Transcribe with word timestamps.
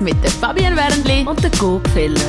mit 0.00 0.22
der 0.22 0.30
Fabian 0.30 0.76
Wernli 0.76 1.26
und 1.26 1.42
der 1.42 1.50
Gopfeller. 1.50 2.20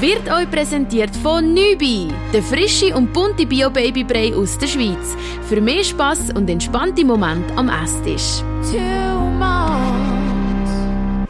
Wird 0.00 0.30
euch 0.30 0.50
präsentiert 0.50 1.14
von 1.16 1.54
Nübi, 1.54 2.08
der 2.32 2.42
frische 2.42 2.94
und 2.94 3.12
bunte 3.12 3.46
Bio-Babybrei 3.46 4.34
aus 4.34 4.58
der 4.58 4.66
Schweiz. 4.66 5.16
Für 5.48 5.60
mehr 5.60 5.84
Spass 5.84 6.30
und 6.34 6.50
entspannte 6.50 7.04
Momente 7.04 7.54
am 7.56 7.68
Esstisch. 7.68 8.42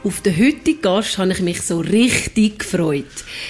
Auf 0.06 0.20
den 0.20 0.36
heutigen 0.36 0.82
Gast 0.82 1.18
habe 1.18 1.32
ich 1.32 1.40
mich 1.40 1.62
so 1.62 1.80
richtig 1.80 2.60
gefreut. 2.60 3.04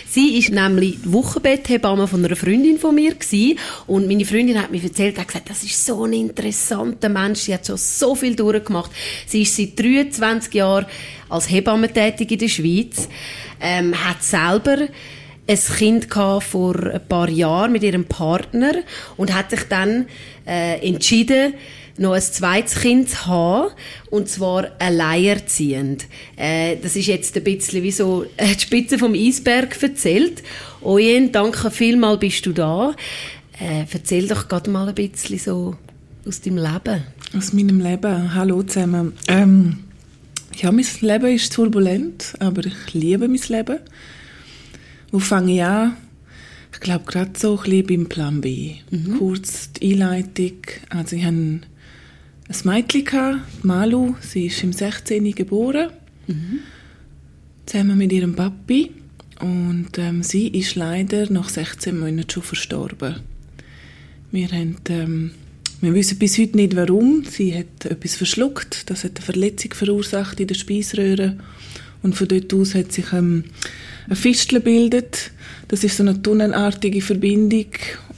Sie 0.08 0.38
ist 0.38 0.48
nämlich 0.48 0.96
Wochenbetthebamme 1.04 2.08
von 2.08 2.24
einer 2.24 2.34
Freundin 2.34 2.78
von 2.78 2.94
mir 2.94 3.14
gewesen. 3.14 3.58
und 3.86 4.08
meine 4.08 4.24
Freundin 4.24 4.58
hat 4.62 4.70
mir 4.70 4.82
erzählt, 4.82 5.18
hat 5.18 5.26
gesagt, 5.28 5.50
das 5.50 5.62
ist 5.64 5.84
so 5.84 6.04
ein 6.04 6.14
interessanter 6.14 7.10
Mensch. 7.10 7.40
Sie 7.40 7.52
hat 7.52 7.66
schon 7.66 7.76
so 7.76 8.14
viel 8.14 8.34
durchgemacht. 8.34 8.90
Sie 9.26 9.42
ist 9.42 9.54
seit 9.54 9.78
23 9.78 10.54
Jahren 10.54 10.86
als 11.28 11.50
Hebamme 11.50 11.92
tätig 11.92 12.32
in 12.32 12.38
der 12.38 12.48
Schweiz, 12.48 13.06
ähm, 13.60 13.94
hat 13.94 14.22
selber 14.22 14.78
ein 15.46 15.58
Kind 15.76 16.06
vor 16.10 16.86
ein 16.86 17.06
paar 17.06 17.28
Jahren 17.28 17.72
mit 17.72 17.82
ihrem 17.82 18.06
Partner 18.06 18.76
und 19.18 19.34
hat 19.34 19.50
sich 19.50 19.64
dann 19.64 20.06
äh, 20.46 20.78
entschieden, 20.88 21.52
noch 21.98 22.12
ein 22.12 22.22
zweites 22.22 22.76
Kind 22.76 23.10
zu 23.10 23.26
haben, 23.26 23.72
und 24.10 24.28
zwar 24.28 24.70
alleinerziehend. 24.78 26.06
Äh, 26.36 26.76
das 26.82 26.96
ist 26.96 27.06
jetzt 27.06 27.36
ein 27.36 27.44
bisschen 27.44 27.82
wie 27.82 27.90
so 27.90 28.24
äh, 28.36 28.54
die 28.54 28.60
Spitze 28.60 28.98
vom 28.98 29.14
Eisberg 29.14 29.82
erzählt. 29.82 30.42
Ojen, 30.82 31.32
danke 31.32 31.70
vielmals, 31.70 32.20
bist 32.20 32.46
du 32.46 32.52
da. 32.52 32.94
Äh, 33.58 33.84
erzähl 33.90 34.28
doch 34.28 34.48
gerade 34.48 34.70
mal 34.70 34.88
ein 34.88 34.94
bisschen 34.94 35.38
so 35.38 35.76
aus 36.26 36.40
deinem 36.40 36.58
Leben. 36.58 37.04
Aus 37.36 37.52
meinem 37.52 37.80
Leben. 37.80 38.34
Hallo 38.34 38.62
zusammen. 38.62 39.14
Ähm, 39.28 39.78
ja, 40.56 40.72
mein 40.72 40.86
Leben 41.00 41.34
ist 41.34 41.52
turbulent, 41.52 42.34
aber 42.38 42.64
ich 42.64 42.94
liebe 42.94 43.28
mein 43.28 43.40
Leben. 43.48 43.78
Wo 45.10 45.18
fange 45.18 45.54
ich 45.54 45.62
an? 45.62 45.96
Ich 46.72 46.80
glaube, 46.80 47.04
gerade 47.06 47.32
so 47.38 47.56
ein 47.56 47.62
bisschen 47.62 47.86
beim 47.86 48.06
Plan 48.08 48.40
B. 48.40 48.74
Mhm. 48.90 49.18
Kurz 49.18 49.72
die 49.72 49.94
Einleitung. 49.94 50.58
Also 50.90 51.16
ich 51.16 51.24
habe 51.24 51.60
ein 52.48 52.56
Mädchen, 52.64 53.42
Malu, 53.62 54.14
sie 54.20 54.46
ist 54.46 54.62
im 54.62 54.72
16. 54.72 55.32
geboren, 55.32 55.90
mhm. 56.26 56.60
zusammen 57.66 57.98
mit 57.98 58.12
ihrem 58.12 58.34
Papi. 58.34 58.92
Und 59.40 59.98
ähm, 59.98 60.22
sie 60.22 60.48
ist 60.48 60.76
leider 60.76 61.30
nach 61.30 61.48
16 61.48 61.98
Monaten 61.98 62.30
schon 62.30 62.42
verstorben. 62.42 63.16
Wir, 64.30 64.48
haben, 64.48 64.76
ähm, 64.88 65.32
wir 65.80 65.92
wissen 65.92 66.18
bis 66.18 66.38
heute 66.38 66.56
nicht, 66.56 66.76
warum. 66.76 67.24
Sie 67.24 67.52
hat 67.54 67.84
etwas 67.84 68.14
verschluckt. 68.14 68.88
Das 68.90 69.04
hat 69.04 69.16
eine 69.16 69.24
Verletzung 69.24 69.74
verursacht 69.74 70.40
in 70.40 70.46
der 70.46 70.54
Speiseröhre. 70.54 71.36
Und 72.02 72.14
von 72.14 72.28
dort 72.28 72.54
aus 72.54 72.74
hat 72.74 72.92
sich 72.92 73.12
ähm, 73.12 73.44
eine 74.06 74.16
Fistel 74.16 74.60
bildet. 74.60 75.32
Das 75.68 75.84
ist 75.84 75.96
so 75.96 76.04
eine 76.04 76.22
tunnelartige 76.22 77.02
Verbindung 77.02 77.66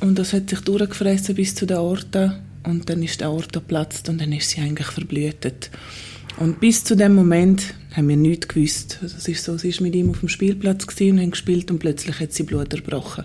und 0.01 0.19
das 0.19 0.34
hat 0.34 0.51
sich 0.51 0.61
durchgefressen 0.61 1.34
bis 1.34 1.55
zu 1.55 1.67
der 1.67 1.79
Aorta 1.79 2.39
und 2.69 2.89
dann 2.89 3.03
ist 3.03 3.21
der 3.21 3.29
Aorta 3.29 3.61
geplatzt 3.61 4.09
und 4.09 4.21
dann 4.21 4.33
ist 4.33 4.51
sie 4.51 4.61
eigentlich 4.61 4.89
verblühtet. 4.89 5.71
Und 6.39 6.61
bis 6.61 6.85
zu 6.85 6.97
dem 6.97 7.15
Moment 7.15 7.75
haben 7.95 8.09
wir 8.09 8.17
nichts 8.17 8.49
gewusst. 8.49 8.99
Also 9.03 9.17
es 9.17 9.27
ist 9.27 9.45
so, 9.45 9.59
sie 9.59 9.71
ist 9.71 9.81
mit 9.81 9.95
ihm 9.97 10.11
auf 10.11 10.21
dem 10.21 10.29
Spielplatz 10.29 10.85
und 11.01 11.21
haben 11.21 11.31
gespielt 11.33 11.71
und 11.71 11.81
plötzlich 11.81 12.21
hat 12.21 12.33
sie 12.33 12.45
Blut 12.45 12.73
erbrochen. 12.73 13.25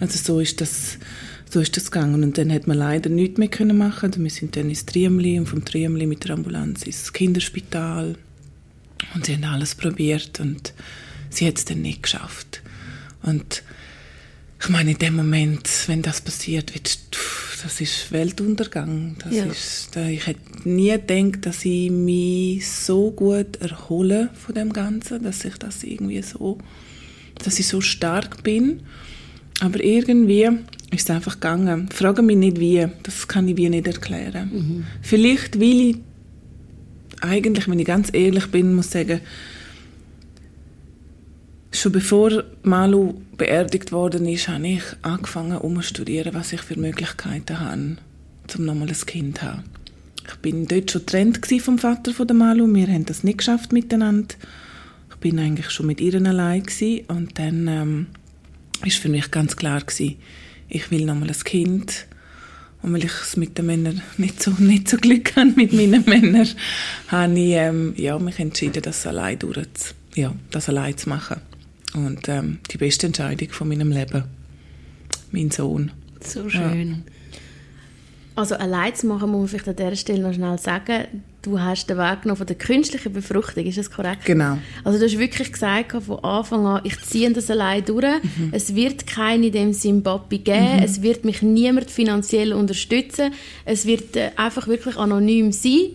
Also 0.00 0.18
so 0.18 0.40
ist 0.40 0.60
das, 0.60 0.98
so 1.48 1.60
ist 1.60 1.76
das 1.76 1.90
gegangen. 1.90 2.24
Und 2.24 2.36
dann 2.36 2.52
hat 2.52 2.66
man 2.66 2.78
leider 2.78 3.10
nichts 3.10 3.38
mehr 3.38 3.48
können 3.48 3.78
machen. 3.78 4.12
Wir 4.16 4.30
sind 4.30 4.56
dann 4.56 4.68
ins 4.68 4.86
Triemli 4.86 5.38
und 5.38 5.46
vom 5.46 5.64
Triemli 5.64 6.06
mit 6.06 6.24
der 6.24 6.32
Ambulanz 6.32 6.82
ins 6.82 7.12
Kinderspital. 7.12 8.16
Und 9.14 9.26
sie 9.26 9.34
haben 9.34 9.44
alles 9.44 9.76
probiert 9.76 10.40
und 10.40 10.72
sie 11.30 11.46
hat 11.46 11.58
es 11.58 11.64
dann 11.64 11.82
nicht 11.82 12.02
geschafft. 12.02 12.60
Und 13.22 13.62
ich 14.60 14.68
meine, 14.68 14.92
in 14.92 14.98
dem 14.98 15.14
Moment, 15.14 15.68
wenn 15.86 16.02
das 16.02 16.20
passiert, 16.20 16.74
wird, 16.74 16.98
das 17.62 17.80
ist 17.80 18.12
Weltuntergang. 18.12 19.16
Das 19.22 19.34
Ja. 19.34 19.44
ist, 19.46 19.96
ich 19.96 20.26
hätte 20.26 20.68
nie 20.68 20.90
gedacht, 20.90 21.46
dass 21.46 21.64
ich 21.64 21.90
mich 21.90 22.68
so 22.68 23.10
gut 23.10 23.56
erhole 23.60 24.30
von 24.34 24.54
dem 24.54 24.72
Ganzen, 24.72 25.22
dass 25.22 25.44
ich 25.44 25.56
das 25.56 25.82
irgendwie 25.84 26.22
so, 26.22 26.58
dass 27.42 27.58
ich 27.58 27.66
so 27.66 27.80
stark 27.80 28.42
bin. 28.42 28.80
Aber 29.60 29.82
irgendwie 29.82 30.48
ist 30.90 31.08
es 31.08 31.10
einfach 31.10 31.34
gegangen. 31.34 31.88
Frage 31.92 32.22
mich 32.22 32.36
nicht 32.36 32.60
wie, 32.60 32.86
das 33.02 33.26
kann 33.26 33.48
ich 33.48 33.56
wie 33.56 33.68
nicht 33.70 33.86
erklären. 33.86 34.84
Vielleicht, 35.02 35.58
weil 35.60 35.80
ich 35.90 35.96
eigentlich, 37.22 37.68
wenn 37.68 37.78
ich 37.78 37.86
ganz 37.86 38.10
ehrlich 38.12 38.46
bin, 38.48 38.74
muss 38.74 38.90
sagen, 38.90 39.20
schon 41.80 41.92
bevor 41.92 42.44
Malu 42.62 43.14
beerdigt 43.36 43.92
worden 43.92 44.26
ist, 44.26 44.48
habe 44.48 44.66
ich 44.66 44.82
angefangen, 45.02 45.58
um 45.58 45.76
zu 45.76 45.82
studieren, 45.82 46.34
was 46.34 46.52
ich 46.52 46.60
für 46.60 46.78
Möglichkeiten 46.78 47.60
habe, 47.60 47.96
um 48.56 48.64
nochmal 48.64 48.88
ein 48.88 49.06
Kind 49.06 49.38
zu 49.38 49.42
haben. 49.42 49.64
Ich 50.28 50.36
bin 50.36 50.66
dort 50.66 50.90
schon 50.90 51.02
getrennt 51.02 51.40
vom 51.62 51.78
Vater 51.78 52.12
von 52.12 52.26
der 52.26 52.36
Malu. 52.36 52.72
Wir 52.72 52.88
haben 52.88 53.06
das 53.06 53.24
nicht 53.24 53.38
geschafft 53.38 53.72
miteinander. 53.72 54.34
Ich 55.10 55.16
bin 55.16 55.38
eigentlich 55.38 55.70
schon 55.70 55.86
mit 55.86 56.00
ihr 56.00 56.14
allein 56.14 56.62
gewesen. 56.62 57.06
und 57.08 57.38
dann 57.38 57.68
ähm, 57.68 58.06
ist 58.84 58.98
für 58.98 59.08
mich 59.08 59.30
ganz 59.30 59.56
klar 59.56 59.80
gewesen, 59.80 60.16
ich 60.68 60.90
will 60.90 61.04
nochmal 61.04 61.30
ein 61.30 61.44
Kind. 61.44 62.06
Und 62.82 62.92
weil 62.92 63.04
ich 63.04 63.12
es 63.12 63.36
mit 63.36 63.56
den 63.56 63.66
Männern 63.66 64.02
nicht 64.18 64.42
so, 64.42 64.50
nicht 64.58 64.88
so 64.88 64.96
Glück 64.96 65.34
habe 65.36 65.52
mit 65.56 65.72
meinen 65.72 66.04
Männern, 66.06 66.48
habe 67.08 67.38
ich 67.38 67.52
ähm, 67.52 67.94
ja, 67.96 68.18
mich 68.18 68.38
entschieden, 68.38 68.82
das 68.82 69.06
allein 69.06 69.38
durch, 69.38 69.66
ja, 70.14 70.34
das 70.50 70.68
allein 70.68 70.96
zu 70.96 71.08
machen. 71.08 71.40
Und 71.94 72.28
ähm, 72.28 72.58
die 72.70 72.78
beste 72.78 73.06
Entscheidung 73.06 73.50
von 73.50 73.68
meinem 73.68 73.90
Leben. 73.90 74.24
Mein 75.30 75.50
Sohn. 75.50 75.92
So 76.20 76.48
schön. 76.48 77.04
Also 78.34 78.54
allein 78.56 78.94
zu 78.94 79.06
machen, 79.06 79.30
muss 79.30 79.38
man 79.40 79.48
vielleicht 79.48 79.68
an 79.68 79.76
dieser 79.76 79.96
Stelle 79.96 80.22
noch 80.22 80.34
schnell 80.34 80.58
sagen, 80.58 81.22
du 81.40 81.58
hast 81.58 81.88
den 81.88 81.96
Weg 81.96 82.20
genommen 82.22 82.36
von 82.36 82.46
der 82.46 82.56
künstlichen 82.56 83.12
Befruchtung, 83.14 83.64
ist 83.64 83.78
das 83.78 83.90
korrekt? 83.90 84.26
Genau. 84.26 84.58
Also 84.84 84.98
du 84.98 85.06
hast 85.06 85.18
wirklich 85.18 85.52
gesagt 85.52 85.92
von 86.02 86.18
Anfang 86.22 86.66
an, 86.66 86.80
ich 86.84 87.00
ziehe 87.00 87.32
das 87.32 87.50
allein 87.50 87.82
durch, 87.86 88.04
Mhm. 88.04 88.50
es 88.52 88.74
wird 88.74 89.06
keinen 89.06 89.44
in 89.44 89.52
dem 89.52 89.72
Sinn 89.72 90.02
Papi 90.02 90.38
geben, 90.38 90.82
es 90.84 91.00
wird 91.00 91.24
mich 91.24 91.40
niemand 91.40 91.90
finanziell 91.90 92.52
unterstützen, 92.52 93.32
es 93.64 93.86
wird 93.86 94.16
äh, 94.16 94.32
einfach 94.36 94.68
wirklich 94.68 94.96
anonym 94.98 95.50
sein 95.52 95.92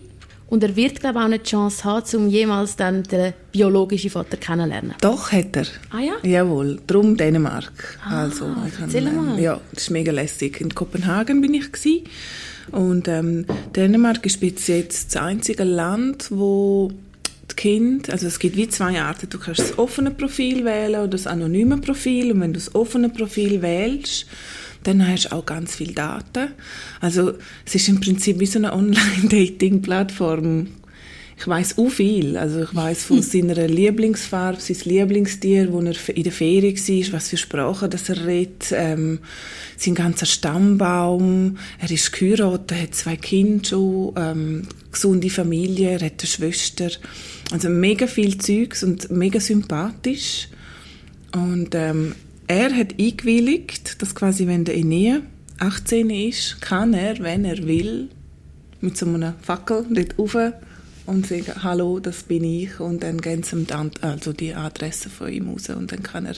und 0.52 0.62
er 0.62 0.76
wird 0.76 1.00
glaube 1.00 1.18
ich 1.18 1.24
auch 1.24 1.28
nicht 1.28 1.46
die 1.46 1.50
Chance 1.50 1.84
haben, 1.84 2.16
um 2.16 2.28
jemals 2.28 2.76
dann 2.76 3.04
den 3.04 3.32
biologischen 3.52 4.10
Vater 4.10 4.36
kennenzulernen. 4.36 4.94
Doch, 5.00 5.32
hat 5.32 5.56
er. 5.56 5.64
Ah 5.90 6.00
ja? 6.00 6.12
Jawohl, 6.22 6.78
drum 6.86 7.16
Dänemark. 7.16 7.98
also, 8.06 8.54
ich 8.68 8.78
erzähl 8.78 9.06
habe, 9.06 9.16
mal. 9.16 9.40
Ja, 9.40 9.58
das 9.72 9.84
ist 9.84 9.90
mega 9.90 10.12
lässig. 10.12 10.60
In 10.60 10.74
Kopenhagen 10.74 11.40
bin 11.40 11.54
ich 11.54 11.72
gsi 11.72 12.04
und 12.70 13.08
ähm, 13.08 13.46
Dänemark 13.74 14.26
ist 14.26 14.40
bis 14.40 14.66
jetzt 14.66 15.14
das 15.14 15.22
einzige 15.22 15.64
Land, 15.64 16.26
wo 16.28 16.92
die 17.50 17.56
Kind, 17.56 18.10
also 18.10 18.26
es 18.26 18.38
gibt 18.38 18.58
wie 18.58 18.68
zwei 18.68 19.00
Arten. 19.00 19.30
Du 19.30 19.38
kannst 19.38 19.60
das 19.60 19.78
offene 19.78 20.10
Profil 20.10 20.66
wählen 20.66 21.00
oder 21.00 21.08
das 21.08 21.26
anonyme 21.26 21.78
Profil 21.78 22.30
und 22.30 22.40
wenn 22.42 22.52
du 22.52 22.60
das 22.60 22.74
offene 22.74 23.08
Profil 23.08 23.62
wählst, 23.62 24.26
dann 24.84 25.06
hast 25.06 25.24
du 25.26 25.32
auch 25.32 25.46
ganz 25.46 25.74
viele 25.76 25.94
Daten. 25.94 26.48
Also 27.00 27.34
es 27.64 27.74
ist 27.74 27.88
im 27.88 28.00
Prinzip 28.00 28.38
wie 28.40 28.46
so 28.46 28.58
eine 28.58 28.72
Online-Dating-Plattform. 28.72 30.68
Ich 31.38 31.48
weiß 31.48 31.78
auch 31.78 31.88
viel. 31.88 32.36
Also 32.36 32.62
ich 32.62 32.74
weiß 32.74 33.04
von 33.04 33.22
seiner 33.22 33.66
Lieblingsfarbe, 33.66 34.60
sein 34.60 34.76
Lieblingstier, 34.84 35.72
wo 35.72 35.80
er 35.80 35.94
in 36.08 36.22
der 36.22 36.32
Ferien 36.32 36.76
war, 36.76 37.12
was 37.12 37.28
für 37.28 37.36
Sprachen 37.36 37.90
das 37.90 38.08
er 38.08 38.26
redet, 38.26 38.72
ähm, 38.72 39.18
sein 39.76 39.94
ganzer 39.94 40.26
Stammbaum. 40.26 41.58
Er 41.80 41.90
ist 41.90 42.12
geheiratet, 42.12 42.80
hat 42.80 42.94
zwei 42.94 43.16
Kinder 43.16 43.64
schon, 43.68 44.12
ähm, 44.16 44.68
gesunde 44.92 45.30
Familie, 45.30 45.90
er 45.98 46.06
hat 46.06 46.20
eine 46.20 46.28
Schwester. 46.28 46.90
Also 47.50 47.68
mega 47.70 48.06
viel 48.06 48.38
Zeugs 48.38 48.84
und 48.84 49.10
mega 49.10 49.40
sympathisch. 49.40 50.48
Und 51.32 51.74
ähm, 51.74 52.14
er 52.52 52.76
hat 52.76 53.00
eingewilligt, 53.00 54.02
dass 54.02 54.14
quasi, 54.14 54.46
wenn 54.46 54.64
der 54.64 54.76
Enea 54.76 55.20
18 55.58 56.10
ist, 56.10 56.60
kann 56.60 56.92
er, 56.92 57.18
wenn 57.20 57.44
er 57.44 57.66
will, 57.66 58.08
mit 58.80 58.96
so 58.98 59.06
einer 59.06 59.34
Fackel 59.40 59.86
dort 59.88 60.18
rauf 60.18 60.52
und 61.06 61.26
sagen, 61.26 61.62
hallo, 61.62 61.98
das 62.00 62.24
bin 62.24 62.44
ich. 62.44 62.78
Und 62.78 63.02
dann 63.02 63.20
geben 63.20 63.42
sie 63.42 63.66
also 64.00 64.32
die 64.32 64.54
Adresse 64.54 65.08
von 65.08 65.32
ihm 65.32 65.48
raus 65.50 65.70
und 65.70 65.92
dann 65.92 66.02
kann 66.02 66.26
er 66.26 66.34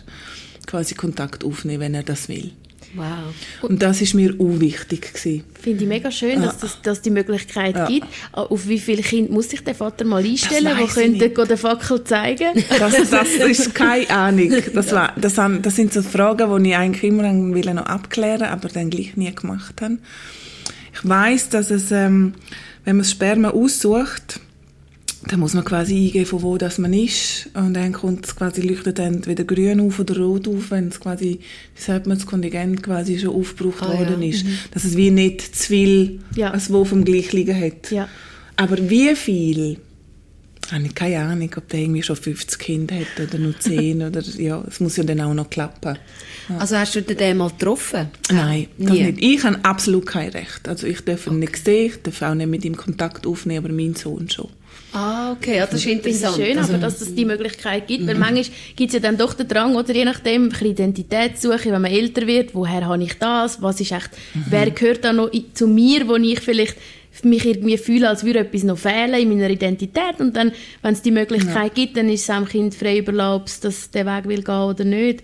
quasi 0.66 0.94
Kontakt 0.94 1.42
aufnehmen, 1.42 1.80
wenn 1.80 1.94
er 1.94 2.02
das 2.02 2.28
will. 2.28 2.52
Wow. 2.94 3.34
Und 3.62 3.82
das 3.82 4.00
ist 4.00 4.14
mir 4.14 4.34
auch 4.38 4.60
wichtig 4.60 5.12
gewesen. 5.14 5.44
Finde 5.60 5.82
ich 5.84 5.88
mega 5.88 6.10
schön, 6.10 6.42
dass 6.42 6.62
es 6.62 6.78
dass 6.82 7.02
die 7.02 7.10
Möglichkeit 7.10 7.74
Ja. 7.76 7.86
gibt. 7.86 8.06
Auf 8.32 8.68
wie 8.68 8.78
viele 8.78 9.02
Kinder 9.02 9.32
muss 9.32 9.50
sich 9.50 9.62
der 9.64 9.74
Vater 9.74 10.04
mal 10.04 10.22
einstellen, 10.24 10.64
Das 10.78 10.96
nicht. 10.96 11.34
gehen 11.34 11.48
den 11.48 11.56
Fackel 11.56 12.04
zeigen? 12.04 12.64
Das, 12.78 13.10
das 13.10 13.28
ist 13.48 13.74
keine 13.74 14.08
Ahnung. 14.10 14.52
Das, 14.74 14.92
war, 14.92 15.12
das, 15.16 15.34
das 15.34 15.76
sind 15.76 15.92
so 15.92 16.02
Fragen, 16.02 16.62
die 16.62 16.70
ich 16.70 16.76
eigentlich 16.76 17.04
immer 17.04 17.24
will 17.54 17.74
noch 17.74 17.86
abklären 17.86 18.48
aber 18.48 18.68
dann 18.68 18.90
gleich 18.90 19.16
nie 19.16 19.34
gemacht 19.34 19.80
habe. 19.80 19.98
Ich 20.94 21.08
weiß, 21.08 21.48
dass 21.48 21.70
es, 21.70 21.90
ähm, 21.90 22.34
wenn 22.84 22.96
man 22.96 23.02
das 23.02 23.10
Sperma 23.10 23.50
aussucht, 23.50 24.40
dann 25.28 25.40
muss 25.40 25.54
man 25.54 25.64
quasi 25.64 25.96
eingeben, 26.06 26.26
von 26.26 26.42
wo 26.42 26.58
das 26.58 26.78
man 26.78 26.92
ist. 26.92 27.48
Und 27.54 27.74
dann 27.74 27.92
kommt 27.92 28.26
es 28.26 28.36
quasi, 28.36 28.60
leuchtet 28.62 28.98
entweder 28.98 29.44
grün 29.44 29.80
auf 29.80 29.98
oder 29.98 30.18
rot 30.18 30.46
auf, 30.48 30.70
wenn 30.70 30.88
es 30.88 31.00
quasi, 31.00 31.40
wie 31.74 31.80
sagt 31.80 32.06
man, 32.06 32.18
das 32.18 32.26
Kontingent 32.26 32.82
quasi 32.82 33.18
schon 33.18 33.34
aufgebraucht 33.34 33.82
Ah, 33.82 33.98
worden 33.98 34.22
ja. 34.22 34.28
ist. 34.28 34.44
Dass 34.72 34.84
es 34.84 34.96
wie 34.96 35.10
nicht 35.10 35.40
zu 35.56 35.68
viel, 35.68 36.20
Ja. 36.36 36.50
als 36.50 36.72
wo 36.72 36.84
vom 36.84 37.04
gleich 37.04 37.32
liegen 37.32 37.58
hat. 37.58 37.90
Ja. 37.90 38.08
Aber 38.56 38.90
wie 38.90 39.14
viel? 39.16 39.78
Habe 40.72 40.84
ich 40.86 40.94
keine 40.94 41.18
Ahnung, 41.20 41.50
ob 41.58 41.68
der 41.68 41.80
irgendwie 41.80 42.02
schon 42.02 42.16
50 42.16 42.58
Kinder 42.58 42.94
hat 42.94 43.28
oder 43.28 43.38
nur 43.38 43.58
10 43.58 44.00
oder, 44.06 44.22
ja, 44.22 44.64
es 44.66 44.80
muss 44.80 44.96
ja 44.96 45.04
dann 45.04 45.20
auch 45.20 45.34
noch 45.34 45.50
klappen. 45.50 45.98
Also 46.58 46.76
hast 46.78 46.94
du 46.94 47.02
den 47.02 47.36
mal 47.36 47.50
getroffen? 47.50 48.08
Nein, 48.32 48.68
das 48.78 48.92
nicht. 48.92 49.22
Ich 49.22 49.44
habe 49.44 49.62
absolut 49.62 50.06
kein 50.06 50.30
Recht. 50.30 50.66
Also 50.66 50.86
ich 50.86 51.02
darf 51.02 51.26
ihn 51.26 51.38
nicht 51.38 51.62
sehen, 51.62 51.86
ich 51.94 52.02
darf 52.02 52.22
auch 52.22 52.34
nicht 52.34 52.48
mit 52.48 52.64
ihm 52.64 52.76
Kontakt 52.76 53.26
aufnehmen, 53.26 53.64
aber 53.64 53.74
mein 53.74 53.94
Sohn 53.94 54.30
schon. 54.30 54.48
Ah, 54.94 55.32
okay, 55.32 55.56
ja, 55.56 55.66
das 55.66 55.74
ist 55.74 55.86
interessant. 55.86 56.36
schön, 56.36 56.56
Also, 56.56 56.74
aber 56.74 56.82
dass 56.82 57.00
es 57.00 57.14
die 57.16 57.24
Möglichkeit 57.24 57.88
gibt. 57.88 58.06
Weil 58.06 58.14
manchmal 58.14 58.44
gibt 58.76 58.90
es 58.90 58.94
ja 58.94 59.00
dann 59.00 59.18
doch 59.18 59.34
den 59.34 59.48
Drang, 59.48 59.74
oder 59.74 59.92
je 59.92 60.04
nachdem, 60.04 60.44
ein 60.44 60.48
bisschen 60.50 60.68
Identitätssuche, 60.68 61.72
wenn 61.72 61.82
man 61.82 61.90
älter 61.90 62.28
wird, 62.28 62.54
woher 62.54 62.86
habe 62.86 63.02
ich 63.02 63.14
das, 63.18 63.60
was 63.60 63.80
ist 63.80 63.90
echt, 63.90 64.10
wer 64.48 64.70
gehört 64.70 65.04
da 65.04 65.12
noch 65.12 65.30
zu 65.52 65.66
mir, 65.66 66.06
wo 66.06 66.14
ich 66.14 66.40
vielleicht 66.40 66.76
mich 67.24 67.44
irgendwie 67.44 67.76
fühle, 67.76 68.08
als 68.08 68.24
würde 68.24 68.40
etwas 68.40 68.62
noch 68.62 68.78
fehlen 68.78 69.14
in 69.14 69.28
meiner 69.30 69.50
Identität 69.50 70.18
und 70.20 70.36
dann, 70.36 70.52
wenn 70.82 70.94
es 70.94 71.02
die 71.02 71.10
Möglichkeit 71.12 71.74
gibt, 71.74 71.96
dann 71.96 72.08
ist 72.08 72.22
es 72.22 72.30
am 72.30 72.44
Kind 72.46 72.74
frei 72.74 72.98
überlassen, 72.98 73.40
ob 73.40 73.46
es 73.46 73.60
das 73.60 73.90
den 73.90 74.06
Weg 74.06 74.26
will 74.26 74.42
gehen 74.42 74.54
oder 74.54 74.84
nicht. 74.84 75.22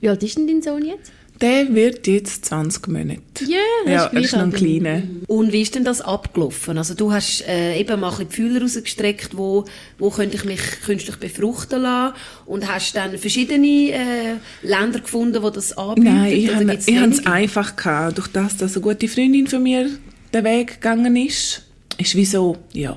Wie 0.00 0.08
alt 0.08 0.22
ist 0.22 0.36
denn 0.38 0.46
dein 0.46 0.62
Sohn 0.62 0.84
jetzt? 0.84 1.12
Der 1.40 1.74
wird 1.74 2.06
jetzt 2.06 2.44
20 2.44 2.86
Monate. 2.88 3.20
Ja, 3.46 3.58
das 3.84 3.92
ja, 3.92 4.04
ist 4.06 4.12
er 4.12 4.20
ist 4.20 4.32
noch 4.32 4.42
ein 4.42 4.52
kleiner. 4.52 5.02
Und 5.26 5.52
wie 5.52 5.62
ist 5.62 5.74
denn 5.74 5.84
das 5.84 6.00
abgelaufen? 6.00 6.78
Also 6.78 6.94
du 6.94 7.12
hast 7.12 7.46
äh, 7.48 7.78
eben 7.78 7.98
mal 7.98 8.12
ein 8.12 8.28
die 8.28 8.34
Fühler 8.34 8.62
rausgestreckt, 8.62 9.36
wo, 9.36 9.64
wo 9.98 10.10
könnte 10.10 10.36
ich 10.36 10.44
mich 10.44 10.60
künstlich 10.84 11.16
befruchten 11.16 11.82
lassen 11.82 12.14
und 12.46 12.70
hast 12.70 12.94
dann 12.94 13.18
verschiedene 13.18 13.90
äh, 13.90 14.34
Länder 14.62 15.00
gefunden, 15.00 15.42
die 15.42 15.50
das 15.50 15.76
anbieten? 15.76 16.14
Nein, 16.14 16.32
ich 16.32 16.54
habe 16.54 16.68
habe 16.68 17.10
es 17.10 17.26
einfach 17.26 17.74
gehabt. 17.74 18.18
Durch 18.18 18.28
das, 18.28 18.56
dass 18.56 18.76
eine 18.76 18.82
gute 18.82 19.08
Freundin 19.08 19.48
von 19.48 19.62
mir 19.62 19.90
den 20.32 20.44
Weg 20.44 20.74
gegangen 20.74 21.16
ist, 21.16 21.62
ist 21.98 22.14
wieso, 22.14 22.58
ja. 22.72 22.96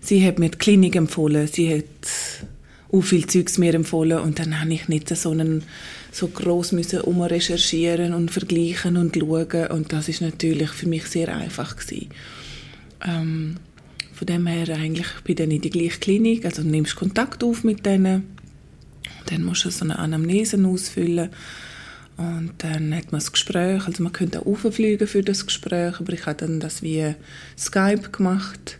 Sie 0.00 0.26
hat 0.26 0.38
mir 0.38 0.50
die 0.50 0.58
Klinik 0.58 0.96
empfohlen, 0.96 1.46
sie 1.48 1.74
hat 1.74 1.84
auch 2.90 3.02
viel 3.02 3.26
Zeugs 3.26 3.58
mir 3.58 3.74
empfohlen 3.74 4.20
und 4.20 4.38
dann 4.38 4.58
habe 4.60 4.72
ich 4.72 4.88
nicht 4.88 5.14
so 5.14 5.30
einen 5.30 5.64
so 6.12 6.28
gross 6.28 6.72
müssen 6.72 7.00
umrecherchieren 7.00 8.14
und 8.14 8.30
vergleichen 8.30 8.96
und 8.96 9.16
schauen. 9.16 9.66
Und 9.68 9.92
das 9.92 10.08
ist 10.08 10.20
natürlich 10.20 10.70
für 10.70 10.88
mich 10.88 11.06
sehr 11.06 11.34
einfach 11.34 11.76
gewesen. 11.76 12.08
Ähm, 13.06 13.56
von 14.12 14.26
dem 14.26 14.46
her 14.46 14.76
eigentlich 14.76 15.06
bin 15.22 15.32
ich 15.32 15.36
dann 15.36 15.50
in 15.50 15.60
die 15.60 15.70
gleiche 15.70 16.00
Klinik, 16.00 16.44
also 16.44 16.62
nimmst 16.62 16.96
Kontakt 16.96 17.44
auf 17.44 17.62
mit 17.62 17.86
denen, 17.86 18.36
dann 19.26 19.44
musst 19.44 19.64
du 19.64 19.70
so 19.70 19.84
eine 19.84 19.98
Anamnese 19.98 20.58
ausfüllen. 20.66 21.30
Und 22.16 22.54
dann 22.58 22.92
hat 22.96 23.12
man 23.12 23.20
das 23.20 23.30
Gespräch, 23.30 23.86
also 23.86 24.02
man 24.02 24.12
könnte 24.12 24.40
auch 24.40 24.64
auffliegen 24.64 25.06
für 25.06 25.22
das 25.22 25.46
Gespräch, 25.46 26.00
aber 26.00 26.12
ich 26.14 26.26
habe 26.26 26.34
dann 26.34 26.58
das 26.58 26.82
wie 26.82 27.14
Skype 27.56 28.10
gemacht. 28.10 28.78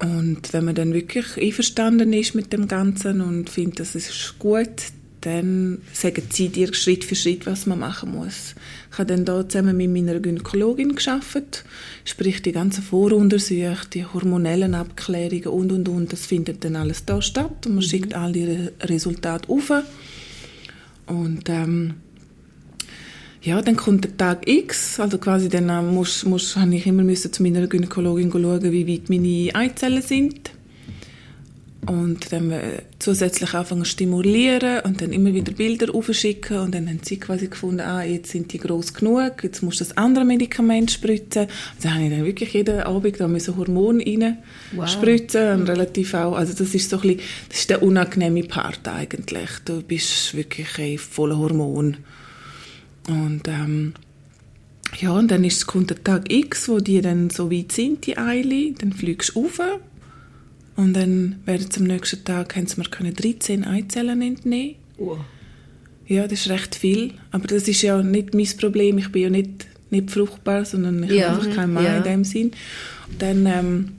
Und 0.00 0.52
wenn 0.52 0.64
man 0.64 0.74
dann 0.74 0.92
wirklich 0.92 1.26
einverstanden 1.40 2.12
ist 2.12 2.34
mit 2.34 2.52
dem 2.52 2.66
Ganzen 2.66 3.20
und 3.20 3.50
findet, 3.50 3.78
das 3.78 3.94
ist 3.94 4.34
gut, 4.40 4.82
dann 5.24 5.78
sagen 5.92 6.24
sie 6.30 6.48
dir 6.48 6.72
Schritt 6.74 7.04
für 7.04 7.14
Schritt, 7.14 7.46
was 7.46 7.66
man 7.66 7.78
machen 7.78 8.12
muss. 8.12 8.54
Ich 8.92 8.98
habe 8.98 9.06
dann 9.06 9.24
da 9.24 9.48
zusammen 9.48 9.76
mit 9.76 9.90
meiner 9.90 10.20
Gynäkologin 10.20 10.94
geschafft, 10.94 11.64
sprich 12.04 12.42
die 12.42 12.52
ganzen 12.52 12.82
Voruntersuchungen, 12.82 13.76
die 13.92 14.04
hormonellen 14.04 14.74
Abklärungen 14.74 15.46
und 15.46 15.72
und 15.72 15.88
und, 15.88 16.12
das 16.12 16.26
findet 16.26 16.64
dann 16.64 16.76
alles 16.76 17.04
da 17.04 17.20
statt 17.22 17.66
und 17.66 17.74
man 17.74 17.82
schickt 17.82 18.14
all 18.14 18.32
die 18.32 18.44
Re- 18.44 18.72
Resultate 18.82 19.48
auf. 19.48 19.72
Und 21.06 21.48
ähm, 21.48 21.94
ja, 23.42 23.60
dann 23.60 23.76
kommt 23.76 24.04
der 24.04 24.16
Tag 24.16 24.48
X, 24.48 24.98
also 25.00 25.18
quasi 25.18 25.48
dann 25.48 25.68
äh, 25.68 25.82
muss, 25.82 26.24
muss, 26.24 26.56
habe 26.56 26.74
ich 26.74 26.86
immer 26.86 27.02
müssen 27.02 27.32
zu 27.32 27.42
meiner 27.42 27.66
Gynäkologin 27.66 28.30
schauen, 28.32 28.72
wie 28.72 28.88
weit 28.88 29.10
meine 29.10 29.54
Eizellen 29.54 30.02
sind. 30.02 30.50
Und 31.86 32.32
dann 32.32 32.50
äh, 32.50 32.82
zusätzlich 32.98 33.52
anfangen 33.52 33.84
zu 33.84 33.90
stimulieren 33.90 34.80
und 34.80 35.00
dann 35.00 35.12
immer 35.12 35.34
wieder 35.34 35.52
Bilder 35.52 35.94
aufschicken 35.94 36.58
und 36.58 36.74
dann 36.74 36.88
haben 36.88 37.00
sie 37.02 37.18
quasi 37.18 37.48
gefunden, 37.48 37.80
ah, 37.80 38.02
jetzt 38.02 38.30
sind 38.32 38.52
die 38.52 38.58
groß 38.58 38.94
genug, 38.94 39.42
jetzt 39.42 39.62
musst 39.62 39.80
du 39.80 39.84
das 39.84 39.96
andere 39.96 40.24
Medikament 40.24 40.90
spritzen. 40.90 41.46
Also 41.76 41.90
habe 41.90 42.04
ich 42.04 42.10
dann 42.10 42.24
wirklich 42.24 42.54
jeden 42.54 42.80
Abend 42.80 43.20
da 43.20 43.28
müssen 43.28 43.56
Hormon 43.56 44.00
rein 44.00 44.38
Wow. 44.72 44.88
spritzen 44.88 45.60
und 45.60 45.68
relativ 45.68 46.14
auch, 46.14 46.34
also 46.34 46.54
das 46.54 46.74
ist 46.74 46.88
so 46.88 46.96
ein 46.96 47.02
bisschen, 47.02 47.20
das 47.48 47.58
ist 47.58 47.70
der 47.70 47.82
unangenehme 47.82 48.44
Part 48.44 48.86
eigentlich. 48.88 49.50
Du 49.64 49.82
bist 49.82 50.34
wirklich 50.34 50.78
ey, 50.78 50.98
voller 50.98 51.38
Hormon. 51.38 51.98
Und 53.08 53.46
ähm, 53.48 53.94
ja, 55.00 55.12
und 55.12 55.30
dann 55.30 55.44
ist, 55.44 55.66
kommt 55.66 55.90
der 55.90 56.02
Tag 56.02 56.32
X, 56.32 56.68
wo 56.68 56.80
die 56.80 57.00
dann 57.00 57.30
so 57.30 57.50
weit 57.50 57.72
sind, 57.72 58.06
die 58.06 58.16
Eile, 58.16 58.72
dann 58.72 58.92
fliegst 58.92 59.34
du 59.34 59.42
rauf 59.42 59.60
und 60.76 60.94
dann 60.94 61.36
werden 61.44 61.68
am 61.76 61.84
nächsten 61.84 62.24
Tag, 62.24 62.56
haben 62.56 62.66
mir 62.76 62.84
können 62.84 63.14
13 63.14 63.64
Eizellen 63.64 64.22
entnehmen 64.22 64.76
Oh. 64.98 65.16
Ja, 66.06 66.28
das 66.28 66.40
ist 66.40 66.50
recht 66.50 66.74
viel, 66.74 67.14
aber 67.30 67.46
das 67.46 67.66
ist 67.66 67.82
ja 67.82 68.02
nicht 68.02 68.34
mein 68.34 68.48
Problem, 68.58 68.98
ich 68.98 69.10
bin 69.10 69.22
ja 69.22 69.30
nicht, 69.30 69.66
nicht 69.90 70.10
fruchtbar, 70.10 70.64
sondern 70.64 71.02
ich 71.02 71.12
Ja, 71.12 71.30
habe 71.30 71.40
einfach 71.40 71.56
keinen 71.56 71.72
Mann 71.72 71.84
ja. 71.84 71.96
in 71.98 72.04
dem 72.04 72.24
Sinn. 72.24 72.52
Und 73.10 73.22
dann 73.22 73.46
ähm, 73.46 73.92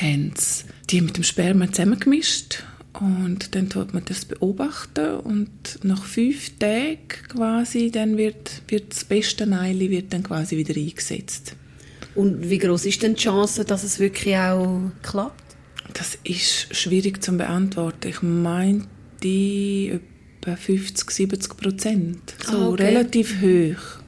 haben 0.00 0.32
sie 0.36 0.64
die 0.90 1.00
mit 1.00 1.16
dem 1.16 1.24
Sperma 1.24 1.70
zusammengemischt 1.70 2.64
und 2.94 3.54
dann 3.54 3.68
tut 3.68 3.92
man 3.92 4.04
das 4.06 4.24
beobachten 4.24 5.16
und 5.20 5.50
nach 5.82 6.04
fünf 6.04 6.58
Tagen 6.58 6.98
quasi 7.28 7.90
dann 7.90 8.16
wird, 8.16 8.62
wird 8.68 8.92
das 8.92 9.04
beste 9.04 9.46
Eile 9.52 9.90
wird 9.90 10.12
dann 10.12 10.22
quasi 10.22 10.56
wieder 10.56 10.74
eingesetzt. 10.74 11.54
Und 12.14 12.48
wie 12.48 12.58
groß 12.58 12.86
ist 12.86 13.02
denn 13.02 13.14
die 13.14 13.22
Chance, 13.22 13.66
dass 13.66 13.84
es 13.84 13.98
wirklich 13.98 14.36
auch 14.36 14.90
klappt? 15.02 15.45
Das 15.92 16.18
ist 16.24 16.74
schwierig 16.76 17.22
zu 17.22 17.36
beantworten. 17.36 18.08
Ich 18.08 18.22
meine, 18.22 18.84
die 19.22 19.98
etwa 20.40 20.56
50, 20.56 21.10
70 21.10 21.56
Prozent. 21.56 22.34
So 22.44 22.56
Ah, 22.56 22.68
okay. 22.68 22.84
relativ 22.84 23.40
hoch. 23.40 24.02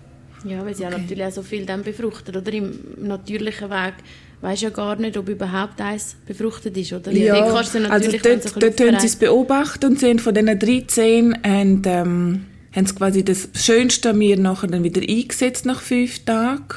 Ja, 0.44 0.64
weil 0.64 0.74
sie 0.74 0.84
ja 0.84 0.90
natürlich 0.90 1.24
auch 1.24 1.32
so 1.32 1.42
viel 1.42 1.66
dann 1.66 1.82
befruchtet, 1.82 2.36
oder? 2.36 2.52
Im 2.52 2.78
natürlichen 3.00 3.70
Weg 3.70 3.94
weisst 4.40 4.62
ja 4.62 4.70
gar 4.70 4.96
nicht, 4.96 5.16
ob 5.16 5.28
überhaupt 5.28 5.80
eins 5.80 6.16
befruchtet 6.26 6.76
ist, 6.76 6.92
oder? 6.92 7.10
Ja, 7.10 7.34
du 7.44 7.54
also 7.56 8.12
dort, 8.12 8.62
dort 8.62 8.76
tun 8.76 8.96
sie 9.00 9.06
es 9.06 9.16
beobachten 9.16 9.86
und 9.86 9.98
sehen 9.98 10.20
von 10.20 10.32
diesen 10.32 10.58
13 10.58 11.32
und, 11.32 11.86
ähm, 11.86 12.44
haben 12.72 12.86
sie 12.86 12.94
quasi 12.94 13.24
das 13.24 13.48
Schönste 13.54 14.12
mir 14.12 14.38
nachher 14.38 14.68
dann 14.68 14.84
wieder 14.84 15.00
eingesetzt 15.00 15.66
nach 15.66 15.80
fünf 15.80 16.24
Tagen 16.24 16.68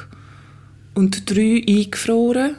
und 0.96 1.30
drei 1.30 1.64
eingefroren 1.68 2.56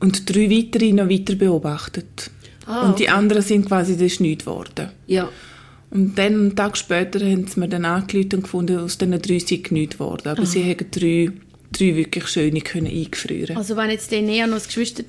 und 0.00 0.28
drei 0.34 0.50
weitere 0.50 0.92
noch 0.92 1.08
weiter 1.08 1.34
beobachtet. 1.34 2.30
Ah, 2.66 2.88
und 2.88 2.98
die 2.98 3.08
anderen 3.08 3.42
sind 3.42 3.66
quasi, 3.66 3.92
das 3.94 4.02
ist 4.02 4.20
nichts 4.20 4.44
geworden. 4.44 4.90
Ja. 5.06 5.28
Und 5.90 6.18
dann, 6.18 6.34
einen 6.34 6.56
Tag 6.56 6.76
später, 6.76 7.20
haben 7.20 7.46
sie 7.46 7.60
mir 7.60 7.68
dann 7.68 7.84
angerufen 7.84 8.34
und 8.34 8.42
gefunden, 8.42 8.78
aus 8.78 8.98
diesen 8.98 9.20
drei 9.22 9.38
sind 9.38 9.70
nichts 9.70 9.98
geworden. 9.98 10.28
Aber 10.28 10.44
sie 10.44 10.64
haben 10.64 10.84
drei, 10.90 11.30
drei 11.72 11.94
wirklich 11.96 12.26
schöne 12.26 12.60
können 12.60 12.88
eingefrieren 12.88 13.56
Also 13.56 13.76
wenn 13.76 13.90
jetzt 13.90 14.10
die 14.10 14.16
Enea 14.16 14.48
noch 14.48 14.54
das 14.56 14.66
Geschwister 14.66 15.04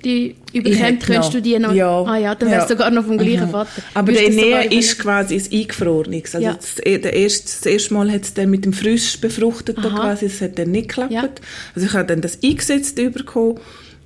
überkommt, 0.53 1.03
könntest 1.03 1.33
du 1.33 1.41
die 1.41 1.57
noch... 1.57 1.73
Ja. 1.73 2.03
Ah 2.03 2.17
ja, 2.17 2.35
dann 2.35 2.49
wärst 2.51 2.69
du 2.69 2.73
Ja. 2.73 2.77
sogar 2.77 2.91
noch 2.91 3.05
vom 3.05 3.17
gleichen 3.17 3.47
Mhm. 3.47 3.51
Vater. 3.51 3.81
Aber 3.95 4.11
der 4.11 4.27
überlegen- 4.31 4.77
ist 4.77 4.99
quasi 4.99 5.35
ein 5.35 5.59
eingefrorenes. 5.61 6.35
Also 6.35 6.47
Ja. 6.47 6.53
das, 6.53 6.75
der 6.75 7.13
erste, 7.13 7.43
das 7.43 7.65
erste 7.65 7.93
Mal 7.95 8.11
hat 8.11 8.21
es 8.21 8.33
dann 8.35 8.51
mit 8.51 8.63
dem 8.63 8.73
frisch 8.73 9.19
befruchteten 9.19 9.83
Aha. 9.83 9.99
quasi, 10.11 10.27
das 10.27 10.41
hat 10.41 10.59
dann 10.59 10.69
nicht 10.71 10.89
geklappt. 10.89 11.11
Ja. 11.11 11.27
Also 11.75 11.87
ich 11.87 11.93
habe 11.93 12.05
dann 12.05 12.21
das 12.21 12.37
eingesetzt 12.43 12.95
bekommen 12.97 13.59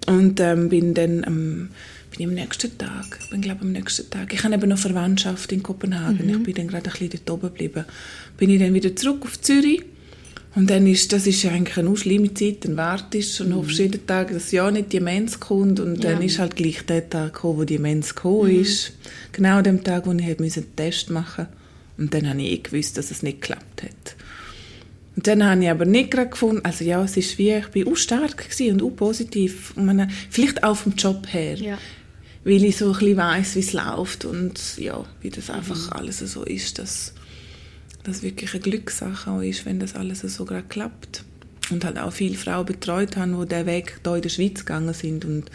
und 0.08 0.40
ähm, 0.40 0.70
bin 0.70 0.94
dann 0.94 1.24
am 1.26 1.70
bin 2.12 2.20
ich 2.20 2.28
am 2.28 2.34
nächsten 2.34 2.78
Tag, 2.78 3.20
bin 3.30 3.40
glaube 3.42 3.62
am 3.62 3.72
nächsten 3.72 4.10
Tag, 4.10 4.34
ich 4.34 4.44
habe 4.44 4.54
eben 4.56 4.68
noch 4.68 4.78
Verwandtschaft 4.78 5.50
in 5.54 5.64
Kopenhagen, 5.64 6.28
Mhm. 6.28 6.38
ich 6.40 6.44
bin 6.44 6.56
dann 6.56 6.68
gerade 6.68 6.90
ein 6.90 6.92
bisschen 6.92 7.10
dort 7.26 7.30
oben 7.30 7.48
geblieben, 7.54 7.86
bin 8.38 8.50
ich 8.50 8.60
dann 8.60 8.74
wieder 8.74 8.94
zurück 8.98 9.20
auf 9.24 9.40
Zürich 9.40 9.84
und 10.56 10.70
dann 10.70 10.86
ist, 10.88 11.14
das 11.14 11.26
ist 11.26 11.42
ja 11.44 11.52
eigentlich 11.52 11.78
eine 11.78 11.96
schlimme 11.96 12.34
Zeit, 12.34 12.66
dann 12.66 12.76
wartest 12.76 13.40
und 13.40 13.56
hoffst 13.56 13.78
jeden 13.80 14.06
Tag, 14.06 14.34
dass 14.34 14.52
ja 14.52 14.70
nicht 14.70 14.92
die 14.92 15.00
Mens 15.00 15.40
kommt 15.40 15.80
und 15.80 16.04
dann 16.04 16.16
Mhm. 16.16 16.20
Ja. 16.22 16.26
ist 16.28 16.40
halt 16.40 16.58
gleich 16.58 16.86
der 16.86 17.10
Tag 17.10 17.34
gekommen, 17.36 17.60
wo 17.60 17.64
die 17.64 17.78
Mens 17.80 18.14
gekommen 18.14 18.60
ist. 18.60 18.92
Genau 19.32 19.60
an 19.60 19.64
dem 19.64 19.82
Tag, 19.82 20.06
wo 20.06 20.12
ich 20.12 20.22
einen 20.26 20.76
Test 20.76 21.10
machen 21.12 21.48
und 21.98 22.14
dann 22.14 22.28
habe 22.28 22.42
ich 22.42 22.52
eh 22.52 22.58
gewusst, 22.58 22.98
dass 22.98 23.12
es 23.12 23.24
nicht 23.24 23.40
geklappt 23.42 23.84
hat. 23.84 24.16
Und 25.22 25.28
dann 25.28 25.46
habe 25.46 25.64
ich 25.64 25.70
aber 25.70 25.86
nicht 25.86 26.10
gerade 26.10 26.32
gefunden, 26.32 26.66
also 26.66 26.84
ja, 26.84 27.04
es 27.04 27.16
ist 27.16 27.38
wie, 27.38 27.52
ich 27.52 27.68
bin 27.68 27.88
auch 27.88 27.96
stark 27.96 28.48
und 28.60 28.82
auch 28.82 28.90
positiv. 28.90 29.72
Und 29.76 29.86
meine, 29.86 30.08
vielleicht 30.32 30.64
auch 30.64 30.76
vom 30.76 30.96
Job 30.96 31.28
her, 31.32 31.54
Ja. 31.58 31.78
weil 32.44 32.64
ich 32.64 32.78
so 32.78 32.88
ein 32.88 32.94
bisschen 32.94 33.18
weiss, 33.18 33.54
wie 33.54 33.60
es 33.60 33.74
läuft 33.74 34.26
und 34.26 34.60
ja, 34.80 35.06
wie 35.22 35.30
das 35.30 35.52
einfach 35.52 35.92
alles 35.92 36.18
so 36.22 36.44
ist, 36.44 36.80
dass 36.80 37.14
das 38.02 38.24
wirklich 38.24 38.52
eine 38.56 38.62
Glückssache 38.64 39.30
auch 39.30 39.42
ist, 39.42 39.68
wenn 39.68 39.80
das 39.80 39.94
alles 39.94 40.22
so 40.22 40.44
gerade 40.44 40.66
klappt. 40.68 41.24
und 41.70 41.86
halt 41.86 42.00
auch 42.00 42.12
viele 42.12 42.34
Frauen 42.36 42.66
betreut 42.66 43.16
habe, 43.16 43.46
die 43.46 43.48
diesen 43.50 43.66
Weg 43.68 44.00
hier 44.04 44.16
in 44.16 44.22
der 44.24 44.30
Schweiz 44.30 44.66
gegangen 44.66 44.94
sind 44.96 45.24
und 45.24 45.52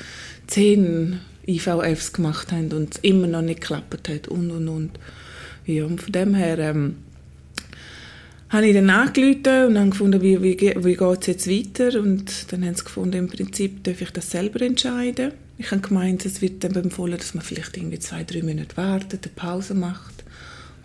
zehn 0.46 1.18
IVFs 1.49 2.12
gemacht 2.12 2.52
haben 2.52 2.70
und 2.73 2.94
es 2.94 3.00
immer 3.02 3.26
noch 3.26 3.42
nicht 3.42 3.62
geklappt 3.62 4.08
hat 4.08 4.28
und 4.28 4.52
und 4.52 4.68
und. 4.68 4.90
Ja, 5.66 5.85
und 5.87 6.00
von 6.00 6.12
dem 6.12 6.35
her 6.37 6.56
ähm, 6.61 6.99
habe 8.56 8.66
ich 8.66 8.75
dann 8.75 8.90
angerufen 8.90 9.68
und 9.68 9.78
habe 9.78 9.90
gefunden, 9.90 10.22
wie, 10.22 10.42
wie, 10.42 10.58
wie 10.58 10.96
geht 10.96 11.20
es 11.20 11.26
jetzt 11.26 11.48
weiter 11.48 12.00
und 12.00 12.52
dann 12.52 12.64
haben 12.64 12.75
sie 12.75 12.84
gefunden, 12.84 13.16
im 13.16 13.28
Prinzip 13.28 13.84
darf 13.84 14.00
ich 14.00 14.10
das 14.10 14.30
selber 14.30 14.62
entscheiden. 14.62 15.32
Ich 15.58 15.70
habe 15.70 15.80
gemeint, 15.80 16.26
es 16.26 16.42
wird 16.42 16.62
dann 16.64 16.75
empfohlen, 16.75 17.18
dass 17.18 17.34
man 17.34 17.44
vielleicht 17.44 17.76
irgendwie 17.76 17.98
zwei, 17.98 18.25
drei 18.25 18.42
Monate 18.42 18.76
wartet, 18.76 19.25
eine 19.25 19.34
Pause 19.34 19.75
macht 19.75 20.25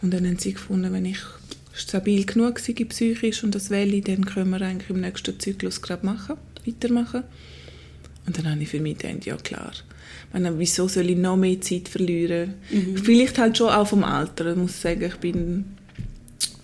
und 0.02 0.14
dann 0.14 0.26
haben 0.26 0.40
sie 0.40 0.54
gefunden, 0.54 0.94
wenn 0.94 1.06
ich 1.06 1.20
stabil 1.74 2.26
genug 2.26 2.60
sei 2.60 2.74
psychisch 2.74 3.44
und 3.44 3.56
das 3.56 3.70
will 3.70 4.02
dann 4.02 4.26
können 4.26 4.52
wir 4.52 4.62
eigentlich 4.62 4.90
im 4.90 5.02
nächsten 5.02 5.40
Zyklus 5.40 5.82
gerade 5.82 6.06
machen, 6.06 6.38
weitermachen. 6.66 7.24
Und 8.28 8.38
dann 8.38 8.52
habe 8.52 8.62
ich 8.62 8.70
für 8.70 8.80
mich 8.80 9.00
gedacht, 9.00 9.26
ja 9.26 9.36
klar, 9.36 9.72
meine, 10.34 10.58
wieso 10.58 10.88
soll 10.88 11.10
ich 11.10 11.18
noch 11.18 11.38
mehr 11.38 11.60
Zeit 11.62 11.90
verlieren? 11.90 12.56
Mhm. 12.70 12.98
Vielleicht 12.98 13.38
halt 13.38 13.58
schon 13.58 13.70
auch 13.70 13.88
vom 13.88 14.04
Alter. 14.04 14.52
Ich 14.52 14.58
muss 14.58 14.82
sagen, 14.82 15.04
ich 15.04 15.16
bin 15.16 15.66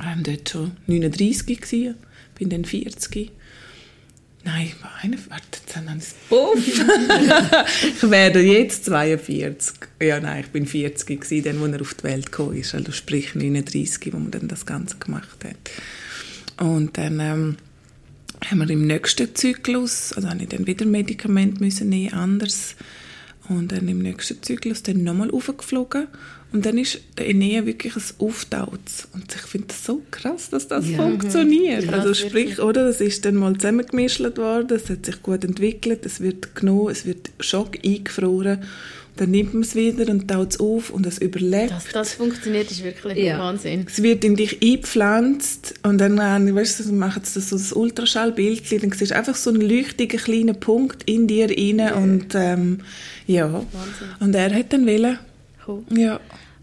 ähm, 0.04 0.24
dort 0.24 0.50
schon 0.50 0.72
39 0.88 1.62
gewesen, 1.62 1.96
bin 2.36 2.50
dann 2.50 2.66
40. 2.66 3.32
Nein, 4.44 4.68
ich 4.68 4.82
war 4.82 4.92
eine, 5.02 5.18
warte, 5.30 5.44
jetzt 5.60 5.76
haben 5.76 5.88
wir 5.88 7.66
Ich 7.84 8.10
werde 8.10 8.40
jetzt 8.40 8.86
42. 8.86 9.76
Ja, 10.02 10.20
nein, 10.22 10.42
ich 10.46 10.52
bin 10.52 10.66
40 10.66 11.20
gewesen, 11.20 11.44
dann, 11.44 11.62
als 11.62 11.74
er 11.74 11.82
auf 11.82 11.94
die 11.96 12.04
Welt 12.04 12.32
gekommen 12.32 12.56
ist. 12.56 12.74
Also 12.74 12.94
sprich 12.94 13.36
39, 13.36 14.14
wo 14.14 14.18
man 14.18 14.32
dann 14.32 14.48
das 14.48 14.66
Ganze 14.66 14.98
gemacht 14.98 15.44
hat. 15.44 16.66
Und 16.66 16.98
dann 16.98 17.20
ähm, 17.20 17.58
haben 18.46 18.60
wir 18.60 18.70
im 18.70 18.88
nächsten 18.88 19.36
Zyklus, 19.36 20.14
also 20.14 20.30
habe 20.30 20.44
ich 20.44 20.50
dann 20.50 20.66
wieder 20.66 20.86
Medikamente 20.86 21.62
müssen 21.62 21.90
nehmen, 21.90 22.14
anders 22.14 22.76
und 23.50 23.72
dann 23.72 23.88
im 23.88 24.00
nächsten 24.00 24.42
Zyklus 24.42 24.84
dann 24.84 25.04
nochmal 25.04 25.32
aufgeflogen. 25.32 26.08
Und 26.54 26.66
dann 26.66 26.78
ist 26.78 27.00
der 27.18 27.28
Enea 27.28 27.66
wirklich 27.66 27.96
ein 27.96 28.04
Auftauz. 28.20 29.08
Und 29.14 29.36
ich 29.36 29.42
finde 29.42 29.68
das 29.68 29.84
so 29.84 30.02
krass, 30.12 30.50
dass 30.50 30.68
das 30.68 30.90
ja. 30.90 30.98
funktioniert. 30.98 31.84
Ja, 31.84 31.92
also 31.92 32.14
sprich, 32.14 32.34
wirklich. 32.34 32.60
oder, 32.60 32.88
es 32.88 33.02
ist 33.02 33.26
dann 33.26 33.36
mal 33.36 33.56
zusammengemischt 33.58 34.22
worden, 34.38 34.78
es 34.78 34.90
hat 34.90 35.06
sich 35.06 35.22
gut 35.22 35.44
entwickelt, 35.44 36.06
es 36.06 36.22
wird 36.22 36.56
genommen, 36.56 36.90
es 36.90 37.06
wird 37.06 37.32
Schock 37.40 37.78
eingefroren 37.84 38.64
dann 39.18 39.32
nimmt 39.32 39.54
man 39.54 39.64
es 39.64 39.76
wieder 39.76 40.10
und 40.12 40.28
taut 40.28 40.52
es 40.52 40.60
auf 40.60 40.90
und 40.90 41.06
es 41.06 41.18
überlebt. 41.18 41.72
Dass 41.72 41.90
das 41.90 42.14
funktioniert, 42.14 42.72
ist 42.72 42.84
wirklich 42.84 43.18
ja. 43.18 43.40
Wahnsinn. 43.40 43.86
Es 43.88 44.02
wird 44.02 44.24
in 44.24 44.36
dich 44.36 44.62
eingepflanzt 44.62 45.76
und 45.84 45.98
dann 45.98 46.18
äh, 46.18 46.56
weißt 46.56 46.80
du, 46.82 46.94
machen 46.94 47.24
sie 47.26 47.42
so 47.42 47.56
ein 47.56 47.82
Ultraschallbild, 47.82 48.72
dann 48.72 48.92
siehst 48.92 49.12
du 49.12 49.16
einfach 49.16 49.36
so 49.36 49.50
einen 49.50 49.62
leuchtigen 49.62 50.20
kleinen 50.20 50.60
Punkt 50.60 51.04
in 51.10 51.28
dir 51.28 51.50
rein 51.50 51.80
ja. 51.80 51.96
und 51.96 52.36
ähm, 52.36 52.80
ja. 53.26 53.52
Wahnsinn. 53.52 54.08
Und 54.20 54.36
er 54.36 54.54
hat 54.54 54.72
dann 54.74 54.86
wollen. 54.86 55.20
Cool. 55.68 55.84
Ja. 55.90 56.20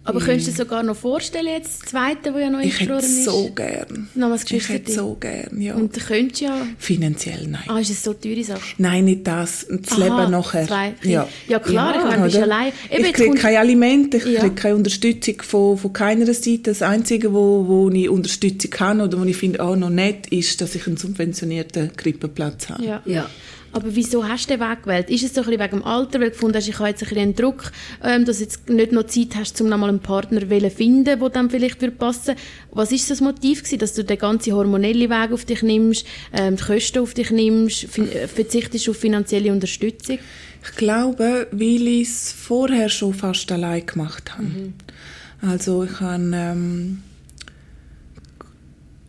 Aber 0.07 0.21
mm. 0.21 0.25
könntest 0.25 0.49
du 0.49 0.53
dir 0.53 0.57
sogar 0.59 0.83
noch 0.83 0.97
vorstellen, 0.97 1.47
jetzt 1.47 1.83
das 1.83 1.91
zweite, 1.91 2.33
das 2.33 2.41
ja 2.41 2.51
noch 2.51 2.61
ich 2.61 2.79
hätte 2.79 2.93
ist? 2.95 3.25
so 3.25 3.51
gern. 3.55 4.09
Nochmals 4.15 4.51
ich 4.51 4.69
hätte 4.69 4.93
so 4.93 5.17
gern, 5.19 5.61
ja. 5.61 5.75
Und 5.75 5.97
du 5.97 6.01
könntest 6.01 6.43
ja... 6.43 6.67
Finanziell, 6.79 7.47
nein. 7.49 7.63
Ah, 7.69 7.79
ist 7.79 7.91
es 7.91 8.03
so 8.03 8.13
teure 8.13 8.45
Sache? 8.45 8.61
Nein, 8.77 9.07
nicht 9.07 9.27
das. 9.27 9.67
Das 9.71 9.93
Aha, 9.93 10.05
Leben 10.05 10.31
nachher. 10.31 10.67
Zwei. 10.67 10.95
Ja. 11.03 11.27
ja, 11.49 11.59
klar, 11.59 11.95
ja, 11.95 12.01
ich 12.01 12.05
meine, 12.05 12.17
du 12.19 12.25
bist 12.25 12.37
allein. 12.37 12.73
Eben, 12.91 13.05
ich 13.05 13.13
kriege 13.15 13.35
keine 13.35 13.59
Alimente, 13.59 14.19
ich 14.19 14.27
ja. 14.27 14.41
kriege 14.41 14.55
keine 14.55 14.77
Unterstützung 14.77 15.41
von, 15.41 15.79
von 15.79 15.93
keiner 15.95 16.27
Seite. 16.27 16.63
Das 16.65 16.83
Einzige, 16.83 17.33
wo, 17.33 17.67
wo 17.67 17.89
ich 17.89 18.09
Unterstützung 18.11 18.73
habe 18.79 19.03
oder 19.05 19.19
wo 19.19 19.25
ich 19.25 19.37
finde, 19.37 19.63
oh, 19.63 19.75
noch 19.75 19.91
nett, 19.91 20.27
ist, 20.27 20.61
dass 20.61 20.75
ich 20.75 20.87
einen 20.87 20.99
subventionierten 20.99 21.97
Krippenplatz 21.97 22.69
habe. 22.69 22.85
Ja. 22.85 23.03
ja. 23.07 23.31
Aber 23.75 23.95
wieso 23.97 24.27
hast 24.27 24.49
du 24.49 24.57
den 24.57 24.61
Weg 24.61 24.85
gewählt? 24.85 25.11
Ist 25.11 25.25
es 25.25 25.35
so 25.35 25.41
ein 25.41 25.47
bisschen 25.47 25.61
wegen 25.61 25.79
dem 25.81 25.85
Alter, 25.85 26.21
weil 26.21 26.29
du 26.29 26.35
gefunden 26.35 26.57
hast, 26.57 26.69
ich 26.69 26.79
habe 26.79 26.91
jetzt 26.91 27.03
ein 27.03 27.09
bisschen 27.09 27.23
einen 27.23 27.35
Druck, 27.35 27.73
ähm, 28.05 28.25
dass 28.25 28.39
du 28.39 28.45
jetzt 28.45 28.69
nicht 28.69 28.93
noch 28.93 29.07
Zeit 29.07 29.35
hast, 29.35 29.61
um 29.61 29.69
nochmal 29.69 29.89
einen 29.89 29.99
Partner 29.99 30.41
zu 30.41 30.71
finden, 30.71 31.05
der 31.05 31.29
dann 31.29 31.51
vielleicht 31.51 31.81
passen 31.99 32.29
würde 32.29 32.41
Was 32.71 32.93
ist 32.93 33.11
das 33.11 33.21
Motiv 33.21 33.65
gewesen, 33.65 33.81
dass 33.81 33.95
du 33.95 34.05
den 34.05 34.17
ganzen 34.17 34.53
hormonellen 34.53 35.11
Weg 35.11 35.33
auf 35.33 35.45
dich 35.45 35.63
nimmst, 35.63 36.07
ähm, 36.33 36.55
die 36.55 36.63
Kosten 36.63 37.01
auf 37.01 37.15
dich 37.15 37.33
nimmst, 37.33 37.99
äh, 37.99 38.29
verzichtest 38.29 38.89
auf 38.89 38.97
finanzielle 38.97 39.51
Unterstützung? 39.51 40.21
Ich 40.63 40.77
glaube, 40.77 41.49
weil 41.51 41.89
ich 41.89 42.09
es 42.09 42.33
vorher 42.33 42.89
schon 42.89 43.13
fast 43.13 43.51
allein 43.51 43.85
gemacht 43.85 44.35
habe. 44.35 44.45
Mhm. 44.45 44.75
Also 45.43 45.83
ich 45.83 46.01
habe... 46.01 46.31
Ähm 46.33 47.03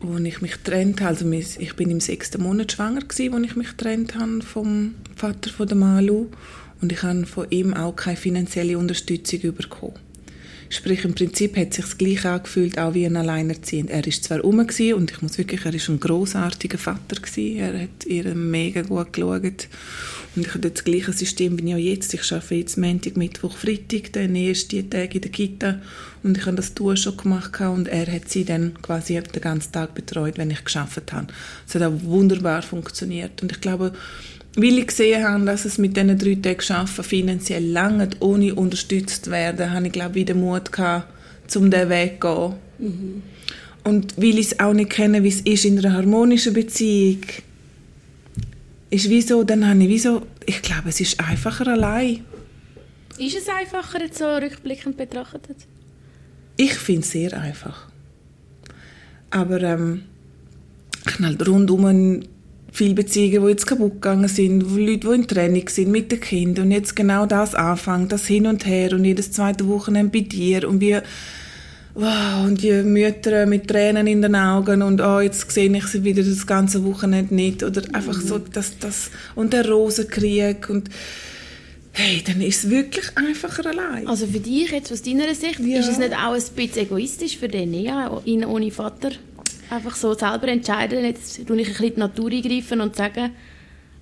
wo 0.00 0.16
ich 0.18 0.40
mich 0.40 0.52
getrennt 0.52 1.00
habe, 1.00 1.10
also 1.10 1.30
ich 1.30 1.74
bin 1.74 1.90
im 1.90 2.00
sechsten 2.00 2.42
Monat 2.42 2.72
schwanger 2.72 3.00
gewesen, 3.00 3.34
als 3.34 3.44
ich 3.44 3.56
mich 3.56 3.68
getrennt 3.70 4.14
habe 4.14 4.42
vom 4.42 4.94
Vater 5.14 5.50
von 5.50 5.66
der 5.66 5.76
Malu 5.76 6.28
und 6.80 6.92
ich 6.92 7.02
habe 7.02 7.26
von 7.26 7.50
ihm 7.50 7.74
auch 7.74 7.96
keine 7.96 8.16
finanzielle 8.16 8.78
Unterstützung 8.78 9.40
bekommen. 9.54 9.94
Sprich, 10.68 11.04
im 11.04 11.14
Prinzip 11.14 11.56
hat 11.56 11.74
sich 11.74 11.98
gleich 11.98 12.24
angefühlt, 12.24 12.78
auch 12.78 12.94
wie 12.94 13.06
ein 13.06 13.16
Alleinerziehend. 13.16 13.90
Er 13.90 14.06
ist 14.06 14.24
zwar 14.24 14.40
rum 14.40 14.58
und 14.58 14.70
ich 15.10 15.22
muss 15.22 15.38
wirklich, 15.38 15.64
er 15.64 15.74
ist 15.74 15.88
ein 15.88 16.00
großartiger 16.00 16.78
Vater 16.78 17.16
gewesen. 17.16 17.56
Er 17.58 17.82
hat 17.82 18.04
ihr 18.06 18.34
mega 18.34 18.82
gut 18.82 19.12
geschaut. 19.12 19.68
Und 20.34 20.46
ich 20.46 20.54
habe 20.54 20.70
das 20.70 20.84
gleiche 20.84 21.12
System 21.12 21.58
wie 21.58 21.68
ich 21.68 21.74
auch 21.74 21.78
jetzt. 21.78 22.12
Ich 22.12 22.32
arbeite 22.32 22.54
jetzt 22.56 22.76
Montag, 22.76 23.16
Mittwoch, 23.16 23.56
Freitag, 23.56 24.12
dann 24.12 24.36
erst 24.36 24.72
die 24.72 24.88
Tage 24.88 25.14
in 25.14 25.20
der 25.22 25.30
Kita. 25.30 25.80
Und 26.22 26.36
ich 26.36 26.44
habe 26.44 26.56
das 26.56 26.74
Tour 26.74 26.96
schon 26.96 27.16
gemacht 27.16 27.60
und 27.60 27.88
er 27.88 28.10
hat 28.12 28.28
sie 28.28 28.44
dann 28.44 28.74
quasi 28.82 29.14
den 29.14 29.40
ganzen 29.40 29.72
Tag 29.72 29.94
betreut, 29.94 30.36
wenn 30.36 30.50
ich 30.50 30.64
geschafft 30.64 31.12
habe. 31.12 31.28
Es 31.66 31.74
hat 31.74 31.82
auch 31.82 32.02
wunderbar 32.02 32.62
funktioniert. 32.62 33.42
Und 33.42 33.52
ich 33.52 33.60
glaube, 33.60 33.92
weil 34.56 34.78
ich 34.78 34.86
gesehen 34.86 35.22
habe, 35.22 35.44
dass 35.44 35.66
es 35.66 35.76
mit 35.76 35.96
diesen 35.96 36.18
drei 36.18 36.34
Tagen 36.34 36.72
Arbeiten 36.72 37.02
finanziell 37.04 37.64
lange 37.64 38.08
ohne 38.20 38.54
unterstützt 38.54 39.30
werden, 39.30 39.72
habe 39.72 39.86
ich, 39.86 39.92
glaube 39.92 40.14
wieder 40.14 40.34
Mut 40.34 40.72
gehabt, 40.72 41.06
um 41.56 41.70
diesen 41.70 41.90
Weg 41.90 42.20
zu 42.22 42.54
gehen. 42.78 42.88
Mhm. 42.88 43.22
Und 43.84 44.16
weil 44.16 44.38
ich 44.38 44.52
es 44.52 44.60
auch 44.60 44.72
nicht 44.72 44.90
kenne, 44.90 45.22
wie 45.22 45.28
es 45.28 45.42
ist 45.42 45.64
in 45.64 45.78
einer 45.78 45.92
harmonischen 45.92 46.54
Beziehung, 46.54 47.20
ist 48.90 49.10
wieso, 49.10 49.44
dann 49.44 49.68
habe 49.68 49.82
ich 49.82 49.88
wieso, 49.88 50.22
ich 50.46 50.62
glaube, 50.62 50.88
es 50.88 51.00
ist 51.00 51.20
einfacher 51.20 51.68
allein. 51.68 52.24
Ist 53.18 53.36
es 53.36 53.48
einfacher, 53.48 54.00
jetzt 54.00 54.18
so 54.18 54.24
rückblickend 54.24 54.96
betrachtet? 54.96 55.56
Ich 56.56 56.74
finde 56.74 57.02
es 57.02 57.10
sehr 57.10 57.38
einfach. 57.38 57.88
Aber 59.30 59.60
ähm, 59.62 60.04
ich 61.06 61.14
habe 61.14 61.26
halt 61.26 61.46
rundum 61.46 62.22
viele 62.76 62.94
Beziehungen, 62.94 63.42
die 63.42 63.50
jetzt 63.50 63.66
kaputt 63.66 63.94
gegangen 63.94 64.28
sind, 64.28 64.60
Leute, 64.60 65.08
die 65.08 65.14
in 65.14 65.26
Trennung 65.26 65.68
sind 65.68 65.90
mit 65.90 66.12
den 66.12 66.20
Kindern 66.20 66.66
und 66.66 66.72
jetzt 66.72 66.94
genau 66.94 67.24
das 67.24 67.54
anfangen, 67.54 68.08
das 68.08 68.26
hin 68.26 68.46
und 68.46 68.66
her 68.66 68.92
und 68.92 69.04
jedes 69.04 69.32
zweite 69.32 69.66
Wochenende 69.66 70.12
bei 70.12 70.20
dir 70.20 70.68
und 70.68 70.80
wir 70.80 71.02
wow, 71.94 72.44
und 72.44 72.62
die 72.62 72.82
Mütter 72.82 73.46
mit 73.46 73.68
Tränen 73.68 74.06
in 74.06 74.20
den 74.20 74.36
Augen 74.36 74.82
und 74.82 75.00
oh, 75.00 75.20
jetzt 75.20 75.50
sehe 75.50 75.74
ich 75.74 75.86
sie 75.86 76.04
wieder 76.04 76.22
das 76.22 76.46
ganze 76.46 76.84
Wochenende 76.84 77.34
nicht 77.34 77.62
oder 77.62 77.82
einfach 77.94 78.18
mhm. 78.18 78.26
so 78.26 78.38
das, 78.38 78.78
das 78.78 79.10
und 79.34 79.54
der 79.54 79.66
Rosenkrieg 79.70 80.68
und 80.68 80.90
hey, 81.92 82.22
dann 82.26 82.42
ist 82.42 82.64
es 82.64 82.70
wirklich 82.70 83.06
einfacher 83.14 83.64
allein. 83.64 84.06
Also 84.06 84.26
für 84.26 84.40
dich 84.40 84.70
jetzt 84.70 84.92
aus 84.92 85.00
deiner 85.00 85.34
Sicht, 85.34 85.60
ja. 85.60 85.80
ist 85.80 85.88
es 85.88 85.96
nicht 85.96 86.12
auch 86.12 86.34
ein 86.34 86.42
bisschen 86.54 86.82
egoistisch 86.82 87.38
für 87.38 87.48
den, 87.48 87.72
ja, 87.72 88.20
ihn 88.26 88.44
ohne 88.44 88.70
Vater? 88.70 89.12
Einfach 89.70 89.96
so 89.96 90.14
selber 90.14 90.48
entscheiden, 90.48 91.04
jetzt 91.04 91.46
tue 91.46 91.60
ich 91.60 91.68
ein 91.68 91.72
bisschen 91.72 91.94
die 91.94 92.00
Natur 92.00 92.30
eingreifen 92.30 92.80
und 92.80 92.96
sagen, 92.96 93.32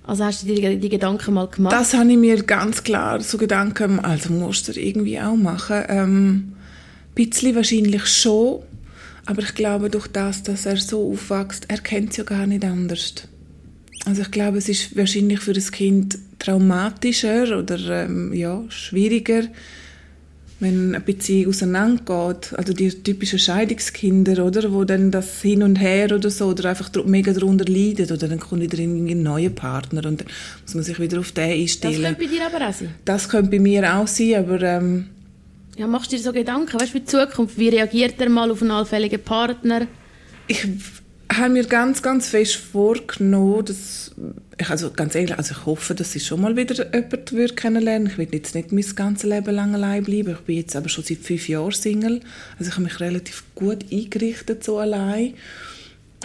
also 0.03 0.23
hast 0.23 0.43
du 0.43 0.53
dir 0.53 0.75
die 0.75 0.89
Gedanken 0.89 1.33
mal 1.33 1.47
gemacht? 1.47 1.73
Das 1.73 1.93
habe 1.93 2.11
ich 2.11 2.17
mir 2.17 2.43
ganz 2.43 2.83
klar 2.83 3.21
so 3.21 3.37
Gedanken, 3.37 3.99
also 3.99 4.31
musst 4.31 4.67
du 4.67 4.79
irgendwie 4.79 5.19
auch 5.19 5.35
machen. 5.35 5.83
Ähm, 5.87 6.53
ein 7.09 7.15
bisschen 7.15 7.55
wahrscheinlich 7.55 8.05
schon, 8.05 8.61
aber 9.25 9.41
ich 9.41 9.55
glaube 9.55 9.89
durch 9.89 10.07
das, 10.07 10.43
dass 10.43 10.67
er 10.67 10.77
so 10.77 11.11
aufwächst, 11.11 11.65
er 11.69 11.79
kennt 11.79 12.11
es 12.11 12.17
ja 12.17 12.23
gar 12.23 12.45
nicht 12.45 12.63
anders. 12.63 13.13
Also 14.05 14.21
ich 14.21 14.31
glaube, 14.31 14.59
es 14.59 14.69
ist 14.69 14.95
wahrscheinlich 14.95 15.39
für 15.39 15.53
das 15.53 15.71
Kind 15.71 16.19
traumatischer 16.37 17.57
oder 17.57 18.05
ähm, 18.05 18.31
ja, 18.33 18.63
schwieriger, 18.69 19.45
wenn 20.59 20.95
eine 20.95 21.01
Beziehung 21.01 21.49
auseinandergeht, 21.49 22.53
also 22.57 22.73
die 22.73 22.89
typischen 22.89 23.39
Scheidungskinder, 23.39 24.45
oder, 24.45 24.71
wo 24.71 24.85
dann 24.85 25.11
das 25.11 25.41
hin 25.41 25.63
und 25.63 25.75
her 25.75 26.11
oder 26.13 26.29
so, 26.29 26.45
oder 26.47 26.69
einfach 26.69 26.89
mega 27.05 27.33
darunter 27.33 27.65
leiden, 27.65 28.05
oder 28.05 28.27
dann 28.27 28.39
kommt 28.39 28.61
wieder 28.61 28.77
ein 28.77 29.21
neuer 29.21 29.49
Partner 29.49 30.05
und 30.05 30.21
dann 30.21 30.27
muss 30.63 30.75
man 30.75 30.83
sich 30.83 30.99
wieder 30.99 31.19
auf 31.19 31.31
den 31.33 31.51
einstellen. 31.51 32.01
Das 32.01 32.03
könnte 32.03 32.23
bei 32.23 32.27
dir 32.27 32.45
aber 32.45 32.69
auch 32.69 32.73
sein? 32.73 32.95
Das 33.03 33.29
könnte 33.29 33.51
bei 33.51 33.59
mir 33.59 33.95
auch 33.95 34.07
sein, 34.07 34.35
aber... 34.35 34.61
Ähm, 34.61 35.07
ja, 35.77 35.87
machst 35.87 36.13
du 36.13 36.15
dir 36.15 36.23
so 36.23 36.31
Gedanken, 36.31 36.79
weißt 36.79 36.87
du, 36.87 36.91
für 36.91 36.99
die 37.01 37.05
Zukunft, 37.05 37.57
wie 37.57 37.67
reagiert 37.67 38.15
er 38.19 38.29
mal 38.29 38.49
auf 38.49 38.61
einen 38.61 38.71
allfälligen 38.71 39.21
Partner? 39.21 39.87
Ich 40.47 40.65
habe 41.29 41.49
mir 41.49 41.65
ganz, 41.65 42.01
ganz 42.01 42.29
fest 42.29 42.55
vorgenommen, 42.55 43.65
dass 43.65 44.11
ich, 44.57 44.69
also 44.69 44.91
ganz 44.91 45.15
ehrlich, 45.15 45.37
also 45.37 45.53
ich 45.53 45.65
hoffe, 45.65 45.95
dass 45.95 46.15
ich 46.15 46.25
schon 46.25 46.41
mal 46.41 46.55
wieder 46.55 46.93
jemanden 46.93 47.31
würde 47.31 47.53
kennenlernen. 47.55 48.07
Ich 48.07 48.17
will 48.17 48.27
jetzt 48.31 48.55
nicht 48.55 48.71
mein 48.71 48.85
ganzes 48.95 49.29
Leben 49.29 49.53
lang 49.53 49.73
allein 49.75 50.03
bleiben. 50.03 50.31
Ich 50.31 50.45
bin 50.45 50.57
jetzt 50.57 50.75
aber 50.75 50.89
schon 50.89 51.03
seit 51.03 51.19
fünf 51.19 51.47
Jahren 51.49 51.71
Single. 51.71 52.21
Also 52.57 52.69
ich 52.69 52.75
habe 52.75 52.83
mich 52.83 52.99
relativ 52.99 53.43
gut 53.55 53.85
eingerichtet 53.91 54.63
so 54.63 54.77
allein. 54.77 55.33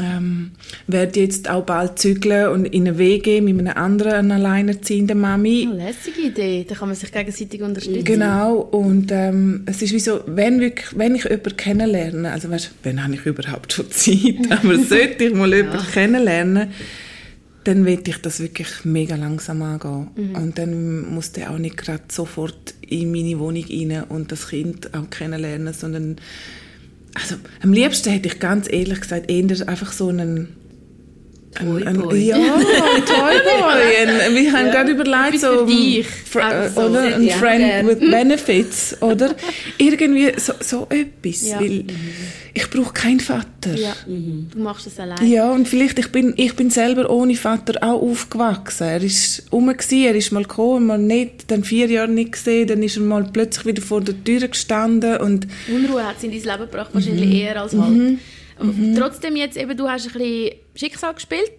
ähm, 0.00 0.52
werde 0.86 1.20
jetzt 1.20 1.48
auch 1.50 1.64
bald 1.64 1.98
zügeln 1.98 2.48
und 2.48 2.64
in 2.64 2.86
eine 2.86 2.98
WG 2.98 3.40
mit 3.40 3.58
einer 3.58 3.76
anderen 3.76 4.30
alleinerziehenden 4.32 5.20
Mami. 5.20 5.68
Oh, 5.70 5.76
lässige 5.76 6.22
Idee, 6.22 6.64
da 6.66 6.74
kann 6.74 6.88
man 6.88 6.96
sich 6.96 7.12
gegenseitig 7.12 7.62
unterstützen. 7.62 8.04
Genau, 8.04 8.58
und 8.58 9.10
ähm, 9.12 9.62
es 9.66 9.82
ist 9.82 9.92
wie 9.92 10.00
so, 10.00 10.20
wenn, 10.26 10.60
wirklich, 10.60 10.86
wenn 10.96 11.14
ich 11.14 11.24
jemanden 11.24 11.56
kennenlerne, 11.56 12.30
also 12.30 12.50
weißt, 12.50 12.70
wenn 12.82 13.02
habe 13.02 13.14
ich 13.14 13.26
überhaupt 13.26 13.72
schon 13.72 13.90
Zeit, 13.90 14.50
aber 14.50 14.78
sollte 14.78 15.24
ich 15.24 15.34
mal 15.34 15.52
jemanden 15.52 15.86
kennenlernen, 15.92 16.68
dann 17.64 17.84
will 17.84 18.00
ich 18.06 18.18
das 18.18 18.40
wirklich 18.40 18.84
mega 18.84 19.16
langsam 19.16 19.62
angehen. 19.62 20.08
Mhm. 20.16 20.34
Und 20.34 20.58
dann 20.58 21.14
muss 21.14 21.32
der 21.32 21.50
auch 21.50 21.58
nicht 21.58 21.76
gerade 21.76 22.04
sofort 22.10 22.74
in 22.80 23.12
meine 23.12 23.38
Wohnung 23.38 23.64
rein 23.68 24.04
und 24.08 24.32
das 24.32 24.48
Kind 24.48 24.94
auch 24.94 25.10
kennenlernen, 25.10 25.74
sondern 25.74 26.16
also 27.14 27.36
am 27.62 27.72
liebsten 27.72 28.10
hätte 28.10 28.28
ich 28.28 28.38
ganz 28.38 28.70
ehrlich 28.70 29.00
gesagt 29.00 29.30
eher 29.30 29.68
einfach 29.68 29.92
so 29.92 30.08
einen 30.08 30.59
Toy 31.54 31.84
ein, 31.84 31.98
Boy. 32.00 32.26
Ja, 32.26 32.36
ein 32.36 32.42
Toy 32.42 32.54
Boy. 33.44 34.34
Wir 34.36 34.52
haben 34.52 34.66
Ja. 34.66 34.72
gerade 34.72 34.92
überlegt, 34.92 35.40
so, 35.40 35.66
für. 35.66 36.04
Fr- 36.38 36.42
Einfach 36.42 36.82
so. 36.82 36.88
oder? 36.88 37.02
Ein 37.16 37.28
Friend 37.30 37.58
gern. 37.58 37.86
with 37.88 37.98
Benefits, 37.98 39.02
oder? 39.02 39.34
Irgendwie 39.78 40.32
so, 40.36 40.52
so 40.60 40.86
etwas. 40.90 41.48
Ja. 41.48 41.60
Weil 41.60 41.84
ich 42.54 42.70
brauche 42.70 42.92
keinen 42.92 43.18
Vater. 43.20 43.74
Ja, 43.74 43.94
du 44.06 44.58
machst 44.60 44.86
das 44.86 44.98
allein. 45.00 45.26
Ja, 45.28 45.50
und 45.52 45.66
vielleicht, 45.68 45.98
ich 45.98 46.08
bin, 46.12 46.34
ich 46.36 46.54
bin 46.54 46.70
selber 46.70 47.10
ohne 47.10 47.34
Vater 47.34 47.82
auch 47.82 48.00
aufgewachsen. 48.00 48.86
Er 48.86 49.02
ist 49.02 49.44
rum, 49.52 49.66
gewesen, 49.68 50.04
er 50.04 50.14
ist 50.14 50.30
mal 50.32 50.42
gekommen, 50.44 50.86
mal 50.86 50.98
nicht, 50.98 51.50
dann 51.50 51.64
vier 51.64 51.86
Jahre 51.88 52.08
nicht 52.08 52.32
gesehen, 52.32 52.68
dann 52.68 52.82
ist 52.82 52.96
er 52.96 53.02
mal 53.02 53.28
plötzlich 53.32 53.66
wieder 53.66 53.82
vor 53.82 54.00
der 54.02 54.22
Tür 54.22 54.46
gestanden 54.48 55.16
und 55.18 55.46
Unruhe 55.68 56.04
hat 56.06 56.16
es 56.18 56.24
in 56.24 56.30
dein 56.30 56.42
Leben 56.42 56.70
gebracht, 56.70 56.90
wahrscheinlich 56.92 57.26
Mhm. 57.28 57.32
eher 57.36 57.60
als 57.60 57.74
halt. 57.74 58.18
Aber 58.58 58.72
Trotzdem 58.98 59.36
jetzt 59.36 59.56
eben, 59.56 59.76
du 59.76 59.88
hast 59.88 60.06
ein 60.08 60.12
bisschen 60.12 60.50
Schicksal 60.74 61.14
gespielt. 61.14 61.52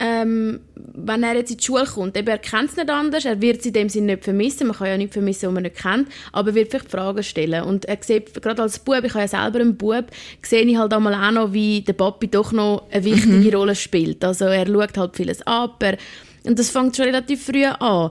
Ähm, 0.00 0.60
wenn 0.74 1.22
er 1.22 1.36
jetzt 1.36 1.52
in 1.52 1.58
die 1.58 1.62
Schule 1.62 1.84
kommt, 1.84 2.16
eben, 2.16 2.26
er 2.26 2.38
kennt 2.38 2.70
es 2.70 2.76
nicht 2.76 2.90
anders, 2.90 3.24
er 3.24 3.40
wird 3.40 3.60
es 3.60 3.66
in 3.66 3.72
dem 3.74 3.88
Sinne 3.88 4.14
nicht 4.14 4.24
vermissen, 4.24 4.66
man 4.66 4.76
kann 4.76 4.88
ja 4.88 4.96
nicht 4.96 5.12
vermissen, 5.12 5.46
was 5.46 5.54
man 5.54 5.62
nicht 5.62 5.76
kennt, 5.76 6.08
aber 6.32 6.48
er 6.48 6.54
wird 6.56 6.70
vielleicht 6.70 6.90
Fragen 6.90 7.22
stellen. 7.22 7.62
Und 7.62 7.84
er 7.84 7.98
sieht, 8.00 8.42
gerade 8.42 8.62
als 8.62 8.80
Bub, 8.80 9.04
ich 9.04 9.10
habe 9.14 9.20
ja 9.20 9.28
selber 9.28 9.60
einen 9.60 9.76
Bub, 9.76 10.06
sehe 10.40 10.62
ich 10.62 10.76
halt 10.76 10.92
einmal 10.92 11.14
auch 11.14 11.30
noch, 11.30 11.52
wie 11.52 11.82
der 11.82 11.92
Papi 11.92 12.26
doch 12.26 12.50
noch 12.50 12.86
eine 12.90 13.04
wichtige 13.04 13.32
Mhm. 13.32 13.54
Rolle 13.54 13.74
spielt. 13.76 14.24
Also 14.24 14.46
er 14.46 14.66
schaut 14.66 14.96
halt 14.96 15.14
vieles 15.16 15.46
ab, 15.46 15.80
er, 15.82 15.98
und 16.44 16.58
das 16.58 16.70
fängt 16.70 16.96
schon 16.96 17.04
relativ 17.04 17.44
früh 17.44 17.64
an. 17.64 18.10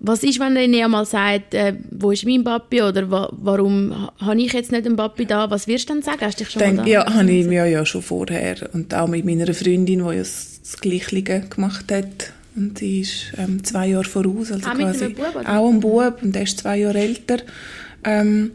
Was 0.00 0.22
ist, 0.22 0.38
wenn 0.38 0.54
er 0.54 0.62
ihnen 0.64 0.90
mal 0.90 1.04
sagt, 1.04 1.54
äh, 1.54 1.74
wo 1.90 2.12
ist 2.12 2.24
mein 2.24 2.44
Papi 2.44 2.82
oder 2.82 3.10
wa 3.10 3.28
warum 3.32 3.90
ha- 3.92 4.12
habe 4.26 4.40
ich 4.40 4.52
jetzt 4.52 4.70
nicht 4.70 4.86
einen 4.86 4.94
Papi 4.96 5.26
da? 5.26 5.50
Was 5.50 5.66
wirst 5.66 5.88
du 5.88 5.94
dann 5.94 6.02
sagen? 6.02 6.20
Hast 6.20 6.38
du 6.38 6.44
dich 6.44 6.52
schon 6.52 6.60
denk, 6.62 6.86
ja, 6.86 7.04
habe 7.12 7.30
ich 7.30 7.46
mir 7.46 7.66
ja 7.66 7.84
schon 7.84 8.02
vorher 8.02 8.56
und 8.72 8.94
auch 8.94 9.08
mit 9.08 9.24
meiner 9.24 9.52
Freundin, 9.52 9.86
die 9.86 9.94
ja 9.94 10.12
das, 10.12 10.76
Gleiche 10.80 11.22
gemacht 11.50 11.90
hat. 11.90 12.32
Und 12.54 12.78
sie 12.78 13.00
ist 13.00 13.32
ähm, 13.38 13.62
zwei 13.64 13.88
Jahre 13.88 14.04
voraus. 14.04 14.52
Also 14.52 14.68
Auch 14.68 14.74
mit 14.74 14.86
quasi 14.86 15.04
einem 15.06 15.14
Bub, 15.14 15.34
oder? 15.36 15.58
Auch 15.58 15.68
ein 15.68 15.80
Bub 15.80 16.18
und 16.22 16.34
der 16.34 16.42
ist 16.42 16.58
zwei 16.60 16.78
Jahre 16.78 16.98
älter. 16.98 17.38
Ähm, 18.04 18.52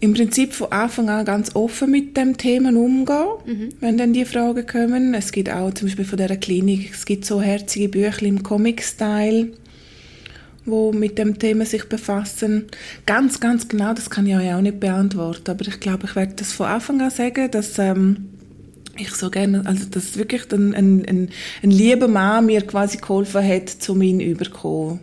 Im 0.00 0.14
Prinzip 0.14 0.52
von 0.54 0.72
Anfang 0.72 1.08
an 1.10 1.24
ganz 1.26 1.54
offen 1.54 1.90
mit 1.90 2.16
dem 2.16 2.36
Thema 2.36 2.70
umgehen, 2.70 3.26
Mhm. 3.46 3.68
wenn 3.80 3.96
dann 3.98 4.12
die 4.12 4.24
Fragen 4.24 4.66
kommen. 4.66 5.14
Es 5.14 5.32
gibt 5.32 5.50
auch 5.50 5.72
zum 5.74 5.88
Beispiel 5.88 6.04
von 6.06 6.18
dieser 6.18 6.36
Klinik, 6.36 6.90
es 6.94 7.04
gibt 7.04 7.24
so 7.26 7.40
herzige 7.42 7.88
Bücher 7.90 8.22
im 8.22 8.42
Comic-Style, 8.42 9.48
wo 10.70 10.92
mit 10.92 11.18
dem 11.18 11.38
Thema 11.38 11.66
sich 11.66 11.84
befassen. 11.84 12.66
Ganz, 13.06 13.40
ganz 13.40 13.68
genau, 13.68 13.94
das 13.94 14.10
kann 14.10 14.26
ich 14.26 14.36
euch 14.36 14.52
auch 14.54 14.60
nicht 14.60 14.80
beantworten, 14.80 15.50
aber 15.50 15.66
ich 15.66 15.80
glaube, 15.80 16.06
ich 16.06 16.16
werde 16.16 16.34
das 16.36 16.52
von 16.52 16.66
Anfang 16.66 17.00
an 17.00 17.10
sagen, 17.10 17.50
dass 17.50 17.78
ähm, 17.78 18.28
ich 19.00 19.14
so 19.14 19.30
gerne, 19.30 19.62
also 19.66 19.86
dass 19.86 20.16
wirklich 20.16 20.50
ein, 20.52 20.74
ein, 20.74 21.04
ein, 21.06 21.28
ein 21.62 21.70
lieber 21.70 22.08
Mann 22.08 22.46
mir 22.46 22.62
quasi 22.62 22.98
geholfen 22.98 23.46
hat, 23.46 23.68
zu 23.68 23.94
mir 23.94 24.24
überkommen. 24.24 25.00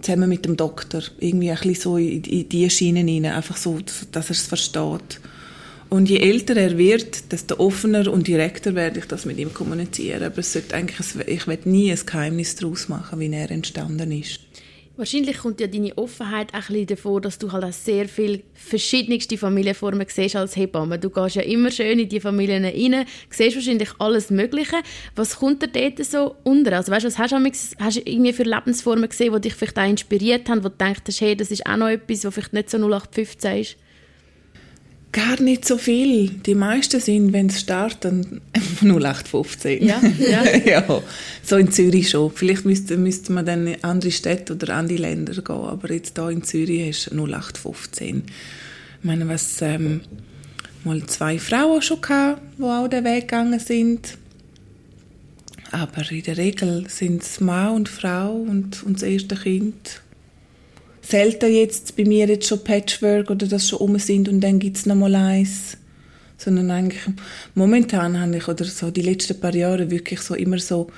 Zusammen 0.00 0.28
mit 0.28 0.44
dem 0.44 0.56
Doktor. 0.56 1.02
Irgendwie 1.18 1.50
ein 1.50 1.56
bisschen 1.56 1.74
so 1.74 1.96
in, 1.96 2.22
in 2.24 2.48
die 2.48 2.68
Schiene 2.68 3.00
rein, 3.00 3.24
einfach 3.24 3.56
so, 3.56 3.78
dass, 4.12 4.26
er 4.26 4.30
es 4.32 4.46
versteht. 4.46 5.20
Und 5.88 6.10
je 6.10 6.18
älter 6.18 6.56
er 6.56 6.76
wird, 6.76 7.32
desto 7.32 7.58
offener 7.58 8.10
und 8.12 8.26
direkter 8.26 8.74
werde 8.74 8.98
ich 8.98 9.06
das 9.06 9.24
mit 9.24 9.38
ihm 9.38 9.54
kommunizieren. 9.54 10.24
Aber 10.24 10.38
es 10.38 10.58
eigentlich, 10.72 10.98
ich 11.26 11.46
werde 11.46 11.68
nie 11.68 11.90
ein 11.90 11.98
Geheimnis 12.04 12.56
daraus 12.56 12.88
machen, 12.88 13.20
wie 13.20 13.32
er 13.32 13.50
entstanden 13.50 14.12
ist. 14.12 14.40
Wahrscheinlich 14.96 15.38
kommt 15.38 15.58
ja 15.58 15.66
deine 15.66 15.98
Offenheit 15.98 16.54
auch 16.54 16.58
ein 16.58 16.66
bisschen 16.66 16.86
davor, 16.86 17.20
dass 17.20 17.36
du 17.38 17.50
halt 17.50 17.64
auch 17.64 17.72
sehr 17.72 18.08
viele 18.08 18.42
verschiedenste 18.52 19.36
Familienformen 19.36 20.06
siehst 20.08 20.36
als 20.36 20.54
Hebamme. 20.54 21.00
Du 21.00 21.10
gehst 21.10 21.34
ja 21.34 21.42
immer 21.42 21.72
schön 21.72 21.98
in 21.98 22.08
die 22.08 22.20
Familien 22.20 22.64
rein, 22.64 23.04
siehst 23.28 23.56
wahrscheinlich 23.56 23.90
alles 23.98 24.30
Mögliche. 24.30 24.76
Was 25.16 25.40
kommt 25.40 25.62
dir 25.62 25.68
dort 25.68 26.04
so 26.06 26.36
unter? 26.44 26.76
Also 26.76 26.92
weißt 26.92 27.04
du, 27.04 27.08
was 27.08 27.18
hast 27.18 27.32
du, 27.32 27.84
hast 27.84 27.96
du 27.96 28.02
irgendwie 28.04 28.32
für 28.32 28.44
Lebensformen 28.44 29.08
gesehen, 29.08 29.32
die 29.34 29.40
dich 29.40 29.54
vielleicht 29.54 29.78
auch 29.80 29.88
inspiriert 29.88 30.48
haben, 30.48 30.62
wo 30.62 30.68
du 30.68 30.76
denkst, 30.76 31.18
hey, 31.18 31.34
das 31.34 31.50
ist 31.50 31.66
auch 31.66 31.76
noch 31.76 31.88
etwas, 31.88 32.24
was 32.24 32.34
vielleicht 32.34 32.52
nicht 32.52 32.70
so 32.70 32.78
0815 32.78 33.60
ist? 33.60 33.76
Gar 35.14 35.40
nicht 35.40 35.64
so 35.64 35.78
viel. 35.78 36.28
Die 36.28 36.56
meisten 36.56 36.98
sind, 36.98 37.32
wenn 37.32 37.48
sie 37.48 37.60
starten, 37.60 38.40
0815. 38.82 39.86
Ja, 39.86 40.02
ja. 40.18 40.42
ja, 40.66 41.02
so 41.40 41.56
in 41.56 41.70
Zürich 41.70 42.10
schon. 42.10 42.32
Vielleicht 42.32 42.64
müsste, 42.64 42.96
müsste 42.96 43.32
man 43.32 43.46
dann 43.46 43.68
in 43.68 43.84
andere 43.84 44.10
Städte 44.10 44.54
oder 44.54 44.74
andere 44.74 44.98
Länder 44.98 45.32
gehen, 45.32 45.54
aber 45.54 45.92
jetzt 45.92 46.18
hier 46.18 46.30
in 46.30 46.42
Zürich 46.42 46.88
ist 46.88 47.12
0815. 47.12 48.24
Ich 48.26 49.04
meine, 49.04 49.28
was 49.28 49.62
ähm, 49.62 50.00
mal 50.82 51.00
zwei 51.06 51.38
Frauen 51.38 51.80
schon 51.80 52.00
gehabt, 52.00 52.42
die 52.58 52.64
auch 52.64 52.88
den 52.88 53.04
Weg 53.04 53.28
gegangen 53.28 53.60
sind. 53.60 54.18
Aber 55.70 56.10
in 56.10 56.22
der 56.24 56.38
Regel 56.38 56.86
sind 56.88 57.22
es 57.22 57.40
Mann 57.40 57.70
und 57.76 57.88
Frau 57.88 58.32
und, 58.32 58.82
und 58.82 58.94
das 58.96 59.04
erste 59.04 59.36
Kind. 59.36 60.00
Selten 61.06 61.52
jetzt 61.52 61.96
bei 61.96 62.04
mir 62.04 62.26
jetzt 62.26 62.48
schon 62.48 62.64
Patchwork 62.64 63.30
oder 63.30 63.46
das 63.46 63.68
schon 63.68 63.80
um 63.80 63.98
sind 63.98 64.28
und 64.28 64.40
dann 64.40 64.58
gibt 64.58 64.76
es 64.78 64.86
nochmal 64.86 65.14
eins. 65.14 65.76
Sondern 66.36 66.70
eigentlich 66.70 67.02
momentan 67.54 68.20
habe 68.20 68.36
ich, 68.36 68.48
oder 68.48 68.64
so 68.64 68.90
die 68.90 69.02
letzten 69.02 69.38
paar 69.38 69.54
Jahre, 69.54 69.90
wirklich 69.90 70.20
so 70.20 70.34
immer 70.34 70.58
so 70.58 70.90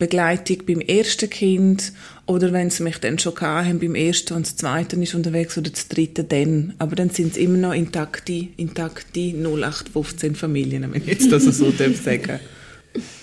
Begleitung 0.00 0.64
beim 0.66 0.80
ersten 0.80 1.28
Kind 1.28 1.92
oder 2.26 2.52
wenn 2.52 2.70
sie 2.70 2.82
mich 2.82 2.98
dann 2.98 3.18
schon 3.18 3.38
haben 3.38 3.78
beim 3.78 3.94
ersten 3.94 4.34
und 4.34 4.46
das 4.46 4.56
zweite 4.56 4.96
ist 4.96 5.14
unterwegs 5.14 5.58
oder 5.58 5.70
das 5.70 5.88
dritte 5.88 6.24
dann. 6.24 6.72
Aber 6.78 6.96
dann 6.96 7.10
sind 7.10 7.32
es 7.32 7.36
immer 7.36 7.58
noch 7.58 7.74
intakte, 7.74 8.48
intakte 8.56 9.20
0815 9.20 10.34
Familien, 10.34 10.90
wenn 10.90 11.02
ich 11.02 11.08
jetzt 11.08 11.30
das 11.30 11.44
so 11.44 11.70
darf 11.70 12.02
sagen 12.02 12.40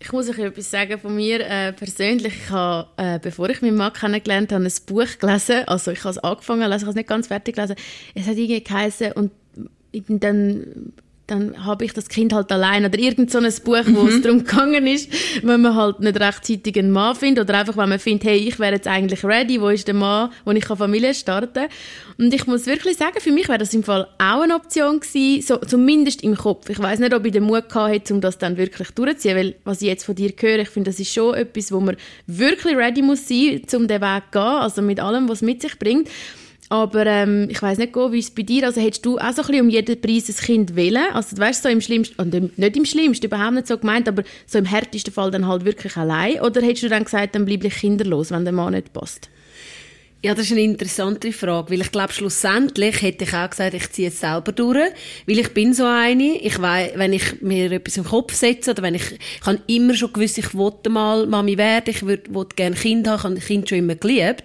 Ich 0.00 0.12
muss 0.12 0.28
euch 0.28 0.38
etwas 0.38 0.70
sagen 0.70 0.98
von 0.98 1.14
mir 1.14 1.40
äh, 1.40 1.72
persönlich. 1.72 2.34
Ich 2.44 2.50
habe, 2.50 2.88
äh, 2.96 3.18
bevor 3.18 3.50
ich 3.50 3.62
meinen 3.62 3.76
Mann 3.76 3.92
kennengelernt 3.92 4.52
habe, 4.52 4.64
ein 4.64 4.72
Buch 4.86 5.18
gelesen. 5.18 5.64
Also 5.66 5.90
ich 5.90 6.00
habe 6.00 6.10
es 6.10 6.18
angefangen 6.18 6.68
lesen, 6.68 6.76
ich 6.76 6.82
habe 6.82 6.90
es 6.90 6.96
nicht 6.96 7.08
ganz 7.08 7.26
fertig 7.26 7.56
gelesen. 7.56 7.76
Es 8.14 8.26
hat 8.26 8.36
irgendwie 8.36 8.62
geheißen 8.62 9.12
und 9.12 9.32
dann, 10.08 10.92
dann 11.28 11.64
habe 11.64 11.84
ich 11.84 11.92
das 11.92 12.08
Kind 12.08 12.32
halt 12.32 12.50
allein 12.50 12.84
oder 12.84 12.98
irgend 12.98 13.30
so 13.30 13.38
ein 13.38 13.52
Buch, 13.62 13.84
wo 13.86 14.08
es 14.08 14.22
darum 14.22 14.44
gegangen 14.44 14.86
ist, 14.86 15.10
wenn 15.42 15.60
man 15.60 15.76
halt 15.76 16.00
nicht 16.00 16.18
rechtzeitig 16.18 16.78
einen 16.78 16.90
Mann 16.90 17.14
findet 17.14 17.44
oder 17.44 17.58
einfach, 17.58 17.76
wenn 17.76 17.90
man 17.90 17.98
findet, 17.98 18.28
hey, 18.28 18.38
ich 18.38 18.58
wäre 18.58 18.74
jetzt 18.74 18.88
eigentlich 18.88 19.22
ready, 19.24 19.60
wo 19.60 19.68
ist 19.68 19.86
der 19.86 19.94
Mann, 19.94 20.30
wo 20.44 20.50
ich 20.52 20.64
Familie 20.64 21.12
starten 21.14 21.52
kann. 21.52 21.68
Und 22.16 22.32
ich 22.32 22.46
muss 22.46 22.66
wirklich 22.66 22.96
sagen, 22.96 23.20
für 23.20 23.30
mich 23.30 23.46
wäre 23.48 23.58
das 23.58 23.74
im 23.74 23.84
Fall 23.84 24.08
auch 24.18 24.40
eine 24.40 24.54
Option 24.54 25.00
gewesen, 25.00 25.46
so, 25.46 25.58
zumindest 25.58 26.22
im 26.22 26.34
Kopf. 26.34 26.68
Ich 26.70 26.78
weiß 26.78 26.98
nicht, 26.98 27.14
ob 27.14 27.24
ich 27.26 27.32
den 27.32 27.44
Mut 27.44 27.68
gehabt 27.68 27.92
hätte, 27.92 28.14
um 28.14 28.20
das 28.20 28.38
dann 28.38 28.56
wirklich 28.56 28.90
durchzuziehen, 28.92 29.36
weil 29.36 29.54
was 29.64 29.82
ich 29.82 29.88
jetzt 29.88 30.04
von 30.04 30.14
dir 30.14 30.32
höre, 30.36 30.60
ich 30.60 30.70
finde, 30.70 30.90
das 30.90 30.98
ist 30.98 31.12
schon 31.12 31.34
etwas, 31.34 31.70
wo 31.72 31.80
man 31.80 31.96
wirklich 32.26 32.74
ready 32.74 33.02
muss 33.02 33.28
sein, 33.28 33.62
um 33.74 33.86
den 33.86 34.00
Weg 34.00 34.22
zu 34.32 34.38
gehen, 34.38 34.42
also 34.42 34.82
mit 34.82 34.98
allem, 34.98 35.28
was 35.28 35.38
es 35.38 35.42
mit 35.42 35.60
sich 35.60 35.78
bringt. 35.78 36.08
Aber 36.70 37.06
ähm, 37.06 37.48
ich 37.50 37.62
weiß 37.62 37.78
nicht, 37.78 37.94
wie 37.96 38.18
es 38.18 38.30
bei 38.30 38.42
dir 38.42 38.66
Also 38.66 38.80
hättest 38.80 39.06
du 39.06 39.18
auch 39.18 39.32
so 39.32 39.42
ein 39.42 39.46
bisschen 39.46 39.60
um 39.62 39.68
jeden 39.70 40.00
Preis 40.00 40.28
ein 40.28 40.36
Kind 40.36 40.76
wählen? 40.76 41.04
Also 41.12 41.36
du 41.36 41.42
weißt, 41.42 41.62
so 41.62 41.68
im 41.68 41.80
schlimmsten, 41.80 42.52
nicht 42.56 42.76
im 42.76 42.84
schlimmsten, 42.84 43.26
überhaupt 43.26 43.54
nicht 43.54 43.66
so 43.66 43.78
gemeint, 43.78 44.08
aber 44.08 44.22
so 44.46 44.58
im 44.58 44.66
härtesten 44.66 45.12
Fall 45.12 45.30
dann 45.30 45.46
halt 45.46 45.64
wirklich 45.64 45.96
allein? 45.96 46.40
Oder 46.40 46.60
hättest 46.62 46.82
du 46.82 46.88
dann 46.88 47.04
gesagt, 47.04 47.34
dann 47.34 47.46
bleib 47.46 47.64
ich 47.64 47.74
kinderlos, 47.74 48.30
wenn 48.30 48.44
der 48.44 48.52
Mann 48.52 48.74
nicht 48.74 48.92
passt? 48.92 49.30
Ja, 50.20 50.34
das 50.34 50.46
ist 50.46 50.52
eine 50.52 50.62
interessante 50.62 51.30
Frage, 51.32 51.70
weil 51.70 51.80
ich 51.80 51.92
glaube, 51.92 52.12
schlussendlich 52.12 53.02
hätte 53.02 53.22
ich 53.22 53.32
auch 53.34 53.48
gesagt, 53.48 53.74
ich 53.74 53.88
ziehe 53.92 54.08
es 54.08 54.18
selber 54.18 54.50
durch, 54.50 54.90
weil 55.26 55.38
ich 55.38 55.54
bin 55.54 55.72
so 55.72 55.84
eine, 55.84 56.42
ich 56.42 56.60
weiß, 56.60 56.94
wenn 56.96 57.12
ich 57.12 57.40
mir 57.40 57.70
etwas 57.70 57.98
im 57.98 58.04
Kopf 58.04 58.34
setze 58.34 58.72
oder 58.72 58.82
wenn 58.82 58.96
ich, 58.96 59.12
ich 59.12 59.46
habe 59.46 59.60
immer 59.68 59.94
schon 59.94 60.12
gewusst, 60.12 60.36
ich 60.38 60.56
wollte 60.56 60.90
mal 60.90 61.24
Mami 61.28 61.56
werden, 61.56 61.90
ich 61.90 62.04
würde, 62.04 62.34
wollte 62.34 62.56
gerne 62.56 62.74
Kind 62.74 63.06
haben, 63.06 63.36
ich 63.36 63.44
habe 63.44 63.46
Kind 63.46 63.68
schon 63.68 63.78
immer 63.78 63.94
geliebt. 63.94 64.42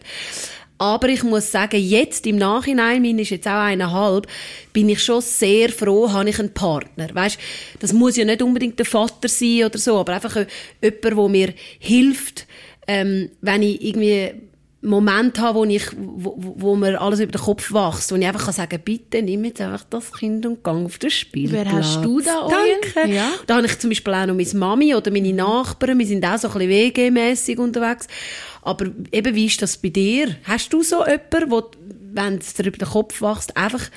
Aber 0.84 1.08
ich 1.08 1.24
muss 1.24 1.50
sagen, 1.50 1.80
jetzt 1.82 2.28
im 2.28 2.36
Nachhinein, 2.36 3.02
meine 3.02 3.22
ist 3.22 3.30
jetzt 3.30 3.48
auch 3.48 3.52
eineinhalb, 3.52 4.28
bin 4.74 4.90
ich 4.90 5.02
schon 5.02 5.22
sehr 5.22 5.70
froh, 5.70 6.12
habe 6.12 6.30
ich 6.30 6.38
einen 6.38 6.54
Partner. 6.54 7.08
Weißt, 7.14 7.40
das 7.80 7.94
muss 7.94 8.18
ja 8.18 8.26
nicht 8.26 8.42
unbedingt 8.42 8.78
der 8.78 8.86
Vater 8.86 9.30
sein 9.30 9.64
oder 9.64 9.78
so, 9.78 9.98
aber 9.98 10.12
einfach 10.12 10.36
jemand, 10.82 11.04
der 11.06 11.30
mir 11.30 11.54
hilft, 11.80 12.48
ähm, 12.86 13.30
wenn 13.40 13.64
ich 13.64 13.82
irgendwie 13.82 14.34
Moment 14.82 15.40
habe, 15.40 15.60
wo, 15.60 15.64
ich, 15.64 15.86
wo, 15.96 16.36
wo 16.38 16.76
mir 16.76 17.00
alles 17.00 17.22
über 17.22 17.32
den 17.32 17.40
Kopf 17.40 17.72
wächst, 17.72 18.12
wo 18.12 18.18
ich 18.18 18.26
einfach 18.26 18.44
kann 18.44 18.54
sagen 18.54 18.82
bitte 18.84 19.22
nimm 19.22 19.46
jetzt 19.46 19.62
einfach 19.62 19.86
das 19.90 20.12
Kind 20.12 20.46
und 20.46 20.62
gang 20.62 20.86
auf 20.86 20.98
das 20.98 21.14
Spielplatz. 21.14 21.66
Wer 21.66 21.72
hast 21.72 22.02
du 22.04 22.20
da, 22.20 22.50
Danke. 22.50 23.10
Ja. 23.10 23.30
Da 23.48 23.56
habe 23.56 23.66
ich 23.66 23.80
zum 23.80 23.90
Beispiel 23.90 24.14
auch 24.14 24.26
noch 24.26 24.36
meine 24.36 24.54
Mami 24.54 24.94
oder 24.94 25.10
meine 25.10 25.32
Nachbarn, 25.32 25.98
wir 25.98 26.06
sind 26.06 26.26
auch 26.26 26.38
so 26.38 26.50
ein 26.50 26.54
bisschen 26.56 26.70
WG-mässig 26.70 27.58
unterwegs. 27.60 28.08
Aber 28.64 28.92
eben, 29.12 29.36
wie 29.36 29.46
ist 29.46 29.62
das 29.62 29.78
bei 29.78 29.90
dir? 29.90 30.36
Hast 30.44 30.72
du 30.74 30.84
so 30.84 31.06
jemanden, 31.06 31.52
wo, 31.52 31.70
wenn 32.14 32.38
es 32.38 32.54
dir 32.54 32.66
über 32.66 32.78
den 32.78 32.88
Kopf 32.88 33.22
wächst, 33.22 33.58
einfach 33.58 33.90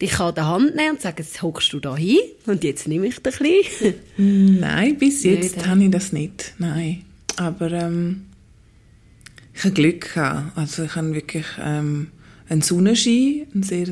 dich 0.00 0.18
an 0.18 0.34
der 0.34 0.46
Hand 0.46 0.76
nehmen 0.76 0.92
und 0.92 1.02
sagen, 1.02 1.16
jetzt 1.18 1.42
hockst 1.42 1.72
du 1.72 1.80
da 1.80 1.96
hin 1.96 2.18
und 2.46 2.64
jetzt 2.64 2.88
nehme 2.88 3.06
ich 3.06 3.18
dich 3.18 3.40
ein? 3.40 3.94
Nein, 4.60 4.98
bis 4.98 5.24
jetzt 5.24 5.56
nicht, 5.56 5.66
habe 5.66 5.84
ich 5.84 5.90
das 5.90 6.12
nicht. 6.12 6.54
Nein. 6.58 7.04
Aber 7.36 7.70
ähm, 7.70 8.26
ich 9.54 9.64
habe 9.64 9.74
Glück 9.74 10.14
gehabt. 10.14 10.56
Also 10.56 10.84
ich 10.84 10.96
habe 10.96 11.14
wirklich 11.14 11.46
ähm, 11.62 12.08
einen 12.48 12.62
Sonnenschein, 12.62 13.46
ein 13.54 13.62
sehr 13.62 13.88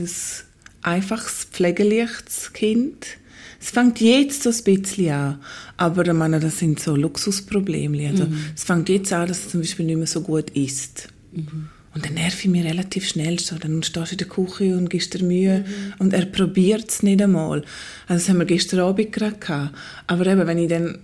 einfaches, 0.82 1.46
pflegeleichtes 1.50 2.52
Kind. 2.52 3.18
Es 3.60 3.70
fängt 3.70 4.00
jetzt 4.00 4.44
so 4.44 4.50
ein 4.50 4.64
bisschen 4.64 5.12
an, 5.12 5.40
aber 5.76 6.06
ich 6.06 6.12
meine, 6.12 6.38
das 6.38 6.58
sind 6.58 6.78
so 6.78 6.94
Luxusprobleme. 6.94 8.08
Also 8.08 8.26
mhm. 8.26 8.38
es 8.54 8.64
fängt 8.64 8.88
jetzt 8.88 9.12
an, 9.12 9.28
dass 9.28 9.46
es 9.46 9.48
zum 9.50 9.60
Beispiel 9.60 9.86
nicht 9.86 9.96
mehr 9.96 10.06
so 10.06 10.20
gut 10.20 10.50
isst. 10.50 11.08
Mhm. 11.32 11.68
Und 11.94 12.04
dann 12.04 12.14
nerv 12.14 12.44
ich 12.44 12.50
mich 12.50 12.64
relativ 12.64 13.08
schnell 13.08 13.38
so. 13.38 13.56
Dann 13.56 13.82
stehst 13.82 14.12
du 14.12 14.12
in 14.12 14.18
der 14.18 14.28
Küche 14.28 14.76
und 14.76 14.90
gibst 14.90 15.14
dir 15.14 15.24
Mühe. 15.24 15.60
Mhm. 15.60 15.94
Und 15.98 16.12
er 16.12 16.26
probiert 16.26 16.90
es 16.90 17.02
nicht 17.02 17.20
einmal. 17.22 17.64
Also 18.06 18.20
das 18.20 18.28
haben 18.28 18.38
wir 18.38 18.46
gestern 18.46 18.80
Abend 18.80 19.12
gerade 19.12 19.36
gehabt. 19.36 19.74
Aber 20.06 20.26
eben, 20.26 20.46
wenn 20.46 20.58
ich 20.58 20.68
dann 20.68 20.98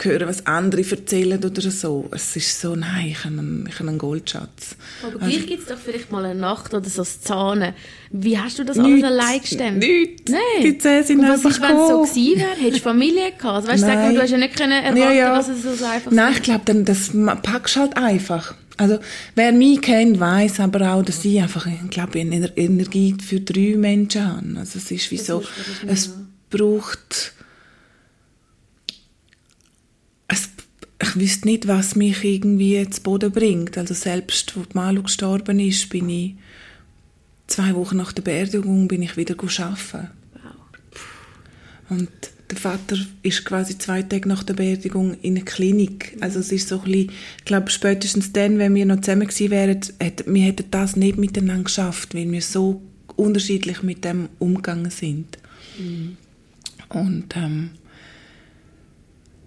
höre, 0.00 0.26
was 0.26 0.46
andere 0.46 0.82
erzählen 0.82 1.42
oder 1.42 1.70
so, 1.70 2.08
es 2.10 2.34
ist 2.36 2.60
so, 2.60 2.74
nein, 2.74 3.08
ich 3.08 3.24
habe 3.24 3.38
einen, 3.38 3.66
ich 3.68 3.78
habe 3.78 3.88
einen 3.88 3.98
Goldschatz. 3.98 4.76
Aber 5.02 5.22
also, 5.22 5.30
gleich 5.30 5.46
gibt 5.46 5.62
es 5.62 5.68
doch 5.68 5.78
vielleicht 5.78 6.10
mal 6.10 6.24
eine 6.24 6.38
Nacht 6.38 6.74
oder 6.74 6.88
so 6.88 7.02
das 7.02 7.20
Zahnen. 7.20 7.72
Wie 8.10 8.36
hast 8.38 8.58
du 8.58 8.64
das 8.64 8.78
alles 8.78 9.04
allein 9.04 9.40
gestemmt? 9.40 9.78
Nichts. 9.78 10.30
Nein. 10.30 10.40
Die 10.62 10.78
Zähne 10.78 11.04
sind 11.04 11.20
und 11.20 11.28
was 11.28 11.44
einfach 11.44 11.50
ist, 11.50 11.62
wenn 11.62 11.76
es 11.76 11.88
so 11.88 12.02
gewesen 12.02 12.40
wäre? 12.40 12.50
Hättest 12.50 12.80
du 12.80 12.82
Familie 12.82 13.32
gehabt? 13.32 13.68
Also, 13.68 13.68
weißt, 13.68 13.82
du, 13.84 14.14
du 14.14 14.22
hast 14.22 14.30
ja 14.30 14.38
nicht 14.38 14.56
können 14.56 14.72
erwarten, 14.72 14.98
ja, 14.98 15.12
ja. 15.12 15.36
dass 15.36 15.48
es 15.48 15.62
so 15.62 15.84
einfach 15.84 16.10
Nein, 16.10 16.32
ich 16.34 16.42
glaube, 16.42 16.74
das 16.82 17.10
packst 17.42 17.76
du 17.76 17.80
halt 17.80 17.96
einfach. 17.96 18.54
Also, 18.76 18.98
wer 19.36 19.52
mich 19.52 19.82
kennt, 19.82 20.18
weiß 20.18 20.60
aber 20.60 20.94
auch, 20.94 21.02
dass 21.04 21.24
ich 21.24 21.40
einfach, 21.40 21.66
ich 21.66 21.90
glaube, 21.90 22.20
eine 22.20 22.56
Energie 22.56 23.14
für 23.24 23.40
drei 23.40 23.76
Menschen 23.76 24.26
habe. 24.26 24.58
Also, 24.58 24.78
es 24.78 24.90
ist 24.90 25.10
wie 25.10 25.16
das 25.16 25.26
so, 25.26 25.44
es 25.86 26.10
braucht, 26.50 27.34
es, 30.26 30.48
ich 31.00 31.16
wüsste 31.16 31.46
nicht, 31.46 31.68
was 31.68 31.94
mich 31.94 32.24
irgendwie 32.24 32.88
zu 32.90 33.00
Boden 33.02 33.30
bringt. 33.30 33.78
Also, 33.78 33.94
selbst, 33.94 34.56
wo 34.56 34.62
die 34.62 34.74
Malu 34.74 35.04
gestorben 35.04 35.60
ist, 35.60 35.88
bin 35.88 36.08
ich 36.08 36.34
zwei 37.46 37.74
Wochen 37.74 37.96
nach 37.96 38.12
der 38.12 38.22
Beerdigung 38.22 38.88
bin 38.88 39.02
ich 39.02 39.16
wieder 39.16 39.36
arbeiten. 39.38 40.10
Wow. 40.32 41.90
Und 41.90 42.10
der 42.54 42.62
Vater 42.62 42.96
ist 43.22 43.44
quasi 43.44 43.78
zwei 43.78 44.02
Tage 44.02 44.28
nach 44.28 44.42
der 44.42 44.54
Beerdigung 44.54 45.16
in 45.20 45.34
der 45.34 45.44
Klinik. 45.44 46.16
Also 46.20 46.40
es 46.40 46.50
ist 46.52 46.68
so 46.68 46.78
ein 46.78 46.84
bisschen, 46.84 47.10
ich 47.38 47.44
glaube, 47.44 47.70
spätestens 47.70 48.32
dann, 48.32 48.58
wenn 48.58 48.74
wir 48.74 48.86
noch 48.86 49.00
zusammen 49.00 49.28
gewesen 49.28 49.50
wären, 49.50 49.80
hätte, 50.00 50.24
wir 50.26 50.42
hätten 50.42 50.70
das 50.70 50.96
nicht 50.96 51.18
miteinander 51.18 51.64
geschafft, 51.64 52.14
weil 52.14 52.30
wir 52.30 52.42
so 52.42 52.82
unterschiedlich 53.16 53.82
mit 53.82 54.04
dem 54.04 54.28
umgegangen 54.38 54.90
sind. 54.90 55.38
Mhm. 55.78 56.16
Und 56.88 57.36
ähm, 57.36 57.70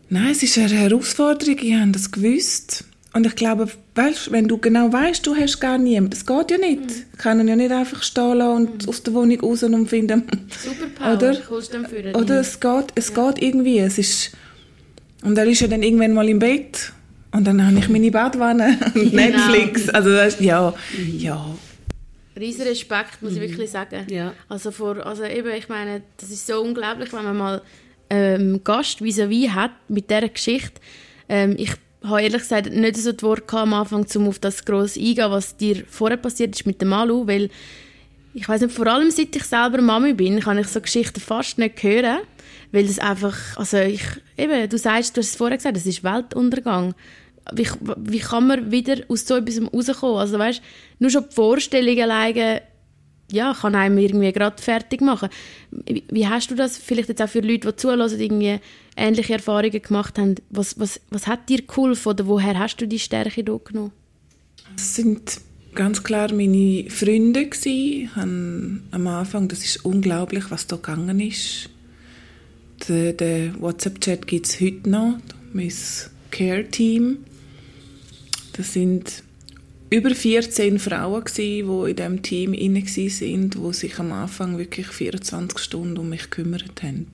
nein, 0.09 0.31
es 0.31 0.43
ist 0.43 0.57
eine 0.57 0.69
Herausforderung, 0.69 1.57
ich 1.61 1.73
habe 1.73 1.91
das 1.91 2.11
gewusst. 2.11 2.85
Und 3.17 3.25
ich 3.25 3.35
glaube, 3.35 3.67
weißt, 3.95 4.31
wenn 4.31 4.47
du 4.47 4.59
genau 4.59 4.93
weißt, 4.93 5.25
du 5.25 5.35
hast 5.35 5.59
gar 5.59 5.79
niemanden, 5.79 6.11
das 6.11 6.23
geht 6.23 6.51
ja 6.51 6.57
nicht. 6.59 6.81
Mhm. 6.81 7.17
Kann 7.17 7.47
ja 7.47 7.55
nicht 7.55 7.71
einfach 7.71 8.03
stehen 8.03 8.37
lassen 8.37 8.55
und 8.55 8.83
mhm. 8.83 8.89
aus 8.89 9.01
der 9.01 9.13
Wohnung 9.15 9.39
raus 9.39 9.63
und 9.63 9.87
finden. 9.87 10.27
Superpower, 10.55 11.15
oder, 11.15 12.15
oder 12.15 12.39
es 12.41 12.59
geht, 12.59 12.85
es 12.93 13.11
ja. 13.15 13.31
geht 13.31 13.41
irgendwie. 13.41 13.79
Es 13.79 13.97
ist, 13.97 14.33
und 15.23 15.35
er 15.35 15.47
ist 15.47 15.61
ja 15.61 15.67
dann 15.67 15.81
irgendwann 15.81 16.13
mal 16.13 16.29
im 16.29 16.37
Bett 16.37 16.93
und 17.31 17.47
dann 17.47 17.65
habe 17.65 17.79
ich 17.79 17.89
meine 17.89 18.11
Badwanne 18.11 18.77
und 18.93 18.93
genau. 18.93 19.15
Netflix. 19.15 19.89
Also 19.89 20.11
das, 20.11 20.39
ja, 20.39 20.75
mhm. 20.95 21.17
ja. 21.17 21.43
Riesen 22.39 22.67
Respekt, 22.67 23.23
muss 23.23 23.31
ich 23.31 23.39
mhm. 23.39 23.49
wirklich 23.49 23.71
sagen. 23.71 24.05
Ja. 24.11 24.33
Also, 24.47 24.69
vor, 24.69 25.03
also 25.03 25.23
eben, 25.23 25.49
ich 25.55 25.69
meine, 25.69 26.03
das 26.17 26.29
ist 26.29 26.45
so 26.45 26.61
unglaublich, 26.61 27.11
wenn 27.13 27.23
man 27.23 27.35
mal 27.35 27.61
ähm, 28.11 28.61
Gast 28.63 29.01
vis-à-vis 29.01 29.47
-vis 29.47 29.55
hat 29.55 29.71
mit 29.87 30.07
dieser 30.07 30.29
Geschichte. 30.29 30.79
Ähm, 31.29 31.55
ich 31.57 31.73
habe 32.07 32.21
ehrlich 32.21 32.41
gesagt 32.41 32.71
nicht 32.71 32.97
so 32.97 33.11
die 33.11 33.23
Worte 33.23 33.57
am 33.57 33.73
Anfang, 33.73 34.05
um 34.15 34.27
auf 34.27 34.39
das 34.39 34.65
gross 34.65 34.97
eingehen, 34.97 35.31
was 35.31 35.57
dir 35.57 35.83
vorher 35.89 36.17
passiert 36.17 36.55
ist 36.55 36.65
mit 36.65 36.81
dem 36.81 36.89
Malu, 36.89 37.27
weil 37.27 37.49
ich 38.33 38.47
weiß 38.47 38.61
nicht, 38.61 38.75
vor 38.75 38.87
allem 38.87 39.09
seit 39.09 39.35
ich 39.35 39.43
selber 39.43 39.81
Mami 39.81 40.13
bin, 40.13 40.39
kann 40.39 40.59
ich 40.59 40.67
so 40.67 40.79
Geschichten 40.79 41.19
fast 41.19 41.57
nicht 41.57 41.81
hören, 41.81 42.19
weil 42.71 42.85
das 42.85 42.99
einfach, 42.99 43.35
also 43.55 43.77
ich, 43.77 44.03
eben, 44.37 44.69
du 44.69 44.77
sagst, 44.77 45.17
du 45.17 45.21
hast 45.21 45.29
es 45.29 45.35
vorher 45.35 45.57
gesagt, 45.57 45.75
das 45.75 45.87
ist 45.87 46.03
Weltuntergang. 46.03 46.93
Wie, 47.53 47.67
wie 47.97 48.19
kann 48.19 48.45
man 48.45 48.71
wieder 48.71 48.97
aus 49.07 49.25
so 49.25 49.37
etwas 49.37 49.59
rauskommen? 49.73 50.17
Also 50.17 50.37
weißt, 50.37 50.61
nur 50.99 51.09
schon 51.09 51.25
die 51.27 51.33
Vorstellung 51.33 51.99
alleine 51.99 52.61
ja, 53.31 53.53
kann 53.53 53.75
einem 53.75 53.97
irgendwie 53.97 54.31
gerade 54.31 54.61
fertig 54.61 55.01
machen. 55.01 55.29
Wie, 55.71 56.03
wie, 56.09 56.27
hast 56.27 56.49
du 56.49 56.55
das 56.55 56.77
vielleicht 56.77 57.09
jetzt 57.09 57.21
auch 57.21 57.29
für 57.29 57.41
Leute, 57.41 57.69
die 57.71 57.75
zuhören, 57.75 58.19
irgendwie 58.19 58.59
ähnliche 58.95 59.33
Erfahrungen 59.33 59.81
gemacht 59.81 60.17
haben? 60.17 60.35
Was, 60.49 60.79
was, 60.79 61.01
was 61.09 61.27
hat 61.27 61.49
dir 61.49 61.61
geholfen 61.61 62.09
oder 62.09 62.27
woher 62.27 62.57
hast 62.57 62.77
du 62.77 62.87
die 62.87 62.99
Stärke 62.99 63.43
da 63.43 63.57
genommen? 63.63 63.91
Es 64.75 64.95
sind 64.95 65.41
ganz 65.75 66.03
klar 66.03 66.33
meine 66.33 66.89
Freunde 66.89 67.47
gewesen. 67.47 68.81
Am 68.91 69.07
Anfang, 69.07 69.47
das 69.47 69.63
ist 69.63 69.85
unglaublich, 69.85 70.45
was 70.49 70.67
da 70.67 70.77
gegangen 70.77 71.19
ist. 71.19 71.69
Den, 72.87 73.17
den 73.17 73.61
WhatsApp-Chat 73.61 74.27
gibt 74.27 74.45
es 74.45 74.61
heute 74.61 74.89
noch, 74.89 75.17
mein 75.51 75.73
Care-Team. 76.31 77.17
Das 78.53 78.73
sind 78.73 79.23
über 79.89 80.13
14 80.13 80.79
Frauen 80.79 81.23
gewesen, 81.23 81.67
die 81.67 81.89
in 81.89 81.95
diesem 81.95 82.21
Team 82.21 82.53
inne 82.53 82.85
sind, 82.85 83.55
die 83.55 83.73
sich 83.73 83.99
am 83.99 84.11
Anfang 84.11 84.57
wirklich 84.57 84.87
24 84.87 85.59
Stunden 85.59 85.97
um 85.97 86.09
mich 86.09 86.23
gekümmert 86.23 86.83
haben. 86.83 87.07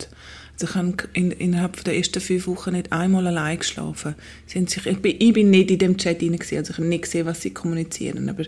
Also 0.53 0.67
ich 0.67 0.75
habe 0.75 0.93
in, 1.13 1.31
innerhalb 1.31 1.83
der 1.83 1.97
ersten 1.97 2.21
fünf 2.21 2.47
Wochen 2.47 2.73
nicht 2.73 2.91
einmal 2.91 3.25
allein 3.25 3.57
geschlafen. 3.57 4.15
Sie 4.45 4.63
sich, 4.65 4.85
ich, 4.85 4.97
bin, 4.99 5.15
ich 5.19 5.33
bin 5.33 5.49
nicht 5.49 5.71
in 5.71 5.79
dem 5.79 5.97
Chat 5.97 6.21
inne 6.21 6.39
also 6.39 6.55
ich 6.55 6.77
habe 6.77 6.85
nicht 6.85 7.03
gesehen, 7.03 7.25
was 7.25 7.41
sie 7.41 7.51
kommunizieren, 7.51 8.29
aber 8.29 8.45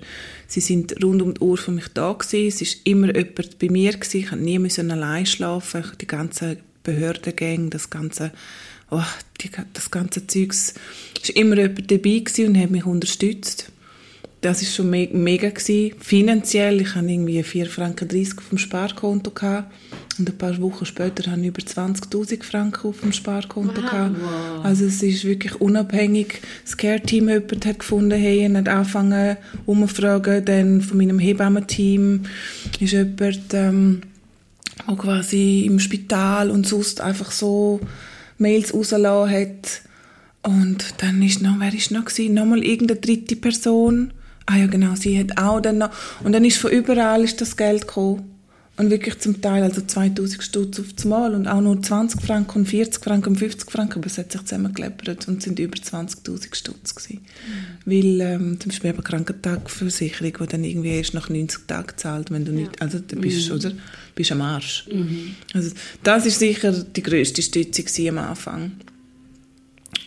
sie 0.47 0.61
sind 0.61 1.03
rund 1.03 1.21
um 1.21 1.33
die 1.33 1.41
Uhr 1.41 1.57
für 1.57 1.71
mich 1.71 1.88
da 1.89 2.13
gewesen. 2.13 2.47
Es 2.47 2.61
ist 2.61 2.81
immer 2.85 3.07
jemand 3.15 3.57
bei 3.59 3.69
mir 3.69 3.93
gewesen. 3.93 4.17
Ich 4.17 4.31
musste 4.31 4.38
nie 4.38 4.59
müssen 4.59 4.91
allein 4.91 5.25
schlafen. 5.25 5.83
Die 5.99 6.07
ganzen 6.07 6.57
Behördengänge, 6.83 7.71
das 7.71 7.89
ganze 7.89 8.31
oh, 8.91 9.01
die, 9.41 9.49
das 9.73 9.89
ganze 9.89 10.27
Zeugs, 10.27 10.75
es 11.21 11.29
war 11.29 11.35
immer 11.35 11.57
jemand 11.57 11.89
dabei 11.89 12.23
und 12.45 12.57
hat 12.57 12.69
mich 12.69 12.85
unterstützt 12.85 13.71
das 14.45 14.62
ist 14.62 14.75
schon 14.75 14.91
me 14.91 15.10
mega 15.12 15.49
gewesen. 15.49 15.95
Finanziell, 15.99 16.79
ich 16.79 16.93
hatte 16.93 17.08
irgendwie 17.08 17.41
4 17.41 17.65
Franken 17.65 18.08
30 18.08 18.38
auf 18.38 18.49
dem 18.49 18.60
Sparkonto 18.60 19.31
gehabt. 19.31 19.73
und 20.19 20.29
ein 20.29 20.38
paar 20.38 20.62
Wochen 20.62 20.86
später 20.86 21.31
habe 21.31 21.41
ich 21.41 21.47
über 21.47 21.62
20.000 21.62 22.43
Franken 22.43 22.89
auf 22.89 23.01
dem 23.01 23.12
Sparkonto 23.12 23.81
wow. 23.81 23.89
gehabt. 23.89 24.15
Also 24.63 24.86
es 24.86 25.01
ist 25.01 25.25
wirklich 25.25 25.60
unabhängig. 25.60 26.41
Das 26.63 26.77
Care-Team 26.77 27.27
jemand 27.27 27.65
hat 27.65 27.79
gefunden, 27.79 28.19
hey, 28.19 28.45
und 28.45 28.55
hat 28.55 28.69
angefangen 28.69 29.38
umzufragen. 29.65 30.45
Dann 30.45 30.81
von 30.81 30.97
meinem 30.97 31.17
Hebammenteam 31.17 32.25
ist 32.79 32.91
jemand, 32.91 33.53
ähm, 33.53 34.01
der 34.88 34.95
quasi 34.95 35.62
im 35.65 35.79
Spital 35.79 36.51
und 36.51 36.67
sonst 36.67 37.01
einfach 37.01 37.31
so 37.31 37.79
Mails 38.38 38.75
rausgelassen 38.75 39.34
hat. 39.34 39.81
Und 40.43 40.86
dann 40.99 41.23
ist 41.23 41.41
noch, 41.41 41.55
wer 41.58 41.73
ist 41.73 41.89
noch 41.89 42.05
gewesen? 42.05 42.36
Nochmal 42.36 42.63
irgendeine 42.63 42.99
dritte 42.99 43.36
Person 43.38 44.12
ah 44.45 44.58
ja 44.58 44.67
genau, 44.67 44.95
sie 44.95 45.19
hat 45.19 45.38
auch 45.38 45.60
dann 45.60 45.79
noch, 45.79 45.91
und 46.23 46.31
dann 46.34 46.45
ist 46.45 46.58
von 46.58 46.71
überall 46.71 47.23
ist 47.23 47.41
das 47.41 47.58
Geld 47.58 47.88
gekommen. 47.88 48.31
Und 48.77 48.89
wirklich 48.89 49.19
zum 49.19 49.41
Teil, 49.41 49.63
also 49.63 49.79
2000 49.79 50.43
Stutz 50.43 50.81
auf 50.81 50.91
das 50.93 51.05
Mal 51.05 51.34
und 51.34 51.47
auch 51.47 51.62
nur 51.62 51.81
20 51.81 52.21
Franken 52.21 52.60
und 52.60 52.65
40 52.65 53.01
Franken 53.01 53.29
und 53.29 53.36
50 53.38 53.71
Franken, 53.71 53.99
aber 53.99 54.08
es 54.08 54.17
hat 54.17 54.34
sich 54.34 54.41
zusammengekleppert 54.41 55.29
und 55.29 55.41
sind 55.41 55.60
über 55.60 55.77
20'000 55.77 56.53
Stutz 56.53 56.93
gewesen. 56.93 57.21
Mhm. 57.21 57.89
Weil 57.89 58.21
ähm, 58.21 58.60
zum 58.60 58.71
Beispiel 58.71 58.89
eben 58.89 59.01
Krankentagversicherung, 59.01 60.34
die 60.41 60.47
dann 60.47 60.65
irgendwie 60.65 60.89
erst 60.89 61.13
nach 61.13 61.29
90 61.29 61.67
Tagen 61.67 61.93
zahlt, 61.95 62.31
wenn 62.31 62.43
du 62.43 62.51
ja. 62.51 62.60
nicht, 62.60 62.81
also 62.81 62.99
du 62.99 63.15
bist, 63.15 63.47
mhm. 63.47 63.55
oder, 63.55 63.71
bist 64.13 64.34
am 64.34 64.41
Arsch. 64.41 64.89
Mhm. 64.91 65.36
Also 65.53 65.71
das 66.03 66.25
ist 66.25 66.39
sicher 66.39 66.73
die 66.73 67.03
grösste 67.03 67.41
Stütze 67.41 68.10
am 68.10 68.17
Anfang. 68.17 68.73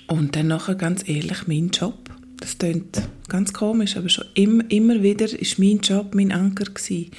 Und 0.09 0.37
dann 0.37 0.48
nachher, 0.48 0.74
ganz 0.74 1.09
ehrlich, 1.09 1.46
mein 1.46 1.70
Job 1.70 2.08
das 2.40 2.59
klingt 2.59 3.03
ganz 3.29 3.53
komisch, 3.53 3.96
aber 3.96 4.09
schon 4.09 4.27
immer, 4.35 4.64
immer 4.70 5.03
wieder 5.03 5.27
ist 5.27 5.59
mein 5.59 5.79
Job 5.79 6.14
mein 6.14 6.33
Anker 6.33 6.66
gewesen. 6.66 7.11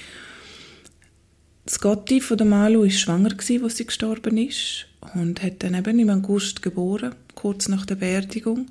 Scotty 1.68 2.20
von 2.20 2.38
der 2.38 2.48
Malu 2.48 2.84
war 2.84 2.90
schwanger, 2.90 3.30
gewesen, 3.30 3.64
als 3.64 3.78
sie 3.78 3.86
gestorben 3.86 4.38
ist 4.38 4.88
und 5.14 5.44
hat 5.44 5.64
dann 5.64 5.76
eben 5.76 6.00
im 6.00 6.10
August 6.10 6.62
geboren, 6.62 7.14
kurz 7.36 7.68
nach 7.68 7.86
der 7.86 7.96
Beerdigung. 7.96 8.68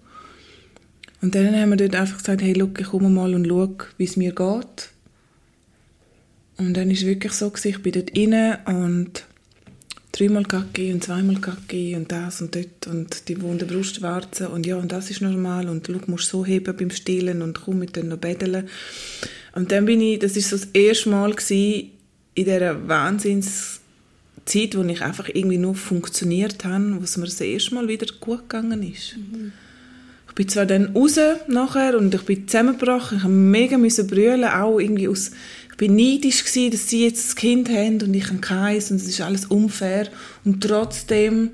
Und 1.21 1.35
dann 1.35 1.55
haben 1.55 1.71
wir 1.71 1.77
dort 1.77 1.97
einfach 1.97 2.19
gesagt, 2.19 2.43
hey, 2.43 2.53
look, 2.53 2.81
ich 2.81 2.89
komme 2.89 3.09
mal 3.09 3.35
und 3.35 3.47
schau, 3.47 3.75
wie 3.97 4.05
es 4.05 4.17
mir 4.17 4.33
geht. 4.33 4.91
Und 6.57 6.75
dann 6.75 6.91
ist 6.91 7.03
es 7.03 7.07
wirklich 7.07 7.33
so, 7.33 7.51
gewesen, 7.51 7.69
ich 7.69 7.83
bin 7.83 7.93
dort 7.93 8.17
rein 8.17 8.59
und 8.67 9.28
dreimal 10.13 10.45
Kacke 10.45 10.93
und 10.93 11.05
zweimal 11.05 11.37
Kacke 11.37 11.97
und 11.97 12.11
das 12.11 12.41
und 12.41 12.55
dort 12.55 12.87
und 12.87 13.29
die 13.29 13.41
wunde 13.41 13.67
Brustwarze 13.67 14.49
und 14.49 14.67
ja, 14.67 14.77
und 14.77 14.93
das 14.93 15.11
ist 15.11 15.21
normal 15.21 15.69
und 15.69 15.89
du 15.89 16.01
musst 16.07 16.29
so 16.29 16.45
heben 16.45 16.77
beim 16.77 16.91
Stillen 16.91 17.43
und 17.43 17.61
komm 17.63 17.81
mit 17.81 17.97
dann 17.97 18.09
noch 18.09 18.19
betteln. 18.19 18.69
Und 19.55 19.73
dann 19.73 19.87
bin 19.87 20.01
ich, 20.01 20.19
das 20.19 20.37
ist 20.37 20.51
so 20.51 20.57
das 20.57 20.69
erste 20.73 21.11
Mal 21.11 21.33
gewesen, 21.33 21.91
in 22.35 22.45
dieser 22.45 22.89
Wahnsinns 22.89 23.81
Zeit, 24.45 24.77
wo 24.77 24.83
ich 24.83 25.03
einfach 25.03 25.29
irgendwie 25.29 25.59
nur 25.59 25.75
funktioniert 25.75 26.65
habe, 26.65 26.97
wo 26.99 27.05
es 27.05 27.17
mir 27.17 27.27
das 27.27 27.41
erste 27.41 27.75
Mal 27.75 27.89
wieder 27.89 28.07
gut 28.21 28.49
gegangen 28.49 28.83
ist. 28.83 29.17
Mhm. 29.17 29.53
Ich 30.39 30.45
bin 30.47 30.53
zwar 30.53 30.67
dann 30.67 30.95
raus 30.95 31.19
nachher 31.49 31.99
und 31.99 32.15
ich 32.15 32.23
bin 32.23 32.47
zusammengebrochen, 32.47 33.19
ich 33.19 33.25
habe 33.25 33.33
mega 33.33 33.77
müssen 33.77 34.07
brüllen, 34.07 34.45
auch 34.45 34.79
irgendwie 34.79 35.09
aus, 35.09 35.33
ich 35.69 35.77
bin 35.77 35.97
neidisch 35.97 36.45
gewesen, 36.45 36.71
dass 36.71 36.89
sie 36.89 37.07
jetzt 37.07 37.27
das 37.27 37.35
Kind 37.35 37.69
haben 37.69 38.01
und 38.03 38.15
ich 38.15 38.29
habe 38.29 38.39
keins 38.39 38.93
und 38.93 38.99
es 38.99 39.09
ist 39.09 39.21
alles 39.21 39.47
unfair 39.47 40.07
und 40.45 40.63
trotzdem 40.63 41.51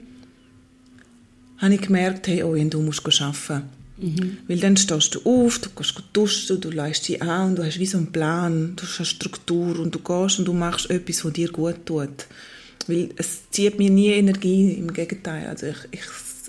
habe 1.56 1.72
ich 1.72 1.80
gemerkt, 1.80 2.26
hey, 2.26 2.42
oh, 2.42 2.54
du 2.54 2.82
musst 2.82 3.22
arbeiten. 3.22 3.70
Mhm. 3.96 4.36
Weil 4.48 4.58
dann 4.58 4.76
stehst 4.76 5.14
du 5.14 5.20
auf, 5.24 5.60
du 5.60 5.70
gehst 5.70 5.94
duschen, 6.12 6.60
du 6.60 6.70
leist 6.70 7.08
dich 7.08 7.22
an 7.22 7.48
und 7.48 7.56
du 7.56 7.64
hast 7.64 7.78
wie 7.78 7.86
so 7.86 7.96
einen 7.96 8.12
Plan, 8.12 8.74
du 8.76 8.82
hast 8.82 8.98
eine 8.98 9.06
Struktur 9.06 9.80
und 9.80 9.94
du 9.94 9.98
gehst 9.98 10.38
und 10.40 10.44
du 10.44 10.52
machst 10.52 10.90
etwas, 10.90 11.24
was 11.24 11.32
dir 11.32 11.50
gut 11.50 11.86
tut. 11.86 12.26
Weil 12.86 13.08
es 13.16 13.50
zieht 13.50 13.78
mir 13.78 13.88
nie 13.88 14.10
Energie, 14.10 14.72
im 14.72 14.92
Gegenteil. 14.92 15.46
Also 15.46 15.68
ich, 15.68 15.78
ich, 15.90 16.02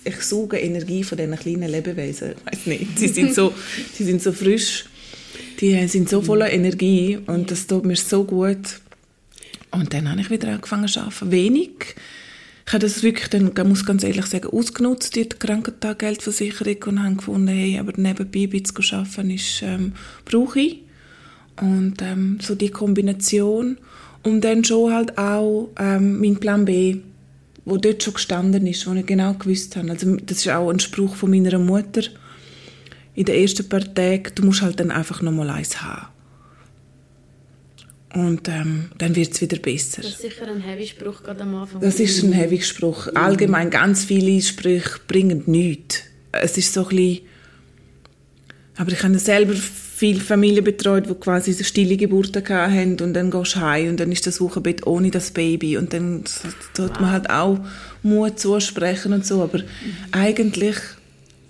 ich 0.05 0.21
sauge 0.21 0.57
Energie 0.57 1.03
von 1.03 1.17
diesen 1.17 1.35
kleinen 1.35 1.69
Lebewesen. 1.69 2.35
Ich 2.51 2.57
weiß 2.57 2.65
nicht, 2.67 2.99
sie 2.99 3.07
sind 3.07 3.33
so, 3.35 3.53
sie 3.93 4.03
sind 4.03 4.21
so 4.21 4.31
frisch, 4.31 4.85
die 5.59 5.87
sind 5.87 6.09
so 6.09 6.21
voller 6.21 6.51
Energie 6.51 7.19
und 7.25 7.51
das 7.51 7.67
tut 7.67 7.85
mir 7.85 7.95
so 7.95 8.23
gut. 8.23 8.79
Und 9.71 9.93
dann 9.93 10.09
habe 10.09 10.21
ich 10.21 10.29
wieder 10.29 10.49
angefangen 10.49 10.87
zu 10.87 11.01
arbeiten. 11.01 11.31
Wenig. 11.31 11.95
Ich 12.67 12.73
habe 12.73 12.81
das 12.81 13.03
wirklich, 13.03 13.29
dann, 13.29 13.51
muss 13.67 13.85
ganz 13.85 14.03
ehrlich 14.03 14.25
sagen, 14.25 14.47
ausgenutzt, 14.47 15.15
die 15.15 15.29
Krankentaggeldversicherung 15.29 16.77
und 16.87 17.03
habe 17.03 17.15
gefunden, 17.15 17.47
hey, 17.47 17.77
aber 17.77 17.93
nebenbei 17.95 18.43
ein 18.43 18.49
bisschen 18.49 18.83
zu 18.83 18.95
arbeiten 18.95 19.29
ist, 19.29 19.61
ähm, 19.61 19.93
brauche 20.23 20.59
ich. 20.59 20.81
Und 21.61 22.01
ähm, 22.01 22.39
so 22.41 22.55
die 22.55 22.69
Kombination 22.69 23.77
und 24.23 24.41
dann 24.41 24.63
schon 24.63 24.91
halt 24.93 25.17
auch 25.17 25.69
ähm, 25.79 26.19
mein 26.19 26.37
Plan 26.37 26.65
B, 26.65 26.97
wo 27.65 27.77
dort 27.77 28.03
schon 28.03 28.13
gestanden 28.13 28.67
ist, 28.67 28.85
wo 28.87 28.93
ich 28.93 29.05
genau 29.05 29.33
gewusst 29.33 29.75
habe. 29.75 29.89
Also 29.89 30.15
das 30.17 30.37
ist 30.37 30.49
auch 30.49 30.69
ein 30.69 30.79
Spruch 30.79 31.15
von 31.15 31.31
meiner 31.31 31.57
Mutter. 31.57 32.03
In 33.15 33.25
den 33.25 33.41
ersten 33.41 33.67
paar 33.67 33.93
Tagen, 33.93 34.31
du 34.35 34.45
musst 34.45 34.61
halt 34.61 34.79
dann 34.79 34.91
einfach 34.91 35.21
nochmal 35.21 35.49
eins 35.49 35.81
haben. 35.81 36.07
Und 38.13 38.47
ähm, 38.47 38.91
dann 38.97 39.15
wird 39.15 39.33
es 39.33 39.41
wieder 39.41 39.57
besser. 39.57 40.01
Das 40.01 40.11
ist 40.11 40.21
sicher 40.21 40.47
ein 40.47 40.61
Heavy-Spruch 40.61 41.23
gerade 41.23 41.41
am 41.41 41.55
Anfang. 41.55 41.81
Das 41.81 41.99
ist 41.99 42.23
ein 42.23 42.31
Heavy-Spruch. 42.31 43.09
Allgemein 43.13 43.69
ganz 43.69 44.05
viele 44.05 44.41
Sprüche 44.41 44.99
bringen 45.05 45.43
nichts. 45.47 46.03
Es 46.31 46.57
ist 46.57 46.73
so 46.73 46.83
ein 46.83 46.95
bisschen... 46.95 47.25
Aber 48.77 48.91
ich 48.91 49.03
habe 49.03 49.19
selber 49.19 49.55
viele 49.95 50.19
Familien 50.19 50.65
betreut, 50.65 51.09
die 51.09 51.13
quasi 51.13 51.53
so 51.53 51.63
stille 51.63 51.95
Geburten 51.95 52.45
hatten 52.45 52.99
und 53.01 53.13
dann 53.13 53.31
gehst 53.31 53.55
du 53.55 53.61
heim 53.61 53.91
und 53.91 53.99
dann 54.01 54.11
ist 54.11 54.27
das 54.27 54.41
Wochenbett 54.41 54.85
ohne 54.85 55.09
das 55.09 55.31
Baby 55.31 55.77
und 55.77 55.93
dann 55.93 56.25
sollte 56.73 57.01
man 57.01 57.11
halt 57.11 57.29
auch 57.29 57.59
Mut 58.03 58.37
zusprechen 58.37 59.13
und 59.13 59.25
so, 59.25 59.41
aber 59.41 59.59
mhm. 59.59 59.65
eigentlich 60.11 60.75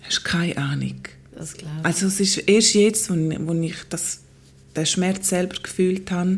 hast 0.04 0.20
du 0.20 0.30
keine 0.30 0.58
Ahnung. 0.58 1.02
Das 1.36 1.56
also 1.82 2.06
es 2.06 2.20
ist 2.20 2.38
erst 2.38 2.76
jetzt, 2.76 3.10
wo, 3.10 3.16
wo 3.16 3.54
ich 3.64 3.78
das, 3.90 4.20
den 4.76 4.86
Schmerz 4.86 5.30
selber 5.30 5.56
gefühlt 5.64 6.12
habe, 6.12 6.38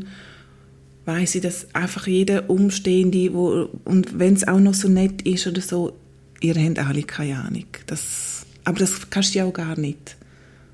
weiß 1.03 1.35
ich, 1.35 1.41
dass 1.41 1.67
einfach 1.75 2.07
jeder 2.07 2.49
Umstehende, 2.49 3.33
wo, 3.33 3.67
und 3.83 4.17
wenn 4.17 4.33
es 4.33 4.47
auch 4.47 4.59
noch 4.59 4.73
so 4.73 4.87
nett 4.87 5.23
ist 5.23 5.45
oder 5.45 5.61
so, 5.61 5.91
ihr 6.39 6.55
habt 6.55 6.79
alle 6.79 7.03
keine 7.03 7.37
Ahnung. 7.37 7.67
Das, 7.85 8.45
aber 8.63 8.79
das 8.79 9.09
kannst 9.09 9.35
du 9.35 9.39
ja 9.39 9.45
auch 9.45 9.53
gar 9.53 9.77
nicht. 9.77 10.15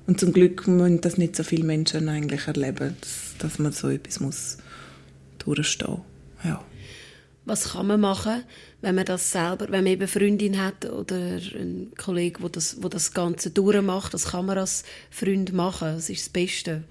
Und 0.06 0.20
zum 0.20 0.32
Glück 0.32 0.66
müssen 0.66 1.00
das 1.00 1.16
nicht 1.16 1.34
so 1.34 1.42
viele 1.42 1.64
Menschen 1.64 2.08
eigentlich 2.08 2.46
erleben, 2.46 2.96
dass, 3.00 3.34
dass 3.38 3.58
man 3.58 3.72
so 3.72 3.88
etwas 3.88 4.20
muss 4.20 4.58
durchstehen 5.38 6.02
ja. 6.44 6.62
Was 7.46 7.72
kann 7.72 7.86
man 7.86 8.00
machen, 8.00 8.42
wenn 8.80 8.94
man 8.94 9.04
das 9.04 9.30
selber, 9.30 9.66
wenn 9.70 9.84
man 9.84 9.92
eben 9.92 10.02
eine 10.02 10.08
Freundin 10.08 10.62
hat 10.62 10.86
oder 10.90 11.16
einen 11.16 11.92
Kollegen, 11.96 12.40
der 12.40 12.50
das, 12.50 12.82
wo 12.82 12.88
das 12.88 13.12
Ganze 13.12 13.50
durchmacht, 13.50 14.14
was 14.14 14.26
kann 14.26 14.46
man 14.46 14.58
als 14.58 14.84
Freund 15.10 15.52
machen? 15.52 15.88
Das 15.94 16.08
ist 16.08 16.22
das 16.22 16.28
Beste. 16.30 16.84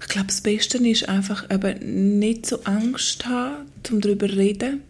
Ich 0.00 0.08
glaube, 0.08 0.26
das 0.26 0.40
Beste 0.40 0.78
ist 0.78 1.08
einfach 1.08 1.48
eben 1.50 2.18
nicht 2.18 2.46
so 2.46 2.62
Angst 2.64 3.26
haben, 3.26 3.66
um 3.90 4.00
darüber 4.00 4.28
zu 4.28 4.36
reden 4.36 4.82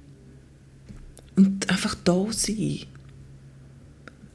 und 1.37 1.69
einfach 1.71 1.95
da 2.05 2.27
sein. 2.31 2.81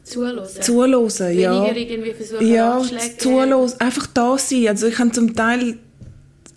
Zuhören. 0.09 0.43
Zuhören, 0.61 1.39
ja. 1.39 1.63
Weniger 1.63 1.91
irgendwie 1.91 2.13
versuchen, 2.13 2.47
Ja, 2.47 2.81
zuhören. 3.17 3.71
Einfach 3.79 4.07
da 4.07 4.37
sein. 4.37 4.67
Also 4.67 4.87
ich 4.87 4.97
habe 4.97 5.11
zum 5.11 5.35
Teil 5.35 5.77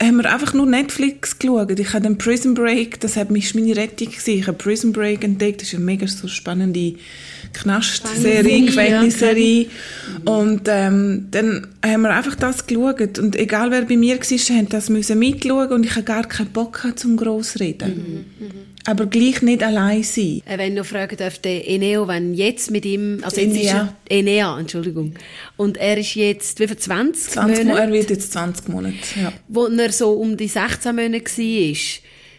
haben 0.03 0.17
wir 0.17 0.33
einfach 0.33 0.53
nur 0.53 0.67
Netflix 0.67 1.39
geschaut. 1.39 1.79
Ich 1.79 1.93
habe 1.93 2.03
den 2.03 2.19
Prison 2.19 2.55
Break, 2.55 3.01
das 3.01 3.17
hat 3.17 3.31
mich 3.31 3.55
meine 3.55 3.77
Rettung 3.77 4.09
gewesen. 4.09 4.39
Ich 4.39 4.47
habe 4.47 4.59
Prison 4.59 4.93
Break 4.93 5.23
entdeckt. 5.23 5.61
Das 5.61 5.69
ist 5.69 5.75
eine 5.75 5.85
mega 5.85 6.07
so 6.07 6.29
spannende 6.29 6.95
Knastserie, 7.53 8.67
Gefängnisserie. 8.67 9.67
Ja. 10.27 10.33
Und 10.33 10.63
ähm, 10.67 11.29
dann 11.31 11.69
haben 11.91 12.03
wir 12.03 12.11
einfach 12.11 12.37
das 12.37 12.67
geschaut. 12.67 13.19
Und 13.19 13.37
egal 13.37 13.71
wer 13.71 13.83
bei 13.83 13.97
mir 13.97 14.19
war, 14.19 14.57
haben 14.57 14.69
das 14.69 14.89
müssen 14.89 15.19
mitschauen 15.19 15.73
und 15.73 15.85
ich 15.85 15.93
habe 15.93 16.05
gar 16.05 16.27
keinen 16.27 16.51
Bock 16.51 16.75
gehabt, 16.83 17.01
zum 17.01 17.17
gross 17.17 17.59
reden. 17.59 18.27
Mhm. 18.39 18.47
Mhm. 18.47 18.51
Aber 18.85 19.07
gleich 19.07 19.43
nicht 19.43 19.63
allein 19.63 20.03
sein. 20.03 20.43
Äh, 20.45 20.59
wenn 20.59 20.75
du 20.75 20.85
fragen 20.85 21.17
dürfte, 21.17 21.49
Eneo, 21.49 22.09
wenn 22.09 22.35
jetzt 22.35 22.71
mit 22.71 22.85
ihm, 22.85 23.21
also 23.23 23.41
jetzt 23.41 23.57
Enea. 23.57 23.63
ist 23.63 23.75
er, 23.75 24.19
Enea, 24.19 24.59
Entschuldigung. 24.59 25.15
Und 25.57 25.77
er 25.77 25.99
ist 25.99 26.15
jetzt, 26.15 26.59
wie 26.59 26.67
viel, 26.67 26.77
20, 26.77 27.33
20 27.33 27.65
Monate? 27.65 27.81
Er 27.81 27.93
wird 27.93 28.11
jetzt 28.11 28.33
20 28.33 28.69
Monate, 28.69 28.97
ja. 29.21 29.33
Wo 29.47 29.67
er 29.67 29.93
so 29.93 30.13
um 30.13 30.37
die 30.37 30.49
16 30.49 30.97
Monate 30.97 31.25
war, 31.25 31.77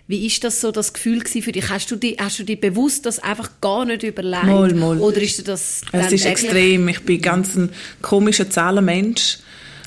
wie 0.08 0.26
ist 0.26 0.44
das 0.44 0.60
so 0.60 0.72
das 0.72 0.94
Gefühl 0.94 1.24
für 1.26 1.52
dich? 1.52 1.70
Hast 1.70 1.90
du 1.90 1.96
dir, 1.96 2.16
hast 2.20 2.40
du 2.40 2.44
dir 2.44 2.60
bewusst 2.60 3.06
das 3.06 3.20
einfach 3.20 3.50
gar 3.62 3.86
nicht 3.86 4.04
überlegt? 4.04 4.44
Mal, 4.44 4.74
mal. 4.74 5.00
Oder 5.00 5.22
ist 5.22 5.40
dir 5.40 5.44
das 5.44 5.82
Es 5.92 6.12
ist 6.12 6.26
extrem. 6.26 6.88
Ich 6.90 7.02
bin 7.02 7.22
ganz 7.22 7.56
ein 7.56 7.70
komischer 8.02 8.50
Zahlenmensch. 8.50 9.40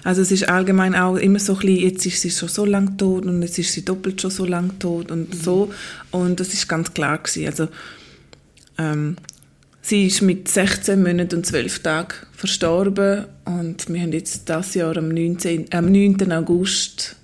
Also 0.04 0.22
es 0.22 0.30
ist 0.30 0.48
allgemein 0.48 0.94
auch 0.94 1.16
immer 1.16 1.40
so 1.40 1.54
ein 1.54 1.58
bisschen, 1.58 1.76
jetzt 1.78 2.06
ist 2.06 2.22
sie 2.22 2.30
schon 2.30 2.48
so 2.48 2.64
lange 2.64 2.96
tot 2.96 3.26
und 3.26 3.42
jetzt 3.42 3.58
ist 3.58 3.72
sie 3.72 3.84
doppelt 3.84 4.20
schon 4.20 4.30
so 4.30 4.44
lange 4.44 4.78
tot 4.78 5.10
und 5.10 5.34
mhm. 5.34 5.40
so. 5.40 5.72
Und 6.12 6.40
das 6.40 6.54
ist 6.54 6.68
ganz 6.68 6.94
klar 6.94 7.18
gewesen. 7.18 7.46
Also 7.46 7.68
ähm, 8.78 9.16
sie 9.82 10.06
ist 10.06 10.22
mit 10.22 10.48
16 10.48 11.02
Monaten 11.02 11.36
und 11.36 11.44
12 11.46 11.80
Tagen 11.80 12.14
verstorben 12.32 13.26
und 13.44 13.88
wir 13.92 14.00
haben 14.00 14.12
jetzt 14.12 14.48
das 14.48 14.74
Jahr 14.74 14.96
am, 14.96 15.08
19, 15.08 15.72
am 15.72 15.90
9. 15.90 16.32
August 16.32 17.16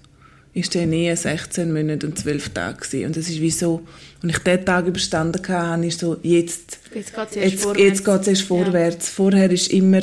ist 0.55 0.75
der 0.75 0.87
Nähe 0.87 1.17
16 1.17 1.73
Monate 1.73 2.07
und 2.07 2.19
12 2.19 2.51
Tage 2.51 2.79
gewesen. 2.79 3.07
Und 3.07 3.17
es 3.17 3.29
ist 3.31 3.41
wie 3.41 3.51
so, 3.51 3.83
und 4.23 4.29
ich 4.29 4.39
diesen 4.39 4.65
Tag 4.65 4.87
überstanden 4.87 5.41
hatte, 5.43 5.53
habe 5.53 5.87
ich 5.87 5.97
so, 5.97 6.19
jetzt, 6.23 6.79
jetzt 6.95 7.15
geht 7.15 7.29
es 7.31 7.37
erst 7.37 7.53
jetzt, 7.53 7.63
vorwärts. 7.63 7.89
Jetzt 7.89 8.05
geht's 8.05 8.27
erst 8.29 8.43
vorwärts. 8.43 9.07
Ja. 9.07 9.13
Vorher 9.15 9.51
ist 9.51 9.73
immer, 9.73 10.03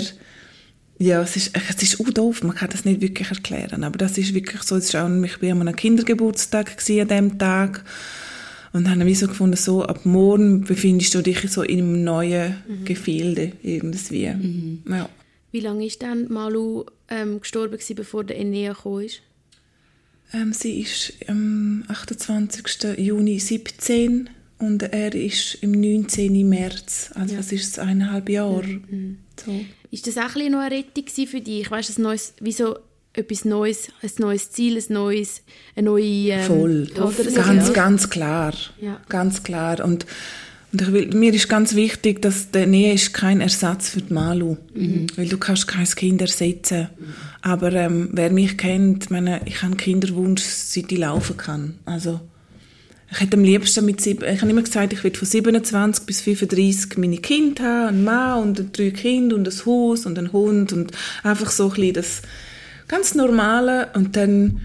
ja, 0.97 1.21
es 1.21 1.35
ist, 1.35 1.51
es 1.69 1.83
ist 1.83 2.01
auch 2.01 2.09
doof, 2.09 2.43
man 2.43 2.55
kann 2.55 2.69
das 2.69 2.83
nicht 2.83 2.99
wirklich 2.99 3.29
erklären, 3.29 3.83
aber 3.83 3.97
das 3.97 4.17
ist 4.17 4.33
wirklich 4.33 4.63
so, 4.63 4.75
es 4.75 4.85
ist 4.85 4.95
auch, 4.95 5.09
ich 5.09 5.41
war 5.41 5.51
an 5.51 5.61
einem 5.61 5.75
Kindergeburtstag 5.75 6.75
an 6.89 7.07
dem 7.07 7.37
Tag 7.37 7.85
und 8.73 8.89
habe 8.89 9.05
wie 9.05 9.15
so 9.15 9.27
gefunden, 9.27 9.55
so, 9.55 9.83
ab 9.83 10.05
morgen 10.05 10.61
befindest 10.61 11.15
du 11.15 11.21
dich 11.21 11.49
so 11.49 11.63
in 11.63 11.79
einem 11.79 12.03
neuen 12.03 12.55
mhm. 12.67 12.85
Gefilde 12.85 13.53
irgendwie. 13.63 14.29
Mhm. 14.29 14.83
Ja. 14.89 15.09
Wie 15.51 15.61
lange 15.61 15.85
ist 15.85 16.01
dann 16.03 16.31
Malu 16.31 16.85
ähm, 17.07 17.39
gestorben 17.39 17.73
gewesen, 17.73 17.95
bevor 17.95 18.23
der 18.23 18.37
Enea 18.37 18.73
gekommen 18.73 19.05
ist? 19.05 19.21
Ähm, 20.33 20.53
sie 20.53 20.81
ist 20.81 21.13
am 21.27 21.83
28. 21.87 22.97
Juni 22.97 23.39
17 23.39 24.29
und 24.59 24.83
er 24.83 25.13
ist 25.15 25.55
im 25.61 25.71
19. 25.71 26.47
März, 26.47 27.11
also 27.15 27.33
ja. 27.33 27.39
das 27.39 27.51
ist 27.51 27.67
es 27.67 27.79
eineinhalb 27.79 28.29
Jahre. 28.29 28.67
Mhm. 28.67 29.17
So. 29.43 29.65
Ist 29.91 30.05
das 30.05 30.17
auch 30.17 30.35
ein 30.35 30.51
noch 30.51 30.59
eine 30.59 30.75
Rettung 30.75 31.05
für 31.27 31.41
dich? 31.41 31.71
Weißt 31.71 31.97
du, 31.97 32.01
neues, 32.01 32.33
wie 32.41 32.51
so 32.51 32.77
etwas 33.13 33.43
Neues, 33.45 33.87
ein 34.03 34.11
neues 34.19 34.51
Ziel, 34.51 34.77
ein 34.77 34.93
neues, 34.93 35.41
eine 35.75 35.85
neue... 35.85 36.31
Ähm, 36.31 36.43
Voll, 36.45 36.87
ganz, 36.93 37.35
ja. 37.35 37.73
ganz 37.73 38.09
klar, 38.09 38.53
ja. 38.79 39.01
ganz 39.09 39.41
klar 39.43 39.83
und 39.83 40.05
und 40.71 40.81
ich 40.83 40.91
will, 40.91 41.07
mir 41.07 41.33
ist 41.33 41.49
ganz 41.49 41.73
wichtig, 41.73 42.21
dass 42.21 42.51
der 42.51 42.67
Nähe 42.67 42.93
ist 42.93 43.13
kein 43.13 43.41
Ersatz 43.41 43.89
für 43.89 44.01
die 44.01 44.13
Malu. 44.13 44.57
Mhm. 44.73 45.07
Weil 45.15 45.27
du 45.27 45.37
kannst 45.39 45.67
kein 45.67 45.85
Kind 45.85 46.21
ersetzen. 46.21 46.89
Mhm. 46.97 47.13
Aber 47.41 47.71
ähm, 47.73 48.09
wer 48.11 48.31
mich 48.31 48.57
kennt, 48.57 49.11
meine, 49.11 49.41
ich 49.45 49.61
habe 49.61 49.75
Kinderwunsch, 49.75 50.43
seit 50.43 50.91
ich 50.91 50.97
laufen 50.97 51.37
kann. 51.37 51.75
Also 51.85 52.19
ich 53.11 53.21
hätte 53.21 53.37
am 53.37 53.43
liebsten 53.43 53.85
mit 53.85 54.01
sieben, 54.01 54.23
ich 54.27 54.41
habe 54.41 54.51
immer 54.51 54.61
gesagt, 54.61 54.93
ich 54.93 55.03
will 55.03 55.15
von 55.15 55.27
27 55.27 56.05
bis 56.05 56.21
35 56.21 56.97
meine 56.97 57.17
Kinder 57.17 57.63
haben, 57.63 57.87
einen 57.87 58.03
Mann 58.03 58.41
und 58.41 58.77
drei 58.77 58.91
Kinder 58.91 59.35
und 59.35 59.47
ein 59.47 59.65
Haus 59.65 60.05
und 60.05 60.17
einen 60.17 60.31
Hund 60.31 60.73
und 60.73 60.91
einfach 61.23 61.49
so 61.49 61.65
ein 61.65 61.69
bisschen 61.71 61.93
das 61.93 62.21
ganz 62.87 63.15
Normale 63.15 63.89
und 63.95 64.15
dann 64.15 64.61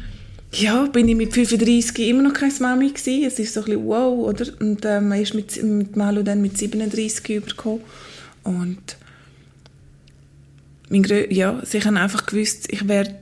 ja, 0.52 0.86
bin 0.86 1.08
ich 1.08 1.16
mit 1.16 1.32
35 1.32 2.08
immer 2.08 2.22
noch 2.22 2.34
keine 2.34 2.52
Mami 2.60 2.90
gewesen. 2.90 3.24
Es 3.24 3.38
ist 3.38 3.54
so 3.54 3.60
ein 3.60 3.66
bisschen 3.66 3.86
wow, 3.86 4.28
oder? 4.28 4.46
Und 4.60 4.84
äh, 4.84 5.00
man 5.00 5.20
ist 5.20 5.34
mit, 5.34 5.60
mit 5.62 5.96
Malu 5.96 6.22
dann 6.22 6.42
mit 6.42 6.56
37 6.56 7.28
übergekommen. 7.28 7.80
Und 8.44 8.96
mein, 11.02 11.26
ja, 11.30 11.60
sie 11.64 11.82
haben 11.82 11.96
einfach 11.96 12.26
gewusst, 12.26 12.72
ich 12.72 12.86
werde 12.88 13.14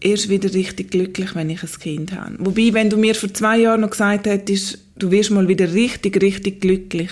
erst 0.00 0.28
wieder 0.28 0.52
richtig 0.52 0.90
glücklich, 0.90 1.34
wenn 1.34 1.50
ich 1.50 1.62
ein 1.62 1.80
Kind 1.80 2.12
habe. 2.12 2.36
Wobei, 2.38 2.72
wenn 2.72 2.90
du 2.90 2.96
mir 2.96 3.14
vor 3.14 3.32
zwei 3.32 3.58
Jahren 3.58 3.82
noch 3.82 3.90
gesagt 3.90 4.26
hättest, 4.26 4.78
du 4.96 5.10
wirst 5.10 5.30
mal 5.30 5.48
wieder 5.48 5.72
richtig, 5.72 6.20
richtig 6.22 6.60
glücklich, 6.60 7.10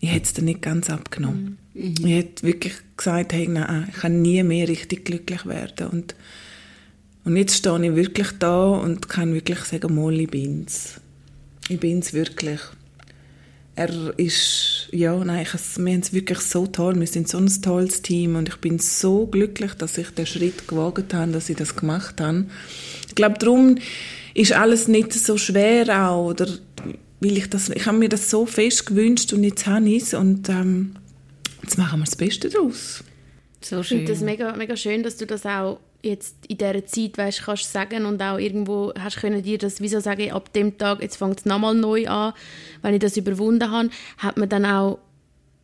ich 0.00 0.10
hätte 0.10 0.26
es 0.26 0.32
dann 0.32 0.44
nicht 0.44 0.62
ganz 0.62 0.90
abgenommen. 0.90 1.58
Mhm. 1.74 1.94
Ich 2.04 2.14
hätte 2.14 2.46
wirklich 2.46 2.74
gesagt, 2.96 3.32
hey, 3.32 3.48
nein, 3.48 3.88
ich 3.90 4.00
kann 4.00 4.22
nie 4.22 4.42
mehr 4.42 4.68
richtig 4.68 5.04
glücklich 5.04 5.44
werden. 5.46 5.88
Und, 5.88 6.14
und 7.24 7.36
jetzt 7.36 7.56
stehe 7.56 7.84
ich 7.84 7.96
wirklich 7.96 8.28
da 8.38 8.68
und 8.68 9.08
kann 9.08 9.34
wirklich 9.34 9.60
sagen, 9.60 9.94
mal, 9.94 10.18
ich 10.18 10.30
bin's. 10.30 11.00
Ich 11.68 11.80
bin's 11.80 12.12
wirklich 12.12 12.60
er 13.78 14.18
ist, 14.18 14.88
ja, 14.90 15.14
nein, 15.24 15.42
ich, 15.42 15.78
wir 15.78 15.92
haben 15.92 16.00
es 16.00 16.12
wirklich 16.12 16.40
so 16.40 16.66
toll, 16.66 16.98
wir 16.98 17.06
sind 17.06 17.28
so 17.28 17.38
ein 17.38 17.46
tolles 17.62 18.02
Team 18.02 18.34
und 18.34 18.48
ich 18.48 18.56
bin 18.56 18.80
so 18.80 19.26
glücklich, 19.26 19.74
dass 19.74 19.96
ich 19.98 20.10
den 20.10 20.26
Schritt 20.26 20.66
gewagt 20.66 21.14
habe, 21.14 21.30
dass 21.30 21.48
ich 21.48 21.56
das 21.56 21.76
gemacht 21.76 22.20
habe. 22.20 22.46
Ich 23.06 23.14
glaube, 23.14 23.38
darum 23.38 23.76
ist 24.34 24.52
alles 24.52 24.88
nicht 24.88 25.12
so 25.12 25.38
schwer 25.38 26.08
auch, 26.08 26.30
oder 26.30 26.48
weil 27.20 27.38
ich 27.38 27.48
das, 27.48 27.68
ich 27.68 27.86
habe 27.86 27.98
mir 27.98 28.08
das 28.08 28.30
so 28.30 28.46
fest 28.46 28.86
gewünscht 28.86 29.32
und 29.32 29.44
jetzt 29.44 29.66
habe 29.68 29.88
ich 29.88 30.02
es 30.02 30.14
und 30.14 30.48
ähm, 30.48 30.96
jetzt 31.62 31.78
machen 31.78 32.00
wir 32.00 32.04
das 32.04 32.16
Beste 32.16 32.48
daraus. 32.48 33.04
So 33.60 33.84
schön. 33.84 33.98
Ich 33.98 34.06
finde 34.06 34.12
das 34.12 34.22
mega, 34.22 34.56
mega 34.56 34.76
schön, 34.76 35.04
dass 35.04 35.16
du 35.18 35.26
das 35.26 35.46
auch 35.46 35.78
jetzt 36.02 36.36
in 36.46 36.58
dieser 36.58 36.84
Zeit 36.86 37.18
weißt, 37.18 37.42
kannst 37.42 37.72
sagen 37.72 38.04
und 38.06 38.22
auch 38.22 38.38
irgendwo 38.38 38.92
hast 38.98 39.18
können 39.18 39.42
dir 39.42 39.58
das 39.58 39.80
wieso 39.80 40.00
sagen, 40.00 40.30
ab 40.32 40.52
dem 40.52 40.78
Tag, 40.78 41.02
jetzt 41.02 41.16
fängt 41.16 41.40
es 41.40 41.44
nochmal 41.44 41.74
neu 41.74 42.06
an, 42.06 42.34
wenn 42.82 42.94
ich 42.94 43.00
das 43.00 43.16
überwunden 43.16 43.70
habe, 43.70 43.90
hat 44.18 44.36
man 44.36 44.48
dann 44.48 44.64
auch 44.64 44.98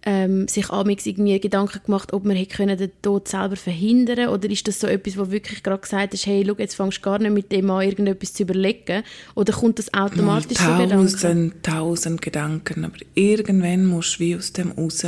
ähm, 0.06 0.48
sich 0.48 0.70
amigs 0.70 1.06
irgendwie 1.06 1.40
Gedanken 1.40 1.80
gemacht, 1.84 2.12
ob 2.12 2.24
man 2.24 2.36
hätte 2.36 2.76
den 2.76 2.90
Tod 3.00 3.26
selber 3.28 3.56
verhindern 3.56 4.28
oder 4.28 4.50
ist 4.50 4.68
das 4.68 4.80
so 4.80 4.86
etwas, 4.86 5.16
wo 5.16 5.30
wirklich 5.30 5.62
gerade 5.62 5.80
gesagt 5.80 6.12
hast, 6.12 6.26
hey, 6.26 6.44
schau, 6.46 6.54
jetzt 6.58 6.74
fängst 6.74 6.98
du 6.98 7.02
gar 7.02 7.18
nicht 7.18 7.32
mit 7.32 7.52
dem 7.52 7.70
an, 7.70 7.82
irgendetwas 7.82 8.34
zu 8.34 8.42
überlegen 8.42 9.02
oder 9.34 9.52
kommt 9.52 9.78
das 9.78 9.94
automatisch 9.94 10.58
tausend, 10.58 10.76
so 10.76 10.82
Gedanken? 10.82 11.08
Tausend, 11.08 11.62
tausend 11.62 12.22
Gedanken, 12.22 12.84
aber 12.84 12.96
irgendwann 13.14 13.86
musst 13.86 14.16
du 14.16 14.20
wie 14.20 14.36
aus 14.36 14.52
dem 14.52 14.72
raus 14.72 15.06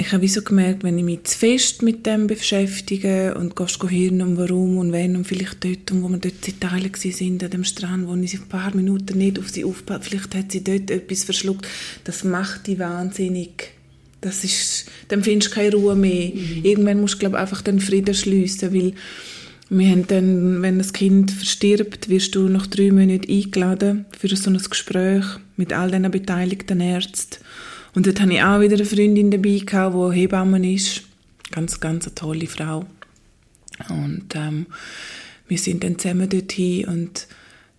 ich 0.00 0.12
habe 0.12 0.28
so 0.28 0.42
gemerkt, 0.42 0.84
wenn 0.84 0.96
ich 0.96 1.04
mich 1.04 1.24
zu 1.24 1.36
fest 1.36 1.82
mit 1.82 2.06
dem 2.06 2.28
beschäftige 2.28 3.34
und 3.34 3.56
gehst 3.56 3.82
hören 3.82 4.22
und 4.22 4.36
warum 4.36 4.78
und 4.78 4.92
wenn 4.92 5.16
und 5.16 5.26
vielleicht 5.26 5.64
dort, 5.64 5.90
wo 5.92 6.08
wir 6.08 6.18
dort 6.18 6.46
in 6.46 6.54
Italien 6.54 6.94
sind, 6.94 7.42
an 7.42 7.50
dem 7.50 7.64
Strand, 7.64 8.06
wo 8.06 8.14
ich 8.14 8.34
ein 8.34 8.48
paar 8.48 8.74
Minuten 8.74 9.18
nicht 9.18 9.38
auf 9.38 9.48
sie 9.48 9.64
aufpasse, 9.64 10.02
vielleicht 10.02 10.34
hat 10.36 10.52
sie 10.52 10.62
dort 10.62 10.90
etwas 10.90 11.24
verschluckt, 11.24 11.66
das 12.04 12.22
macht 12.22 12.68
die 12.68 12.78
wahnsinnig. 12.78 13.70
Das 14.20 14.44
ist, 14.44 14.86
dann 15.08 15.22
findest 15.22 15.52
du 15.52 15.54
keine 15.54 15.74
Ruhe 15.74 15.94
mehr. 15.94 16.30
Mhm. 16.34 16.64
Irgendwann 16.64 17.00
musst 17.00 17.14
du, 17.14 17.18
glaube 17.18 17.38
einfach 17.38 17.62
den 17.62 17.80
Frieden 17.80 18.14
schliessen, 18.14 18.74
weil 18.74 18.94
wir 19.70 19.88
haben 19.90 20.06
dann, 20.06 20.62
wenn 20.62 20.78
das 20.78 20.92
Kind 20.92 21.30
verstirbt, 21.30 22.08
wirst 22.08 22.34
du 22.34 22.48
nach 22.48 22.66
drei 22.66 22.90
Monaten 22.90 23.30
eingeladen 23.30 24.06
für 24.18 24.34
so 24.34 24.50
ein 24.50 24.56
Gespräch 24.56 25.24
mit 25.56 25.72
all 25.72 25.90
den 25.90 26.10
beteiligten 26.10 26.80
Ärzten. 26.80 27.38
Und 27.94 28.06
dort 28.06 28.20
hatte 28.20 28.32
ich 28.32 28.42
auch 28.42 28.60
wieder 28.60 28.76
eine 28.76 28.84
Freundin 28.84 29.30
dabei, 29.30 29.60
die 29.64 30.14
Hebamme 30.14 30.72
ist. 30.72 31.02
Ganz, 31.50 31.80
ganz 31.80 32.06
eine 32.06 32.14
tolle 32.14 32.46
Frau. 32.46 32.84
Und 33.88 34.34
ähm, 34.34 34.66
wir 35.46 35.58
sind 35.58 35.84
dann 35.84 35.98
zusammen 35.98 36.28
dorthin 36.28 36.86
und 36.86 37.26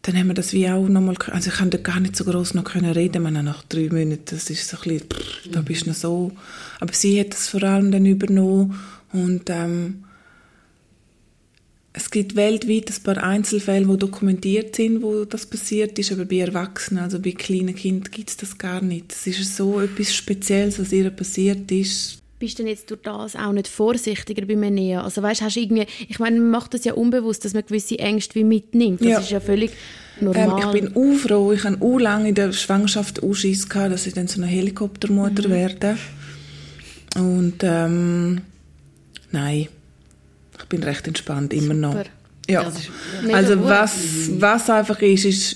dann 0.01 0.17
haben 0.17 0.27
wir 0.27 0.33
das 0.33 0.53
wie 0.53 0.69
auch 0.69 0.87
nochmal, 0.87 1.15
also 1.27 1.49
ich 1.49 1.57
konnte 1.57 1.79
gar 1.79 1.99
nicht 1.99 2.15
so 2.15 2.23
groß 2.23 2.53
noch 2.53 2.63
können 2.63 2.91
reden, 2.91 3.21
man 3.21 3.45
nach 3.45 3.63
drei 3.63 3.89
Monaten, 3.89 4.23
das 4.25 4.49
ist 4.49 4.67
so 4.67 4.77
ein 4.77 4.83
bisschen, 4.83 5.09
pff, 5.09 5.51
da 5.51 5.61
bist 5.61 5.85
du 5.85 5.89
noch 5.89 5.95
so, 5.95 6.31
aber 6.79 6.93
sie 6.93 7.19
hat 7.19 7.33
das 7.33 7.49
vor 7.49 7.63
allem 7.63 7.91
dann 7.91 8.05
übernommen 8.05 8.79
und 9.11 9.49
ähm, 9.49 10.05
es 11.93 12.11
gibt 12.11 12.35
weltweit 12.35 12.91
ein 12.91 13.03
paar 13.03 13.23
Einzelfälle, 13.23 13.87
die 13.87 13.97
dokumentiert 13.97 14.75
sind, 14.75 15.01
wo 15.01 15.25
das 15.25 15.45
passiert 15.45 15.97
ist, 15.97 16.11
aber 16.11 16.25
bei 16.25 16.39
Erwachsenen, 16.39 17.03
also 17.03 17.19
bei 17.19 17.31
kleinen 17.31 17.75
Kindern, 17.75 18.11
gibt 18.11 18.29
es 18.29 18.37
das 18.37 18.57
gar 18.57 18.81
nicht. 18.81 19.11
Es 19.11 19.25
ist 19.25 19.55
so 19.55 19.79
etwas 19.79 20.13
Spezielles, 20.13 20.79
was 20.79 20.91
ihr 20.91 21.09
passiert 21.09 21.71
ist. 21.71 22.19
Bist 22.37 22.57
du 22.57 22.63
denn 22.63 22.71
jetzt 22.71 22.89
durch 22.89 23.01
das 23.01 23.35
auch 23.35 23.51
nicht 23.51 23.67
vorsichtiger 23.67 24.45
bei 24.45 24.55
mir 24.55 24.71
näher? 24.71 25.03
Also 25.03 25.21
weißt, 25.21 25.41
hast 25.41 25.57
du 25.57 25.59
irgendwie, 25.59 25.87
ich 26.07 26.19
meine, 26.19 26.39
man 26.39 26.51
macht 26.51 26.73
das 26.73 26.85
ja 26.85 26.93
unbewusst, 26.93 27.43
dass 27.43 27.53
man 27.53 27.65
gewisse 27.65 27.99
Ängste 27.99 28.35
wie 28.35 28.45
mitnimmt. 28.45 29.01
Das 29.01 29.07
ja. 29.07 29.19
ist 29.19 29.31
ja 29.31 29.39
völlig 29.41 29.71
normal. 30.21 30.75
Ähm, 30.75 30.75
ich 30.75 30.81
bin 30.81 30.95
auch 30.95 31.17
froh, 31.17 31.51
ich 31.51 31.63
hatte 31.65 31.81
auch 31.81 31.97
lange 31.97 32.29
in 32.29 32.35
der 32.35 32.53
Schwangerschaft 32.53 33.21
Ausschiss 33.23 33.67
gehabt, 33.67 33.91
dass 33.91 34.07
ich 34.07 34.13
dann 34.13 34.27
so 34.27 34.41
eine 34.41 34.49
Helikoptermutter 34.49 35.49
mhm. 35.49 35.51
werde. 35.51 35.97
Und 37.15 37.55
ähm, 37.63 38.41
nein, 39.31 39.67
bin 40.69 40.83
recht 40.83 41.07
entspannt, 41.07 41.53
immer 41.53 41.73
noch. 41.73 41.93
Super. 41.93 42.05
Ja. 42.49 42.71
Also 43.31 43.63
was, 43.63 44.31
was 44.39 44.69
einfach 44.69 44.99
ist, 45.01 45.25
ist, 45.25 45.55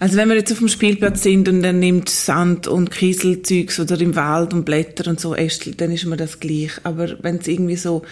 also 0.00 0.16
wenn 0.16 0.28
wir 0.28 0.36
jetzt 0.36 0.50
auf 0.50 0.58
dem 0.58 0.68
Spielplatz 0.68 1.22
sind 1.22 1.48
und 1.48 1.62
dann 1.62 1.78
nimmt 1.78 2.08
Sand 2.08 2.66
und 2.66 2.90
Kieselzeugs 2.90 3.78
oder 3.78 4.00
im 4.00 4.16
Wald 4.16 4.52
und 4.52 4.64
Blätter 4.64 5.08
und 5.08 5.20
so 5.20 5.34
Ästel, 5.34 5.74
dann 5.74 5.92
ist 5.92 6.04
mir 6.04 6.16
das 6.16 6.40
gleich. 6.40 6.72
Aber 6.82 7.22
wenn 7.22 7.36
es 7.36 7.46
irgendwie 7.46 7.76
so 7.76 8.02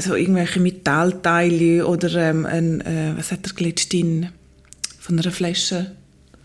so 0.00 0.14
irgendwelche 0.14 0.60
Metallteile 0.60 1.86
oder 1.86 2.14
ähm, 2.14 2.46
ein, 2.46 2.80
äh, 2.82 3.14
was 3.16 3.32
hat 3.32 3.40
er 3.46 3.64
letztens 3.64 4.28
von 5.00 5.18
einer 5.18 5.32
Flasche 5.32 5.92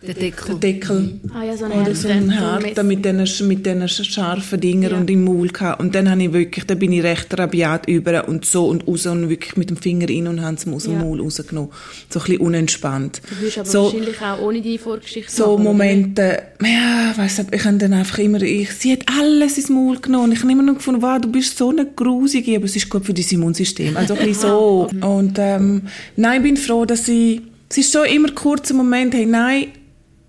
der 0.08 0.16
Deckel. 0.16 0.56
Der 0.60 0.74
Deckel. 0.74 1.20
Ah, 1.34 1.44
ja, 1.44 1.58
so 1.58 1.66
Oder 1.66 1.96
so 1.96 2.08
ein 2.08 2.40
harter 2.40 2.84
mit 2.84 3.06
diesen 3.06 3.48
mit 3.48 3.66
den 3.66 3.88
scharfen 3.88 4.60
Dingen 4.60 4.92
ja. 4.92 4.98
und 4.98 5.10
im 5.10 5.24
Maul 5.24 5.48
gehabt. 5.48 5.80
Und 5.80 5.96
dann 5.96 6.10
habe 6.10 6.24
ich 6.24 6.34
wirklich, 6.34 6.66
da 6.66 6.76
bin 6.76 6.92
ich 6.92 7.04
recht 7.04 7.38
rabiat 7.38 7.88
über 7.88 8.28
und 8.28 8.46
so 8.46 8.68
und 8.68 8.88
raus 8.88 9.06
und 9.06 9.30
wirklich 9.30 9.58
mit 9.58 9.70
dem 9.70 9.78
Finger 9.78 10.10
rein 10.10 10.28
und 10.28 10.42
habe 10.42 10.56
es 10.56 10.68
aus 10.68 10.84
dem 10.84 10.94
ja. 10.94 11.00
Maul 11.00 11.22
rausgenommen. 11.22 11.72
So 12.10 12.20
ein 12.20 12.26
bisschen 12.26 12.42
unentspannt. 12.42 13.22
Du 13.30 13.46
wirst 13.46 13.58
aber 13.60 13.70
so, 13.70 13.84
wahrscheinlich 13.86 14.22
auch 14.22 14.42
ohne 14.42 14.62
die 14.62 14.78
Vorgeschichte 14.78 15.32
So 15.32 15.58
machen, 15.58 15.64
Momente, 15.64 16.44
oder? 16.60 16.70
ja, 16.70 17.14
weiss 17.16 17.40
ich, 17.40 17.46
ich 17.52 17.66
habe 17.66 17.78
dann 17.78 17.94
einfach 17.94 18.18
immer, 18.20 18.42
ich, 18.42 18.72
sie 18.72 18.94
hat 18.94 19.04
alles 19.08 19.58
ins 19.58 19.70
Maul 19.70 20.00
genommen. 20.00 20.32
Ich 20.34 20.42
habe 20.42 20.52
immer 20.52 20.64
noch 20.64 20.76
gefunden, 20.76 21.02
wow, 21.02 21.20
du 21.20 21.30
bist 21.30 21.58
so 21.58 21.70
eine 21.70 21.86
Grusige, 21.86 22.56
aber 22.56 22.66
es 22.66 22.76
ist 22.76 22.90
gut 22.90 23.06
für 23.06 23.14
dein 23.14 23.26
Immunsystem. 23.30 23.96
Also 23.98 24.14
ein 24.14 24.26
bisschen 24.26 24.50
so. 24.50 24.90
und 25.02 25.38
ähm, 25.38 25.84
nein, 26.16 26.38
ich 26.38 26.44
bin 26.44 26.58
froh, 26.58 26.86
dass 26.86 27.06
sie, 27.06 27.42
es 27.70 27.78
ist 27.78 27.94
schon 27.94 28.06
immer 28.06 28.30
kurz 28.32 28.70
im 28.70 28.78
Moment, 28.78 29.14
hey, 29.14 29.26
nein, 29.26 29.68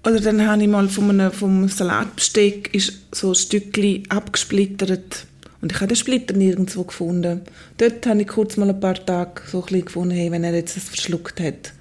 oder 0.05 0.21
dann 0.21 0.47
habe 0.47 0.63
ich 0.63 0.69
mal 0.69 0.89
von 0.89 1.11
einem, 1.11 1.33
vom 1.33 1.69
Salatbesteck 1.69 2.75
ist 2.75 2.93
so 3.13 3.31
ein 3.31 3.35
Stückchen 3.35 4.05
abgesplittert. 4.11 5.27
Und 5.61 5.73
ich 5.73 5.77
habe 5.77 5.89
den 5.89 5.97
Splitter 5.97 6.35
nirgendwo 6.35 6.85
gefunden. 6.85 7.41
Dort 7.79 8.07
habe 8.07 8.21
ich 8.21 8.29
kurz 8.29 8.57
mal 8.57 8.69
ein 8.69 8.81
paar 8.81 8.95
Tage 8.95 9.43
so 9.51 9.61
ein 9.61 9.65
bisschen 9.65 9.85
gefunden, 9.87 10.15
hey, 10.15 10.31
wenn 10.31 10.45
er 10.45 10.55
jetzt 10.55 10.77
das 10.77 10.85
verschluckt 10.85 11.41
hat. 11.41 11.74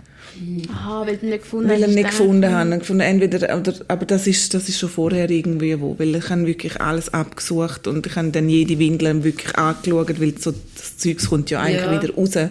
Aha, 0.72 1.06
weil 1.06 1.17
du 1.17 1.28
nicht 1.28 1.43
gefunden 1.43 1.69
Weil 1.69 1.84
ich 1.84 1.96
nicht 1.96 2.10
gefunden 2.10 2.52
habe. 2.52 2.78
Gefunden, 2.78 3.02
entweder, 3.02 3.58
oder, 3.58 3.74
aber 3.88 4.06
das 4.06 4.28
ist, 4.28 4.54
das 4.54 4.67
ist 4.67 4.80
schon 4.80 4.89
vorher 4.89 5.30
irgendwie 5.30 5.80
wo, 5.80 5.98
weil 5.98 6.15
ich 6.15 6.30
habe 6.30 6.46
wirklich 6.46 6.80
alles 6.82 7.13
abgesucht 7.13 7.88
und 7.88 8.06
ich 8.08 8.15
habe 8.15 8.30
dann 8.30 8.50
jede 8.50 8.80
Windel 8.80 9.24
wirklich 9.24 9.56
angeschaut, 9.56 10.19
weil 10.19 10.38
so, 10.38 10.54
das 10.76 10.98
Zeug 10.98 11.24
kommt 11.28 11.50
ja 11.50 11.62
eigentlich 11.62 11.82
ja. 11.82 12.02
wieder 12.02 12.13
raus. 12.15 12.34
Ja, 12.34 12.50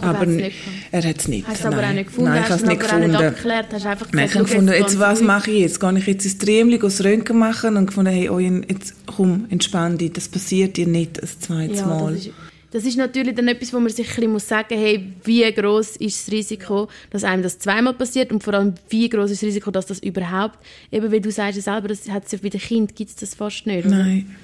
aber, 0.00 0.20
aber 0.20 0.32
er 0.92 1.02
hat 1.02 1.18
es 1.18 1.28
nicht. 1.28 1.46
Hast 1.46 1.64
du 1.64 1.68
aber 1.68 1.82
auch 1.82 1.92
nicht 1.92 2.06
gefunden? 2.06 2.30
Nein, 2.30 2.42
ich 2.44 2.50
habe 2.50 2.62
es 2.62 2.68
nicht 2.68 2.80
gefunden. 2.80 3.10
Nicht 3.10 3.20
abgeklärt, 3.20 3.66
hast 3.72 3.86
einfach 3.86 4.06
Nein, 4.12 4.26
ich 4.26 4.34
habe 4.34 4.44
gefunden, 4.44 4.68
jetzt, 4.68 4.80
jetzt 4.80 5.00
was 5.00 5.22
mache 5.22 5.50
ich 5.50 5.60
jetzt? 5.60 5.80
Gehe 5.80 5.98
ich 5.98 6.06
jetzt 6.06 6.24
ins 6.24 6.38
Triemli, 6.38 6.78
das 6.78 7.02
Röntgen 7.02 7.38
machen 7.38 7.76
und 7.76 7.86
gefunden, 7.86 8.12
hey, 8.12 8.28
oh, 8.28 8.38
jetzt 8.38 8.94
komm, 9.06 9.46
entspann 9.50 9.98
dich, 9.98 10.12
das 10.12 10.28
passiert 10.28 10.76
dir 10.76 10.86
nicht 10.86 11.22
ein 11.22 11.28
zweites 11.40 11.80
ja, 11.80 11.86
Mal. 11.86 12.14
Das 12.14 12.26
ist 12.26 12.32
natürlich 12.96 13.34
dann 13.34 13.48
etwas, 13.48 13.72
wo 13.72 13.80
man 13.80 13.90
sich 13.90 14.08
ein 14.08 14.14
bisschen 14.14 14.32
muss 14.32 14.48
sagen 14.48 14.78
hey, 14.78 15.12
wie 15.24 15.50
groß 15.50 15.96
ist 15.96 16.26
das 16.26 16.32
Risiko, 16.32 16.88
dass 17.10 17.24
einem 17.24 17.42
das 17.42 17.58
zweimal 17.58 17.94
passiert 17.94 18.30
und 18.30 18.42
vor 18.42 18.54
allem, 18.54 18.74
wie 18.90 19.08
groß 19.08 19.30
ist 19.30 19.42
das 19.42 19.48
Risiko, 19.48 19.70
dass 19.70 19.86
das 19.86 20.00
überhaupt, 20.00 20.58
eben 20.92 21.10
wie 21.10 21.20
du 21.20 21.30
sagst 21.30 21.62
selber, 21.62 21.88
das 21.88 22.08
hat 22.08 22.30
ja 22.30 22.38
bei 22.42 22.50
den 22.50 22.60
Kindern 22.60 22.94
gibt 22.94 23.10
es 23.10 23.16
das 23.16 23.34
fast 23.34 23.66
nicht. 23.66 23.86
Oder? 23.86 23.96
Nein. 23.96 24.36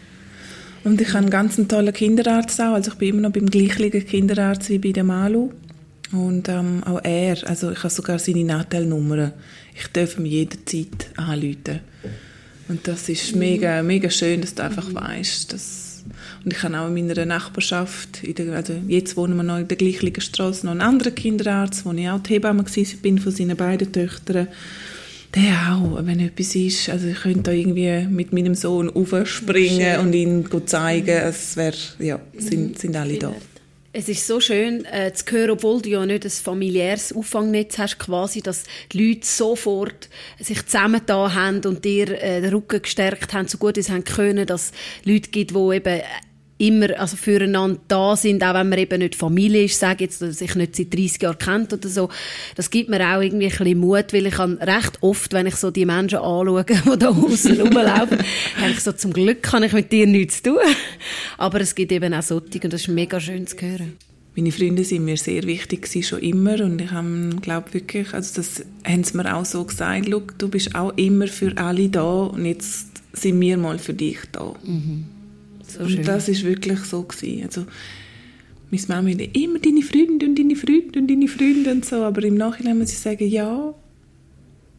Und 0.84 1.00
ich 1.00 1.08
habe 1.08 1.18
einen 1.18 1.30
ganz 1.30 1.56
tollen 1.68 1.92
Kinderarzt 1.92 2.60
auch, 2.60 2.74
also 2.74 2.92
ich 2.92 2.98
bin 2.98 3.10
immer 3.10 3.22
noch 3.22 3.32
beim 3.32 3.46
gleichen 3.46 3.90
Kinderarzt 3.90 4.68
wie 4.68 4.78
bei 4.78 4.92
der 4.92 5.04
Malu. 5.04 5.50
Und 6.12 6.48
ähm, 6.48 6.84
auch 6.84 7.00
er, 7.02 7.36
also 7.48 7.72
ich 7.72 7.78
habe 7.78 7.90
sogar 7.90 8.18
seine 8.18 8.44
Nachteilnummer. 8.44 9.32
Ich 9.74 9.88
darf 9.88 10.18
ihm 10.18 10.26
jederzeit 10.26 11.10
anrufen. 11.16 11.80
Und 12.68 12.86
das 12.86 13.08
ist 13.08 13.34
mega, 13.34 13.82
mega 13.82 14.10
schön, 14.10 14.40
dass 14.40 14.54
du 14.54 14.62
einfach 14.62 14.94
weißt, 14.94 15.52
dass 15.52 15.83
Und 16.44 16.52
ich 16.52 16.62
habe 16.62 16.78
auch 16.78 16.88
in 16.88 16.94
meiner 16.94 17.24
Nachbarschaft, 17.24 18.22
in 18.22 18.34
der, 18.34 18.54
also 18.54 18.74
jetzt 18.86 19.16
wohnen 19.16 19.36
wir 19.36 19.42
noch 19.42 19.58
in 19.58 19.68
der 19.68 19.78
gleichen 19.78 20.20
Straße, 20.20 20.66
noch 20.66 20.72
einen 20.72 20.82
anderen 20.82 21.14
Kinderarzt, 21.14 21.86
wo 21.86 21.92
ich 21.92 22.08
auch 22.08 22.20
die 22.20 22.34
Hebamme 22.34 22.64
bin 23.00 23.18
von 23.18 23.32
seinen 23.32 23.56
beiden 23.56 23.90
Töchtern. 23.90 24.48
Der 25.34 25.74
auch, 25.74 26.06
wenn 26.06 26.20
etwas 26.20 26.54
ist. 26.54 26.88
Also 26.90 27.08
ich 27.08 27.22
könnte 27.22 27.42
da 27.42 27.50
irgendwie 27.50 28.06
mit 28.08 28.32
meinem 28.32 28.54
Sohn 28.54 28.88
aufspringen 28.88 29.98
und 29.98 30.12
ihn 30.12 30.48
zeigen. 30.66 31.16
Es 31.16 31.56
wär, 31.56 31.72
ja, 31.98 32.20
sind, 32.38 32.78
sind 32.78 32.94
alle 32.94 33.18
da. 33.18 33.34
Es 33.96 34.08
ist 34.08 34.26
so 34.26 34.40
schön 34.40 34.84
äh, 34.86 35.12
zu 35.12 35.24
hören, 35.30 35.50
obwohl 35.52 35.80
du 35.80 35.88
ja 35.88 36.04
nicht 36.04 36.24
ein 36.24 36.30
familiäres 36.30 37.12
Auffangnetz 37.12 37.78
hast, 37.78 37.98
quasi, 37.98 38.42
dass 38.42 38.64
die 38.92 39.08
Leute 39.08 39.24
sofort 39.24 40.08
sich 40.40 40.66
zusammengetan 40.66 41.34
haben 41.34 41.60
und 41.64 41.84
dir 41.84 42.10
äh, 42.20 42.40
den 42.40 42.52
Rücken 42.52 42.82
gestärkt 42.82 43.32
haben, 43.32 43.46
so 43.46 43.56
gut 43.56 43.78
es 43.78 43.90
haben 43.90 44.02
können, 44.02 44.46
dass 44.46 44.66
es 44.66 44.72
Leute 45.04 45.30
gibt, 45.30 45.52
die 45.52 45.76
eben 45.76 46.00
immer 46.58 46.98
also 46.98 47.16
füreinander 47.16 47.80
da 47.88 48.16
sind, 48.16 48.42
auch 48.44 48.54
wenn 48.54 48.68
man 48.68 48.78
eben 48.78 49.00
nicht 49.00 49.16
Familie 49.16 49.64
ist, 49.64 49.78
sage 49.78 50.04
jetzt, 50.04 50.22
dass 50.22 50.38
sich 50.38 50.54
nicht 50.54 50.76
seit 50.76 50.94
30 50.94 51.22
Jahren 51.22 51.38
kennt 51.38 51.72
oder 51.72 51.88
so. 51.88 52.08
Das 52.54 52.70
gibt 52.70 52.88
mir 52.88 53.00
auch 53.00 53.20
irgendwie 53.20 53.46
ein 53.46 53.58
bisschen 53.58 53.78
Mut, 53.78 54.12
weil 54.12 54.26
ich 54.26 54.38
recht 54.38 54.98
oft, 55.00 55.32
wenn 55.32 55.46
ich 55.46 55.56
so 55.56 55.70
die 55.70 55.84
Menschen 55.84 56.18
anschaue, 56.18 56.64
die 56.68 56.98
da 56.98 57.08
außen 57.08 57.60
rumlaufen, 57.60 58.18
denke 58.60 58.72
ich 58.72 58.80
so, 58.80 58.92
zum 58.92 59.12
Glück 59.12 59.42
kann 59.42 59.64
ich 59.64 59.72
mit 59.72 59.90
dir 59.90 60.06
nichts 60.06 60.42
tun. 60.42 60.58
Aber 61.38 61.60
es 61.60 61.74
gibt 61.74 61.90
eben 61.90 62.14
auch 62.14 62.22
solche 62.22 62.60
und 62.62 62.72
das 62.72 62.82
ist 62.82 62.88
mega 62.88 63.18
schön 63.18 63.46
zu 63.46 63.56
hören. 63.60 63.96
Meine 64.36 64.50
Freunde 64.50 64.82
sind 64.82 65.04
mir 65.04 65.16
sehr 65.16 65.44
wichtig 65.44 65.88
schon 66.04 66.18
immer 66.18 66.60
und 66.60 66.80
ich 66.80 66.90
habe, 66.90 67.30
glaube 67.40 67.72
wirklich, 67.72 68.12
also 68.14 68.34
das 68.34 68.64
haben 68.84 69.04
sie 69.04 69.16
mir 69.16 69.36
auch 69.36 69.44
so 69.44 69.62
gesagt, 69.64 70.08
du 70.38 70.48
bist 70.48 70.74
auch 70.74 70.92
immer 70.96 71.28
für 71.28 71.56
alle 71.56 71.88
da 71.88 72.24
und 72.24 72.44
jetzt 72.44 72.88
sind 73.12 73.40
wir 73.40 73.56
mal 73.56 73.78
für 73.78 73.94
dich 73.94 74.18
da. 74.32 74.54
Mhm. 74.64 75.04
So 75.76 75.84
und 75.84 76.06
das 76.06 76.28
ist 76.28 76.44
wirklich 76.44 76.80
so 76.80 77.02
gewesen. 77.02 77.44
Also, 77.44 77.66
meine 78.70 78.82
Mama 78.88 79.08
immer 79.32 79.58
deine 79.58 79.82
Freunde 79.82 80.26
und 80.26 80.38
deine 80.38 80.56
Freunde 80.56 80.98
und 80.98 81.10
deine 81.10 81.28
Freunde 81.28 81.70
und 81.70 81.84
so, 81.84 81.96
aber 81.96 82.22
im 82.24 82.34
Nachhinein 82.34 82.78
muss 82.78 82.92
ich 82.92 82.98
sagen, 82.98 83.28
ja, 83.28 83.74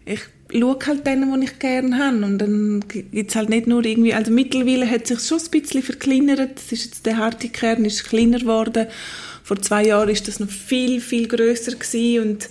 ich 0.06 0.22
schaue 0.52 0.78
halt 0.86 1.08
denen, 1.08 1.39
die 1.39 1.46
ich 1.46 1.60
gerne 1.60 1.98
habe. 1.98 2.26
Und 2.26 2.38
dann 2.38 2.84
gibt 2.88 3.30
es 3.30 3.36
halt 3.36 3.50
nicht 3.50 3.68
nur 3.68 3.84
irgendwie, 3.86 4.14
also 4.14 4.32
mittlerweile 4.32 4.89
hat 4.89 5.04
es 5.04 5.10
sich 5.10 5.28
schon 5.28 5.39
ein 5.39 5.62
bisschen 5.62 5.84
verkleinert, 5.84 6.56
das 6.56 6.72
ist 6.72 6.86
jetzt 6.86 7.06
der 7.06 7.18
harte 7.18 7.50
Kern 7.50 7.86
ist 7.86 8.06
kleiner 8.06 8.39
geworden, 8.39 8.88
vor 9.43 9.62
zwei 9.62 9.86
Jahren 9.86 10.10
ist 10.10 10.28
das 10.28 10.39
noch 10.39 10.50
viel, 10.50 11.02
viel 11.02 11.28
grösser 11.28 11.74
gewesen 11.74 12.30
und 12.30 12.50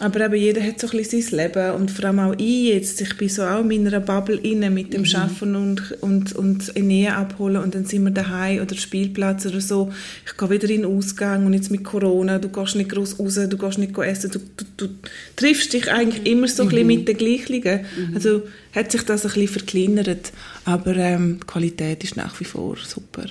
aber 0.00 0.26
eben 0.26 0.34
jeder 0.34 0.62
hat 0.62 0.78
so 0.78 0.88
ein 0.88 0.98
bisschen 0.98 1.22
sein 1.22 1.38
Leben 1.38 1.70
und 1.72 1.90
vor 1.90 2.04
allem 2.04 2.18
auch 2.18 2.34
ich 2.36 2.74
jetzt, 2.74 3.00
ich 3.00 3.16
bin 3.16 3.28
so 3.28 3.42
auch 3.42 3.60
in 3.60 3.84
meiner 3.84 4.00
Bubble 4.00 4.36
inne 4.36 4.70
mit 4.70 4.92
dem 4.92 5.02
mhm. 5.02 5.06
Schaffen 5.06 5.56
und, 5.56 5.92
und, 6.02 6.34
und 6.34 6.76
Nähe 6.76 7.14
abholen 7.14 7.62
und 7.62 7.74
dann 7.74 7.86
sind 7.86 8.04
wir 8.04 8.10
daheim 8.10 8.60
oder 8.60 8.74
Spielplatz 8.74 9.46
oder 9.46 9.60
so. 9.60 9.92
Ich 10.26 10.36
gehe 10.36 10.50
wieder 10.50 10.68
in 10.68 10.82
den 10.82 10.96
Ausgang 10.96 11.46
und 11.46 11.54
jetzt 11.54 11.70
mit 11.70 11.84
Corona, 11.84 12.38
du 12.38 12.48
gehst 12.48 12.76
nicht 12.76 12.90
groß 12.90 13.18
raus, 13.18 13.34
du 13.48 13.56
gehst 13.56 13.78
nicht 13.78 13.96
essen, 13.96 14.30
du, 14.30 14.38
du, 14.38 14.64
du 14.76 14.94
triffst 15.34 15.72
dich 15.72 15.90
eigentlich 15.90 16.26
immer 16.26 16.48
so 16.48 16.64
ein 16.64 16.68
bisschen 16.68 16.86
mhm. 16.86 16.94
mit 16.94 17.08
den 17.08 17.16
Gleichen. 17.16 17.80
Mhm. 17.96 18.14
Also 18.14 18.42
hat 18.74 18.92
sich 18.92 19.02
das 19.02 19.24
ein 19.24 19.32
bisschen 19.32 19.48
verkleinert, 19.48 20.32
aber 20.64 20.94
ähm, 20.96 21.38
die 21.40 21.46
Qualität 21.46 22.04
ist 22.04 22.16
nach 22.16 22.38
wie 22.38 22.44
vor 22.44 22.76
super. 22.76 23.26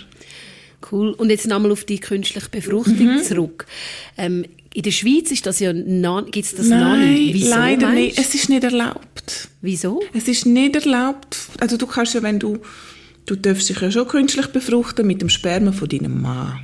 Cool. 0.91 1.11
Und 1.11 1.30
jetzt 1.30 1.47
nochmal 1.47 1.72
auf 1.72 1.84
die 1.84 1.99
künstliche 1.99 2.49
Befruchtung 2.49 3.16
mhm. 3.16 3.24
zurück. 3.24 3.66
Ähm, 4.18 4.45
in 4.76 4.82
der 4.82 4.91
Schweiz 4.91 5.32
ist 5.32 5.45
das 5.45 5.59
ja 5.59 5.71
gibt 5.71 6.45
es 6.45 6.53
das 6.53 6.67
Nein, 6.67 6.80
noch 6.80 6.97
nicht. 6.97 7.34
Wieso, 7.34 7.49
leider 7.49 7.88
meinst? 7.88 8.17
nicht. 8.17 8.19
Es 8.19 8.36
ist 8.36 8.49
nicht 8.49 8.63
erlaubt. 8.65 9.47
Wieso? 9.61 10.01
Es 10.13 10.28
ist 10.28 10.45
nicht 10.45 10.76
erlaubt. 10.76 11.38
Also 11.61 11.78
du 11.78 11.88
kannst 11.88 12.13
ja, 12.13 12.21
wenn 12.21 12.39
du 12.39 12.59
du 13.26 13.36
darfst 13.38 13.69
dich 13.69 13.80
ja 13.80 13.89
schon 13.89 14.05
künstlich 14.05 14.47
befruchten 14.47 15.07
mit 15.07 15.21
dem 15.21 15.30
Sperma 15.30 15.71
von 15.71 15.88
deinem 15.88 16.21
Mann. 16.21 16.59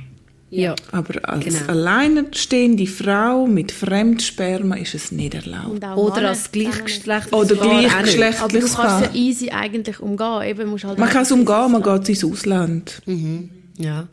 Ja. 0.50 0.74
Aber 0.90 1.26
als 1.26 1.44
genau. 1.46 1.72
alleinstehende 1.72 2.86
Frau 2.86 3.46
mit 3.46 3.72
Fremdsperma 3.72 4.76
ist 4.76 4.94
es 4.94 5.10
nicht 5.10 5.32
erlaubt. 5.32 5.82
Oder 5.96 6.28
als 6.28 6.52
gleichgeschlechtliches 6.52 7.32
Oder 7.32 7.54
gleichgeschlechtliches 7.54 8.42
Aber 8.42 8.58
du 8.58 8.90
kannst 8.90 9.06
es 9.06 9.14
ja 9.14 9.20
easy 9.22 9.48
eigentlich 9.48 10.00
umgehen. 10.00 10.42
Eben, 10.42 10.68
musst 10.68 10.84
halt 10.84 10.98
man 10.98 11.08
kann 11.08 11.22
es 11.22 11.32
umgehen, 11.32 11.72
man 11.72 11.82
geht 11.82 12.10
ins 12.10 12.24
Ausland. 12.24 13.00
Mhm. 13.06 13.48
Ja. 13.78 14.08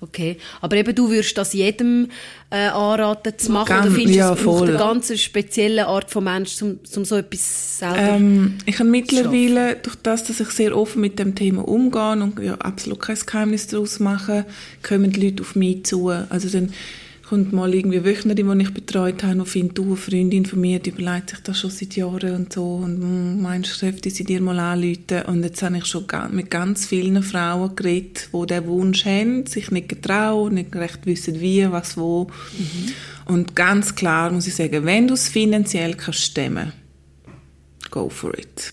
Okay, 0.00 0.36
aber 0.60 0.76
eben 0.76 0.94
du 0.94 1.10
würdest 1.10 1.36
das 1.36 1.52
jedem 1.52 2.08
äh, 2.50 2.68
anraten 2.68 3.36
zu 3.36 3.50
machen? 3.50 3.68
Ganz, 3.68 3.86
oder 3.86 3.94
findest 3.94 4.16
ja, 4.16 4.32
es 4.32 4.42
braucht 4.42 4.68
eine 4.68 4.78
ganz 4.78 5.20
spezielle 5.20 5.88
Art 5.88 6.08
von 6.10 6.22
Mensch, 6.22 6.62
um, 6.62 6.78
um 6.94 7.04
so 7.04 7.16
etwas 7.16 7.78
selber 7.80 7.98
ähm, 7.98 8.58
Ich 8.64 8.78
habe 8.78 8.88
mittlerweile, 8.88 9.74
durch 9.74 9.96
das, 9.96 10.22
dass 10.22 10.38
ich 10.38 10.50
sehr 10.50 10.76
offen 10.76 11.00
mit 11.00 11.18
dem 11.18 11.34
Thema 11.34 11.66
umgehe 11.66 12.12
und 12.12 12.38
ja, 12.38 12.54
absolut 12.54 13.00
kein 13.00 13.18
Geheimnis 13.18 13.66
daraus 13.66 13.98
mache, 13.98 14.46
kommen 14.84 15.10
die 15.10 15.30
Leute 15.30 15.42
auf 15.42 15.56
mich 15.56 15.84
zu. 15.84 16.08
Also 16.08 16.48
dann 16.48 16.72
kommt 17.28 17.52
mal 17.52 17.74
irgendwie 17.74 18.04
Wöchnerin, 18.04 18.58
die 18.58 18.64
ich 18.64 18.72
betreut 18.72 19.22
habe, 19.22 19.40
und 19.40 19.46
findet, 19.46 19.76
du, 19.76 19.84
eine 19.84 19.96
Freundin 19.96 20.46
von 20.46 20.60
mir, 20.60 20.78
die 20.78 20.90
überlegt 20.90 21.30
sich 21.30 21.40
das 21.40 21.60
schon 21.60 21.70
seit 21.70 21.94
Jahren 21.94 22.34
und 22.34 22.52
so 22.54 22.76
und 22.76 23.02
hm, 23.02 23.42
meinst, 23.42 23.82
dürfte 23.82 24.08
sie 24.08 24.24
dir 24.24 24.40
mal 24.40 24.58
anrufen? 24.58 25.22
Und 25.26 25.44
jetzt 25.44 25.62
habe 25.62 25.76
ich 25.76 25.84
schon 25.84 26.06
mit 26.30 26.50
ganz 26.50 26.86
vielen 26.86 27.22
Frauen 27.22 27.76
geredet, 27.76 28.30
die 28.32 28.46
diesen 28.46 28.66
Wunsch 28.66 29.04
haben, 29.04 29.44
sich 29.44 29.70
nicht 29.70 29.90
getrauen, 29.90 30.54
nicht 30.54 30.74
recht 30.74 31.04
wissen, 31.04 31.38
wie, 31.40 31.70
was, 31.70 31.98
wo. 31.98 32.28
Mhm. 32.56 32.92
Und 33.26 33.54
ganz 33.54 33.94
klar 33.94 34.30
muss 34.30 34.46
ich 34.46 34.54
sagen, 34.54 34.86
wenn 34.86 35.06
du 35.06 35.14
es 35.14 35.28
finanziell 35.28 35.94
kannst 35.94 36.20
stemmen, 36.20 36.72
go 37.90 38.08
for 38.08 38.32
it. 38.38 38.72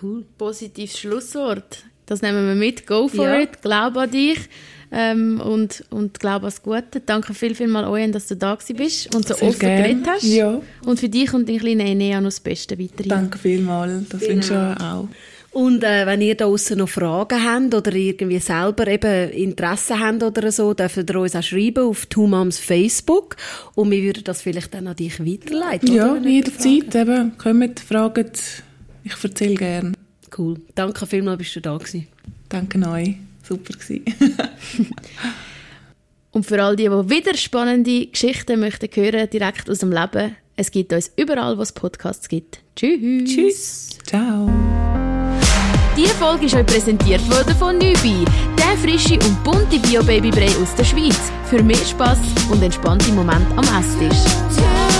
Cool. 0.00 0.24
Positives 0.38 0.98
Schlusswort. 0.98 1.84
Das 2.06 2.22
nehmen 2.22 2.46
wir 2.46 2.54
mit. 2.54 2.86
Go 2.86 3.08
for 3.08 3.26
ja. 3.26 3.40
it. 3.40 3.62
Glaub 3.62 3.96
an 3.96 4.10
dich 4.12 4.48
ähm, 4.92 5.40
und, 5.40 5.84
und 5.90 6.20
glaube 6.20 6.46
ans 6.46 6.62
Gute. 6.62 7.00
Danke 7.04 7.34
viel, 7.34 7.54
viel 7.54 7.68
mal 7.68 7.86
euch, 7.86 8.10
dass 8.10 8.26
du 8.26 8.36
da 8.36 8.56
bist 8.76 9.14
und 9.14 9.26
so 9.26 9.34
Sehr 9.34 9.48
offen 9.48 9.58
gern. 9.58 9.82
geredet 9.82 10.06
hast. 10.06 10.24
Ja. 10.24 10.60
Und 10.84 11.00
für 11.00 11.08
dich 11.08 11.32
und 11.32 11.48
dein 11.48 11.58
kleiner 11.58 11.84
Enea 11.84 12.20
noch 12.20 12.28
das 12.28 12.40
Beste 12.40 12.78
weiterhin. 12.78 13.08
Danke 13.08 13.38
vielmals, 13.38 14.08
das 14.08 14.20
genau. 14.20 14.34
wünsche 14.34 14.74
ich 14.76 14.82
auch. 14.82 15.08
Und 15.56 15.84
äh, 15.84 16.04
wenn 16.04 16.20
ihr 16.20 16.34
da 16.34 16.44
außen 16.44 16.76
noch 16.76 16.88
Fragen 16.90 17.42
habt 17.42 17.74
oder 17.74 17.94
irgendwie 17.94 18.38
selber 18.40 18.86
eben 18.88 19.30
Interesse 19.30 19.98
habt 19.98 20.22
oder 20.22 20.52
so, 20.52 20.74
dürft 20.74 20.98
ihr 20.98 21.16
uns 21.16 21.34
auch 21.34 21.42
schreiben 21.42 21.84
auf 21.84 22.04
Two 22.06 22.26
Moms 22.26 22.58
Facebook 22.58 23.36
und 23.74 23.90
wir 23.90 24.02
würden 24.02 24.22
das 24.24 24.42
vielleicht 24.42 24.74
dann 24.74 24.86
an 24.86 24.96
dich 24.96 25.18
weiterleiten. 25.18 25.94
Ja, 25.94 26.14
jederzeit 26.16 26.94
eben. 26.94 27.38
Kommt, 27.38 27.80
fragt, 27.80 28.64
ich 29.02 29.24
erzähle 29.24 29.54
gerne. 29.54 29.92
Cool. 30.36 30.60
Danke 30.74 31.06
vielmals, 31.06 31.38
bist 31.38 31.56
du 31.56 31.60
da 31.62 31.74
gewesen. 31.78 32.06
Danke 32.50 32.78
euch 32.90 33.16
super 33.46 33.74
Und 36.32 36.44
für 36.44 36.62
all 36.62 36.76
die, 36.76 36.84
die 36.84 37.10
wieder 37.10 37.34
spannende 37.36 38.06
Geschichten 38.06 38.60
möchten 38.60 38.88
hören, 38.92 39.30
direkt 39.30 39.70
aus 39.70 39.78
dem 39.78 39.90
Leben, 39.90 40.36
es 40.56 40.70
gibt 40.70 40.92
uns 40.92 41.10
überall, 41.16 41.56
wo 41.56 41.62
es 41.62 41.72
Podcasts 41.72 42.28
gibt. 42.28 42.60
Tschüss. 42.74 43.24
Tschüss. 43.24 43.88
Ciao. 44.04 44.50
Diese 45.96 46.14
Folge 46.14 46.44
ist 46.44 46.54
euch 46.54 46.66
präsentiert 46.66 47.26
worden 47.30 47.54
von 47.56 47.78
Nübi, 47.78 48.24
der 48.58 48.76
frische 48.76 49.14
und 49.14 49.42
bunte 49.44 49.78
Bio-Baby-Brei 49.78 50.50
aus 50.62 50.74
der 50.74 50.84
Schweiz. 50.84 51.18
Für 51.48 51.62
mehr 51.62 51.76
Spass 51.76 52.18
und 52.50 52.62
entspannte 52.62 53.10
Momente 53.12 53.50
am 53.56 53.64
Esstisch. 53.80 54.95